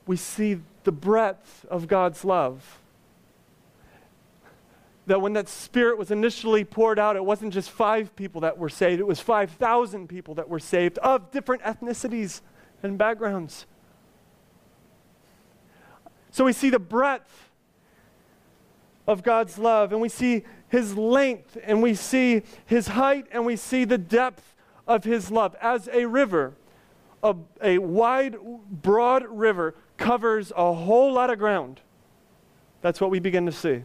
we 0.07 0.17
see 0.17 0.61
the 0.85 0.93
breadth 0.93 1.65
of 1.69 1.89
God's 1.89 2.25
love 2.25 2.79
that 5.07 5.21
when 5.21 5.35
that 5.35 5.49
Spirit 5.49 5.99
was 5.99 6.11
initially 6.11 6.65
poured 6.65 6.99
out, 6.99 7.17
it 7.17 7.25
wasn't 7.25 7.53
just 7.53 7.71
five 7.71 8.15
people 8.17 8.41
that 8.41 8.59
were 8.59 8.69
saved, 8.69 9.01
it 9.01 9.07
was 9.07 9.21
5,000 9.21 10.09
people 10.09 10.35
that 10.35 10.49
were 10.49 10.59
saved 10.59 10.99
of 10.99 11.31
different 11.31 11.63
ethnicities 11.63 12.41
and 12.83 12.99
backgrounds. 12.99 13.67
So 16.31 16.45
we 16.45 16.53
see 16.53 16.71
the 16.71 16.79
breadth 16.79 17.51
of 19.07 19.23
God's 19.23 19.59
love, 19.59 19.93
and 19.93 20.01
we 20.01 20.09
see 20.09 20.45
his 20.69 20.97
length, 20.97 21.57
and 21.63 21.81
we 21.81 21.95
see 21.95 22.43
his 22.67 22.89
height, 22.89 23.27
and 23.31 23.47
we 23.47 23.55
see 23.55 23.85
the 23.85 23.99
depth 23.99 24.55
of 24.89 25.05
his 25.05 25.31
love. 25.31 25.55
As 25.61 25.89
a 25.93 26.07
river, 26.07 26.55
a, 27.23 27.37
a 27.63 27.79
wide, 27.79 28.37
broad 28.71 29.25
river 29.25 29.77
covers 29.97 30.53
a 30.57 30.73
whole 30.73 31.13
lot 31.13 31.31
of 31.31 31.39
ground. 31.39 31.81
That's 32.81 33.01
what 33.01 33.11
we 33.11 33.19
begin 33.19 33.47
to 33.47 33.53
see. 33.53 33.83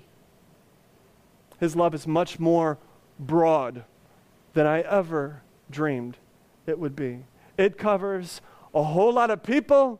His 1.59 1.75
love 1.75 1.93
is 1.93 2.07
much 2.07 2.39
more 2.39 2.77
broad 3.19 3.83
than 4.53 4.65
I 4.65 4.81
ever 4.81 5.41
dreamed 5.69 6.17
it 6.65 6.79
would 6.79 6.95
be. 6.95 7.25
It 7.57 7.77
covers 7.77 8.41
a 8.73 8.83
whole 8.83 9.13
lot 9.13 9.29
of 9.29 9.43
people 9.43 9.99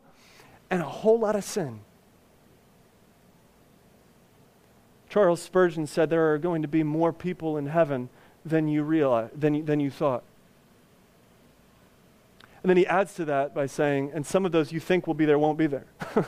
and 0.70 0.82
a 0.82 0.86
whole 0.86 1.18
lot 1.18 1.36
of 1.36 1.44
sin. 1.44 1.80
Charles 5.08 5.42
Spurgeon 5.42 5.86
said 5.86 6.08
there 6.08 6.32
are 6.32 6.38
going 6.38 6.62
to 6.62 6.68
be 6.68 6.82
more 6.82 7.12
people 7.12 7.58
in 7.58 7.66
heaven 7.66 8.08
than 8.44 8.66
you 8.66 8.82
realize, 8.82 9.30
than, 9.34 9.64
than 9.66 9.78
you 9.78 9.90
thought. 9.90 10.24
And 12.62 12.70
then 12.70 12.76
he 12.76 12.86
adds 12.86 13.14
to 13.14 13.24
that 13.24 13.54
by 13.54 13.66
saying, 13.66 14.12
and 14.14 14.24
some 14.24 14.46
of 14.46 14.52
those 14.52 14.70
you 14.70 14.80
think 14.80 15.06
will 15.06 15.14
be 15.14 15.24
there 15.24 15.38
won't 15.38 15.58
be 15.58 15.66
there. 15.66 15.86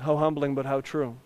how 0.00 0.16
humbling, 0.16 0.54
but 0.54 0.66
how 0.66 0.80
true. 0.80 1.16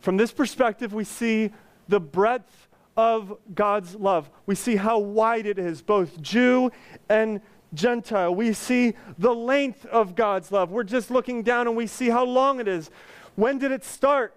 From 0.00 0.16
this 0.16 0.32
perspective, 0.32 0.92
we 0.92 1.04
see 1.04 1.50
the 1.88 2.00
breadth 2.00 2.68
of 2.96 3.36
God's 3.54 3.94
love. 3.94 4.30
We 4.46 4.54
see 4.54 4.76
how 4.76 4.98
wide 4.98 5.46
it 5.46 5.58
is, 5.58 5.82
both 5.82 6.20
Jew 6.20 6.70
and 7.08 7.40
Gentile. 7.74 8.34
We 8.34 8.52
see 8.52 8.94
the 9.18 9.34
length 9.34 9.86
of 9.86 10.14
God's 10.14 10.52
love. 10.52 10.70
We're 10.70 10.84
just 10.84 11.10
looking 11.10 11.42
down 11.42 11.66
and 11.66 11.76
we 11.76 11.86
see 11.86 12.08
how 12.10 12.24
long 12.24 12.60
it 12.60 12.68
is. 12.68 12.90
When 13.34 13.58
did 13.58 13.72
it 13.72 13.84
start? 13.84 14.34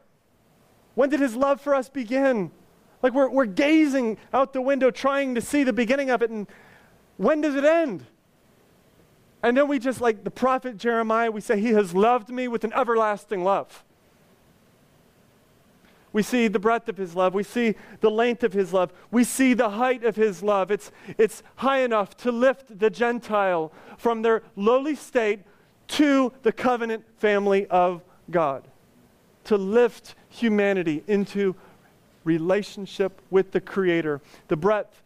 When 0.94 1.10
did 1.10 1.20
his 1.20 1.36
love 1.36 1.60
for 1.60 1.76
us 1.76 1.90
begin? 1.90 2.52
Like 3.06 3.14
we're, 3.14 3.30
we're 3.30 3.46
gazing 3.46 4.18
out 4.34 4.52
the 4.52 4.64
window 4.64 4.90
trying 4.90 5.36
to 5.36 5.42
see 5.42 5.64
the 5.64 5.72
beginning 5.72 6.10
of 6.10 6.24
it, 6.24 6.32
and 6.32 6.48
when 7.18 7.40
does 7.40 7.54
it 7.54 7.64
end? 7.64 8.04
And 9.44 9.56
then 9.56 9.68
we 9.68 9.78
just, 9.78 10.02
like 10.02 10.24
the 10.24 10.32
prophet 10.32 10.78
Jeremiah, 10.78 11.30
we 11.30 11.40
say, 11.40 11.60
He 11.60 11.74
has 11.74 11.94
loved 11.94 12.30
me 12.30 12.48
with 12.48 12.64
an 12.64 12.74
everlasting 12.74 13.44
love. 13.44 13.84
We 16.14 16.24
see 16.24 16.48
the 16.48 16.58
breadth 16.58 16.90
of 16.90 16.98
his 16.98 17.16
love. 17.16 17.36
We 17.36 17.44
see 17.44 17.76
the 18.00 18.10
length 18.10 18.44
of 18.44 18.54
his 18.54 18.74
love. 18.74 18.92
We 19.12 19.24
see 19.24 19.54
the 19.54 19.70
height 19.70 20.04
of 20.04 20.16
his 20.16 20.42
love. 20.42 20.72
It's, 20.72 20.92
it's 21.20 21.44
high 21.58 21.82
enough 21.82 22.18
to 22.18 22.32
lift 22.32 22.80
the 22.80 22.90
Gentile 22.90 23.72
from 24.00 24.24
their 24.24 24.42
lowly 24.56 24.96
state 24.96 25.42
to 25.90 26.34
the 26.42 26.52
covenant 26.52 27.06
family 27.20 27.68
of 27.68 28.02
God, 28.32 28.68
to 29.44 29.58
lift 29.58 30.16
humanity 30.28 31.04
into 31.06 31.56
relationship 32.26 33.22
with 33.30 33.52
the 33.52 33.62
Creator. 33.62 34.20
The 34.50 34.58
breadth, 34.58 35.02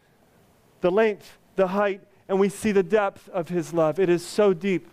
the 0.82 0.89
length, 0.89 1.38
the 1.55 1.67
height, 1.67 2.01
and 2.28 2.39
we 2.39 2.49
see 2.49 2.72
the 2.72 2.84
depth 2.84 3.30
of 3.30 3.49
his 3.49 3.74
love. 3.74 3.99
It 3.99 4.09
is 4.09 4.26
so 4.26 4.53
deep. 4.53 4.88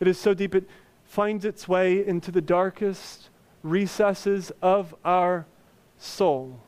It 0.00 0.06
is 0.06 0.18
so 0.18 0.34
deep, 0.34 0.54
it 0.54 0.68
finds 1.04 1.44
its 1.44 1.66
way 1.66 2.06
into 2.06 2.30
the 2.30 2.42
darkest 2.42 3.30
recesses 3.62 4.52
of 4.60 4.94
our 5.04 5.46
soul. 5.98 6.60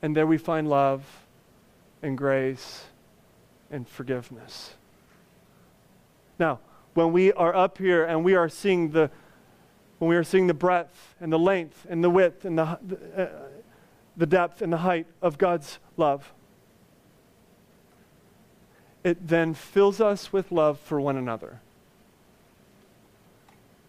And 0.00 0.16
there 0.16 0.26
we 0.26 0.38
find 0.38 0.68
love 0.68 1.04
and 2.02 2.16
grace 2.16 2.84
and 3.70 3.88
forgiveness. 3.88 4.74
Now, 6.38 6.60
when 6.94 7.12
we 7.12 7.32
are 7.32 7.54
up 7.54 7.78
here 7.78 8.04
and 8.04 8.24
we 8.24 8.34
are 8.34 8.48
seeing 8.48 8.90
the 8.90 9.10
when 9.98 10.08
we 10.08 10.16
are 10.16 10.24
seeing 10.24 10.46
the 10.46 10.54
breadth 10.54 11.14
and 11.20 11.32
the 11.32 11.38
length 11.38 11.86
and 11.88 12.02
the 12.02 12.10
width 12.10 12.44
and 12.44 12.58
the, 12.58 12.62
uh, 12.62 13.26
the 14.16 14.26
depth 14.26 14.62
and 14.62 14.72
the 14.72 14.78
height 14.78 15.06
of 15.20 15.38
God's 15.38 15.78
love, 15.96 16.32
it 19.04 19.26
then 19.26 19.54
fills 19.54 20.00
us 20.00 20.32
with 20.32 20.52
love 20.52 20.78
for 20.78 21.00
one 21.00 21.16
another 21.16 21.60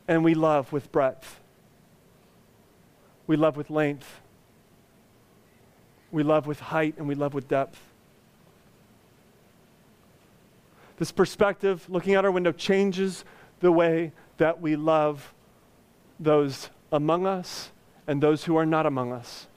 and 0.09 0.23
we 0.23 0.33
love 0.33 0.73
with 0.73 0.91
breadth. 0.91 1.39
We 3.27 3.37
love 3.37 3.55
with 3.55 3.69
length. 3.69 4.21
We 6.11 6.23
love 6.23 6.47
with 6.47 6.59
height 6.59 6.95
and 6.97 7.07
we 7.07 7.13
love 7.13 7.35
with 7.35 7.47
depth. 7.47 7.79
This 10.97 11.11
perspective, 11.11 11.85
looking 11.87 12.15
out 12.15 12.25
our 12.25 12.31
window, 12.31 12.51
changes 12.51 13.23
the 13.59 13.71
way 13.71 14.11
that 14.37 14.59
we 14.59 14.75
love 14.75 15.31
those 16.19 16.69
among 16.91 17.25
us 17.25 17.71
and 18.07 18.21
those 18.21 18.43
who 18.43 18.55
are 18.55 18.65
not 18.65 18.85
among 18.85 19.11
us. 19.11 19.47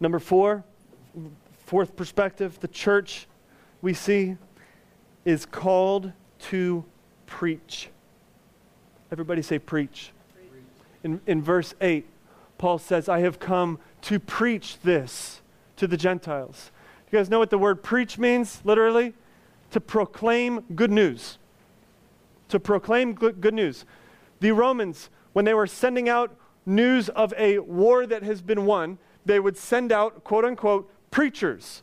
Number 0.00 0.18
four, 0.18 0.64
fourth 1.64 1.96
perspective, 1.96 2.60
the 2.60 2.68
church 2.68 3.26
we 3.80 3.94
see 3.94 4.36
is 5.24 5.46
called 5.46 6.12
to 6.38 6.84
preach. 7.26 7.88
Everybody 9.10 9.42
say, 9.42 9.58
preach. 9.58 10.10
In, 11.02 11.20
in 11.26 11.42
verse 11.42 11.74
8, 11.80 12.06
Paul 12.58 12.78
says, 12.78 13.08
I 13.08 13.20
have 13.20 13.38
come 13.38 13.78
to 14.02 14.18
preach 14.18 14.78
this 14.80 15.40
to 15.76 15.86
the 15.86 15.96
Gentiles. 15.96 16.70
You 17.10 17.18
guys 17.18 17.30
know 17.30 17.38
what 17.38 17.50
the 17.50 17.58
word 17.58 17.82
preach 17.82 18.18
means, 18.18 18.60
literally? 18.64 19.14
To 19.70 19.80
proclaim 19.80 20.60
good 20.74 20.90
news. 20.90 21.38
To 22.48 22.60
proclaim 22.60 23.14
good 23.14 23.54
news. 23.54 23.84
The 24.44 24.52
Romans, 24.52 25.08
when 25.32 25.46
they 25.46 25.54
were 25.54 25.66
sending 25.66 26.06
out 26.06 26.36
news 26.66 27.08
of 27.08 27.32
a 27.38 27.60
war 27.60 28.04
that 28.04 28.22
has 28.24 28.42
been 28.42 28.66
won, 28.66 28.98
they 29.24 29.40
would 29.40 29.56
send 29.56 29.90
out, 29.90 30.22
quote 30.22 30.44
unquote, 30.44 30.92
preachers 31.10 31.82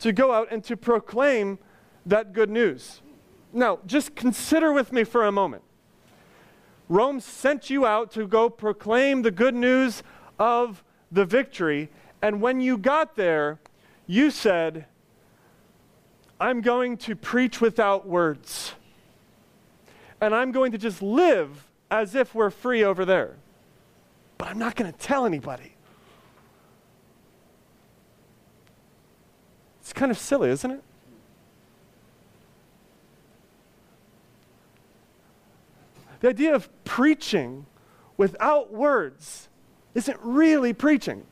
to 0.00 0.12
go 0.12 0.30
out 0.30 0.48
and 0.50 0.62
to 0.64 0.76
proclaim 0.76 1.58
that 2.04 2.34
good 2.34 2.50
news. 2.50 3.00
Now, 3.50 3.78
just 3.86 4.14
consider 4.14 4.74
with 4.74 4.92
me 4.92 5.04
for 5.04 5.24
a 5.24 5.32
moment. 5.32 5.62
Rome 6.90 7.18
sent 7.18 7.70
you 7.70 7.86
out 7.86 8.10
to 8.10 8.26
go 8.26 8.50
proclaim 8.50 9.22
the 9.22 9.30
good 9.30 9.54
news 9.54 10.02
of 10.38 10.84
the 11.10 11.24
victory. 11.24 11.88
And 12.20 12.42
when 12.42 12.60
you 12.60 12.76
got 12.76 13.16
there, 13.16 13.58
you 14.06 14.30
said, 14.30 14.84
I'm 16.38 16.60
going 16.60 16.98
to 16.98 17.16
preach 17.16 17.62
without 17.62 18.06
words. 18.06 18.74
And 20.20 20.34
I'm 20.34 20.52
going 20.52 20.72
to 20.72 20.78
just 20.78 21.00
live 21.00 21.68
as 21.92 22.14
if 22.14 22.34
we're 22.34 22.48
free 22.48 22.82
over 22.82 23.04
there. 23.04 23.36
But 24.38 24.48
I'm 24.48 24.58
not 24.58 24.76
going 24.76 24.90
to 24.90 24.98
tell 24.98 25.26
anybody. 25.26 25.74
It's 29.82 29.92
kind 29.92 30.10
of 30.10 30.16
silly, 30.16 30.48
isn't 30.48 30.70
it? 30.70 30.82
The 36.20 36.30
idea 36.30 36.54
of 36.54 36.70
preaching 36.84 37.66
without 38.16 38.72
words 38.72 39.50
isn't 39.94 40.18
really 40.22 40.72
preaching. 40.72 41.24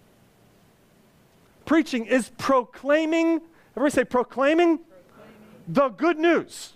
Preaching 1.65 2.05
is 2.05 2.33
proclaiming, 2.37 3.41
everybody 3.73 3.95
say 3.95 4.05
proclaiming, 4.05 4.79
proclaiming. 4.79 5.69
the 5.69 5.89
good 5.89 6.19
news. 6.19 6.75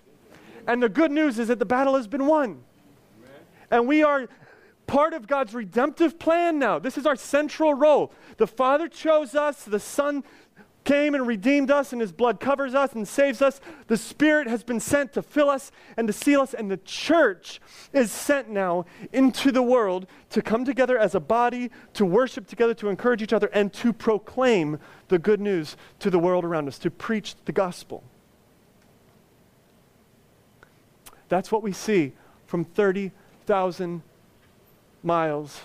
And 0.67 0.83
the 0.83 0.89
good 0.89 1.13
news 1.13 1.39
is 1.39 1.49
that 1.49 1.59
the 1.59 1.67
battle 1.67 1.97
has 1.97 2.07
been 2.07 2.27
won. 2.27 2.63
And 3.71 3.87
we 3.87 4.03
are 4.03 4.29
part 4.87 5.15
of 5.15 5.27
God's 5.27 5.55
redemptive 5.55 6.19
plan 6.19 6.59
now. 6.59 6.79
This 6.79 6.99
is 6.99 7.07
our 7.07 7.17
central 7.17 7.75
role. 7.75 8.13
The 8.37 8.47
Father 8.47 8.89
chose 8.89 9.35
us, 9.35 9.65
the 9.65 9.81
Son 9.81 10.25
came 10.85 11.15
and 11.15 11.27
redeemed 11.27 11.71
us, 11.71 11.93
and 11.93 12.01
his 12.01 12.13
blood 12.13 12.39
covers 12.39 12.75
us 12.75 12.93
and 12.93 13.09
saves 13.09 13.41
us. 13.41 13.61
The 13.87 13.97
Spirit 13.97 14.47
has 14.47 14.63
been 14.63 14.81
sent 14.81 15.15
to 15.15 15.23
fill 15.23 15.49
us 15.49 15.73
and 15.97 16.07
to 16.07 16.13
seal 16.13 16.43
us, 16.43 16.55
and 16.55 16.71
the 16.71 16.77
church 16.77 17.61
is 17.93 18.13
sent 18.13 18.51
now 18.51 18.85
into 19.13 19.51
the 19.51 19.63
world 19.63 20.07
to 20.31 20.43
come 20.43 20.65
together 20.65 20.99
as 20.99 21.15
a 21.15 21.21
body, 21.21 21.71
to 21.95 22.05
worship 22.05 22.47
together, 22.47 22.75
to 22.75 22.89
encourage 22.89 23.23
each 23.23 23.33
other, 23.33 23.47
and 23.49 23.73
to 23.73 23.93
proclaim 23.93 24.79
the 25.09 25.19
good 25.19 25.41
news 25.41 25.77
to 26.01 26.11
the 26.11 26.19
world 26.19 26.45
around 26.45 26.69
us, 26.69 26.79
to 26.81 26.91
preach 26.91 27.35
the 27.47 27.53
gospel. 27.53 28.03
That's 31.31 31.51
what 31.51 31.63
we 31.63 31.73
see 31.73 32.13
from 32.47 32.65
30,000 33.47 34.03
miles. 35.03 35.61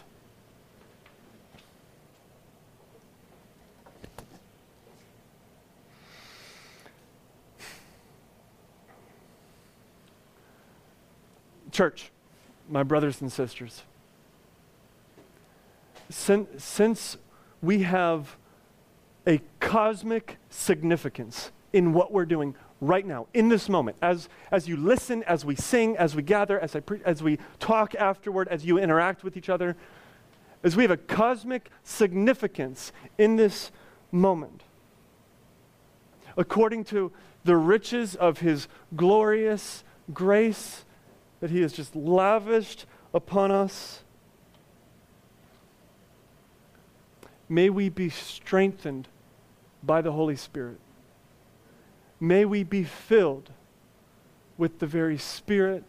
Church, 11.71 12.11
my 12.67 12.83
brothers 12.83 13.21
and 13.21 13.31
sisters, 13.31 13.83
since, 16.09 16.61
since 16.61 17.15
we 17.61 17.83
have 17.83 18.35
a 19.25 19.39
cosmic 19.61 20.35
significance 20.49 21.51
in 21.71 21.93
what 21.93 22.11
we're 22.11 22.25
doing 22.25 22.55
right 22.81 23.05
now, 23.05 23.27
in 23.33 23.49
this 23.49 23.69
moment, 23.69 23.97
as, 24.01 24.29
as 24.51 24.67
you 24.67 24.77
listen, 24.77 25.23
as 25.23 25.43
we 25.43 25.55
sing, 25.55 25.97
as 25.97 26.15
we 26.15 26.21
gather, 26.21 26.59
as, 26.59 26.75
I 26.75 26.79
pre- 26.79 27.01
as 27.05 27.21
we 27.21 27.39
talk 27.59 27.95
afterward, 27.95 28.47
as 28.47 28.65
you 28.65 28.77
interact 28.77 29.23
with 29.23 29.35
each 29.35 29.49
other, 29.49 29.75
as 30.63 30.75
we 30.75 30.83
have 30.83 30.91
a 30.91 30.97
cosmic 30.97 31.69
significance 31.83 32.91
in 33.17 33.35
this 33.35 33.71
moment. 34.11 34.63
According 36.37 36.85
to 36.85 37.11
the 37.43 37.55
riches 37.55 38.15
of 38.15 38.39
his 38.39 38.67
glorious 38.95 39.83
grace 40.13 40.85
that 41.39 41.49
He 41.49 41.61
has 41.61 41.73
just 41.73 41.95
lavished 41.95 42.85
upon 43.13 43.51
us. 43.51 44.03
May 47.47 47.69
we 47.69 47.89
be 47.89 48.09
strengthened 48.09 49.07
by 49.81 50.01
the 50.01 50.11
Holy 50.11 50.35
Spirit. 50.35 50.79
May 52.19 52.45
we 52.45 52.63
be 52.63 52.83
filled 52.83 53.49
with 54.57 54.79
the 54.79 54.87
very 54.87 55.17
Spirit 55.17 55.83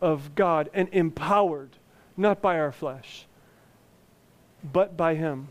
of 0.00 0.34
God 0.34 0.70
and 0.72 0.88
empowered, 0.92 1.70
not 2.16 2.40
by 2.40 2.58
our 2.58 2.72
flesh, 2.72 3.26
but 4.72 4.96
by 4.96 5.14
Him. 5.14 5.48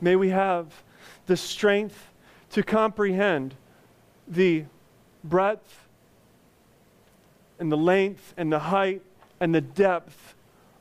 May 0.00 0.16
we 0.16 0.28
have 0.30 0.82
the 1.26 1.36
strength 1.36 2.10
to 2.50 2.62
comprehend 2.62 3.54
the 4.28 4.64
breadth 5.24 5.88
and 7.58 7.72
the 7.72 7.76
length 7.76 8.34
and 8.36 8.52
the 8.52 8.58
height 8.58 9.02
and 9.40 9.54
the 9.54 9.60
depth 9.60 10.34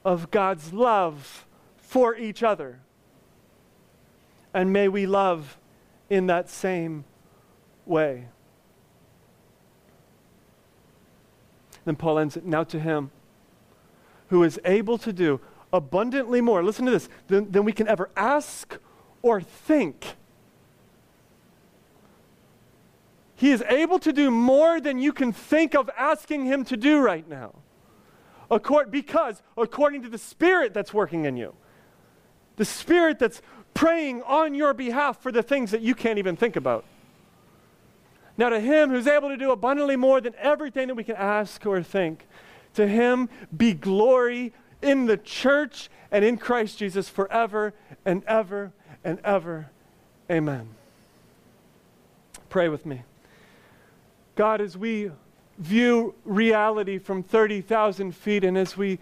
of 0.06 0.30
God's 0.32 0.74
love 0.74 1.46
for 1.78 2.16
each 2.16 2.44
other. 2.44 2.80
And 4.54 4.72
may 4.72 4.88
we 4.88 5.06
love 5.06 5.58
in 6.10 6.28
that 6.28 6.50
same 6.50 7.06
way. 7.86 8.28
Then 11.86 11.96
Paul 11.96 12.20
ends 12.20 12.38
it 12.38 12.46
now 12.46 12.64
to 12.64 12.80
him 12.80 13.12
who 14.30 14.44
is 14.44 14.60
able 14.64 14.98
to 15.00 15.12
do 15.12 15.40
abundantly 15.72 16.42
more, 16.42 16.64
listen 16.64 16.86
to 16.86 16.92
this, 16.92 17.10
than, 17.28 17.52
than 17.52 17.66
we 17.66 17.74
can 17.74 17.88
ever 17.88 18.10
ask 18.16 18.78
or 19.22 19.42
think 19.42 20.16
He 23.44 23.52
is 23.52 23.62
able 23.68 24.00
to 24.00 24.14
do 24.14 24.32
more 24.32 24.80
than 24.80 25.00
you 25.00 25.12
can 25.12 25.34
think 25.34 25.76
of 25.76 25.90
asking 25.98 26.46
Him 26.46 26.64
to 26.64 26.78
do 26.78 27.00
right 27.00 27.28
now. 27.28 27.54
Accord, 28.50 28.90
because 28.90 29.42
according 29.58 30.04
to 30.04 30.08
the 30.08 30.18
Spirit 30.18 30.74
that's 30.74 30.94
working 30.94 31.26
in 31.26 31.36
you, 31.36 31.54
the 32.56 32.64
Spirit 32.64 33.20
that's 33.20 33.42
praying 33.74 34.22
on 34.22 34.56
your 34.56 34.74
behalf 34.74 35.22
for 35.22 35.30
the 35.30 35.44
things 35.44 35.72
that 35.72 35.82
you 35.82 35.94
can't 35.94 36.20
even 36.20 36.38
think 36.38 36.56
about. 36.56 36.86
Now, 38.38 38.50
to 38.50 38.60
Him 38.60 38.90
who's 38.90 39.08
able 39.08 39.30
to 39.30 39.38
do 39.38 39.52
abundantly 39.52 39.96
more 39.96 40.20
than 40.20 40.34
everything 40.40 40.88
that 40.88 40.96
we 40.96 41.04
can 41.04 41.16
ask 41.16 41.66
or 41.66 41.84
think, 41.84 42.26
to 42.76 42.88
Him 42.88 43.30
be 43.56 43.74
glory 43.74 44.54
in 44.82 45.06
the 45.06 45.18
church 45.18 45.90
and 46.12 46.26
in 46.26 46.38
Christ 46.38 46.78
Jesus 46.78 47.10
forever 47.10 47.74
and 48.06 48.24
ever 48.26 48.72
and 49.04 49.20
ever. 49.24 49.70
Amen. 50.30 50.70
Pray 52.50 52.70
with 52.70 52.86
me. 52.86 53.02
God, 54.36 54.62
as 54.62 54.78
we 54.78 55.12
view 55.58 56.16
reality 56.26 56.98
from 56.98 57.24
30,000 57.24 58.16
feet 58.16 58.44
and 58.44 58.58
as 58.58 58.76
we, 58.76 59.00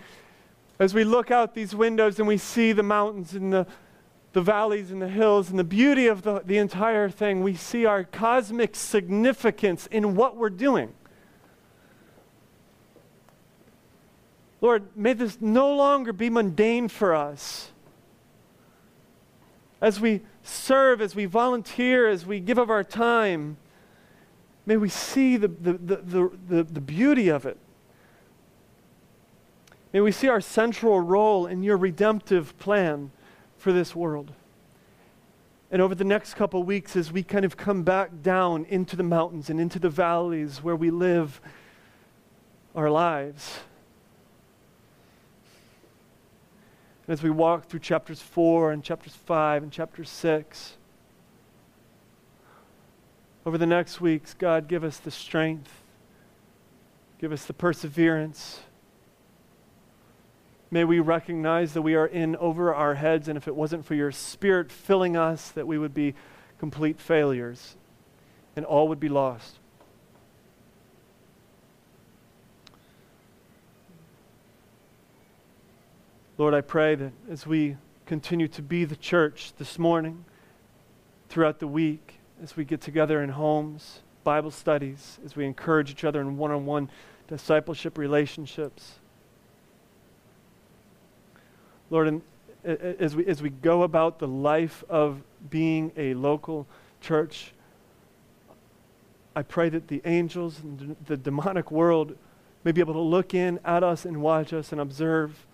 as 0.79 0.93
we 0.93 1.03
look 1.03 1.31
out 1.31 1.55
these 1.55 1.73
windows 1.73 2.19
and 2.19 2.27
we 2.27 2.37
see 2.37 2.73
the 2.73 2.83
mountains 2.83 3.33
and 3.33 3.53
the, 3.53 3.67
the 4.33 4.41
valleys 4.41 4.91
and 4.91 5.01
the 5.01 5.07
hills 5.07 5.49
and 5.49 5.59
the 5.59 5.63
beauty 5.63 6.07
of 6.07 6.21
the, 6.21 6.41
the 6.45 6.57
entire 6.57 7.09
thing, 7.09 7.43
we 7.43 7.55
see 7.55 7.85
our 7.85 8.03
cosmic 8.03 8.75
significance 8.75 9.87
in 9.87 10.15
what 10.15 10.37
we're 10.37 10.49
doing. 10.49 10.93
Lord, 14.61 14.85
may 14.95 15.13
this 15.13 15.39
no 15.41 15.75
longer 15.75 16.13
be 16.13 16.29
mundane 16.29 16.87
for 16.87 17.15
us. 17.15 17.71
As 19.81 19.99
we 19.99 20.21
serve, 20.43 21.01
as 21.01 21.15
we 21.15 21.25
volunteer, 21.25 22.07
as 22.07 22.25
we 22.25 22.39
give 22.39 22.57
of 22.57 22.69
our 22.69 22.83
time, 22.83 23.57
May 24.65 24.77
we 24.77 24.89
see 24.89 25.37
the, 25.37 25.47
the, 25.47 25.73
the, 25.73 26.31
the, 26.47 26.63
the 26.63 26.81
beauty 26.81 27.29
of 27.29 27.45
it. 27.45 27.57
May 29.91 30.01
we 30.01 30.11
see 30.11 30.27
our 30.27 30.41
central 30.41 30.99
role 31.01 31.45
in 31.47 31.63
your 31.63 31.77
redemptive 31.77 32.57
plan 32.59 33.11
for 33.61 33.71
this 33.71 33.95
world. 33.95 34.31
And 35.69 35.81
over 35.81 35.95
the 35.95 36.03
next 36.03 36.33
couple 36.33 36.61
weeks, 36.63 36.95
as 36.95 37.11
we 37.11 37.23
kind 37.23 37.45
of 37.45 37.55
come 37.55 37.83
back 37.83 38.09
down 38.21 38.65
into 38.65 38.95
the 38.95 39.03
mountains 39.03 39.49
and 39.49 39.61
into 39.61 39.79
the 39.79 39.89
valleys 39.89 40.61
where 40.61 40.75
we 40.75 40.89
live 40.89 41.39
our 42.75 42.89
lives, 42.89 43.59
and 47.07 47.13
as 47.13 47.23
we 47.23 47.29
walk 47.29 47.67
through 47.67 47.79
chapters 47.81 48.21
4 48.21 48.71
and 48.71 48.83
chapters 48.83 49.15
5 49.15 49.63
and 49.63 49.71
chapter 49.71 50.03
6, 50.03 50.77
over 53.45 53.57
the 53.57 53.65
next 53.65 54.01
weeks, 54.01 54.33
God, 54.33 54.67
give 54.67 54.83
us 54.83 54.97
the 54.97 55.11
strength, 55.11 55.83
give 57.19 57.31
us 57.31 57.45
the 57.45 57.53
perseverance. 57.53 58.61
May 60.73 60.85
we 60.85 61.01
recognize 61.01 61.73
that 61.73 61.81
we 61.81 61.95
are 61.95 62.07
in 62.07 62.37
over 62.37 62.73
our 62.73 62.95
heads, 62.95 63.27
and 63.27 63.35
if 63.35 63.45
it 63.45 63.55
wasn't 63.55 63.85
for 63.85 63.93
your 63.93 64.13
Spirit 64.13 64.71
filling 64.71 65.17
us, 65.17 65.49
that 65.51 65.67
we 65.67 65.77
would 65.77 65.93
be 65.93 66.15
complete 66.59 66.97
failures 66.97 67.75
and 68.55 68.63
all 68.65 68.87
would 68.87 68.99
be 68.99 69.09
lost. 69.09 69.57
Lord, 76.37 76.53
I 76.53 76.61
pray 76.61 76.95
that 76.95 77.11
as 77.29 77.45
we 77.45 77.75
continue 78.05 78.47
to 78.47 78.61
be 78.61 78.85
the 78.85 78.95
church 78.95 79.51
this 79.57 79.77
morning, 79.77 80.23
throughout 81.27 81.59
the 81.59 81.67
week, 81.67 82.15
as 82.41 82.55
we 82.55 82.63
get 82.63 82.79
together 82.79 83.21
in 83.21 83.29
homes, 83.29 83.99
Bible 84.23 84.51
studies, 84.51 85.19
as 85.25 85.35
we 85.35 85.45
encourage 85.45 85.91
each 85.91 86.05
other 86.05 86.21
in 86.21 86.37
one 86.37 86.51
on 86.51 86.65
one 86.65 86.89
discipleship 87.27 87.97
relationships. 87.97 89.00
Lord, 91.91 92.07
and 92.07 92.21
as 92.63 93.15
we, 93.15 93.25
as 93.27 93.41
we 93.41 93.51
go 93.51 93.83
about 93.83 94.17
the 94.17 94.27
life 94.27 94.83
of 94.89 95.21
being 95.49 95.91
a 95.95 96.15
local 96.15 96.65
church, 97.01 97.53
I 99.35 99.43
pray 99.43 99.69
that 99.69 99.87
the 99.87 100.01
angels 100.05 100.59
and 100.59 100.95
the 101.05 101.17
demonic 101.17 101.69
world 101.69 102.17
may 102.63 102.71
be 102.71 102.81
able 102.81 102.93
to 102.93 102.99
look 102.99 103.33
in 103.33 103.59
at 103.63 103.83
us 103.83 104.05
and 104.05 104.21
watch 104.21 104.53
us 104.53 104.71
and 104.71 104.81
observe 104.81 105.45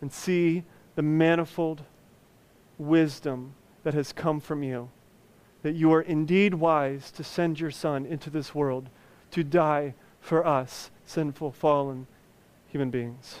and 0.00 0.12
see 0.12 0.62
the 0.94 1.02
manifold 1.02 1.82
wisdom 2.78 3.54
that 3.82 3.94
has 3.94 4.12
come 4.12 4.38
from 4.38 4.62
you 4.62 4.90
that 5.62 5.74
you 5.74 5.92
are 5.92 6.02
indeed 6.02 6.54
wise 6.54 7.10
to 7.10 7.24
send 7.24 7.58
your 7.58 7.72
Son 7.72 8.06
into 8.06 8.30
this 8.30 8.54
world 8.54 8.88
to 9.32 9.42
die 9.42 9.94
for 10.20 10.46
us, 10.46 10.90
sinful, 11.04 11.50
fallen 11.50 12.06
human 12.68 12.90
beings. 12.90 13.40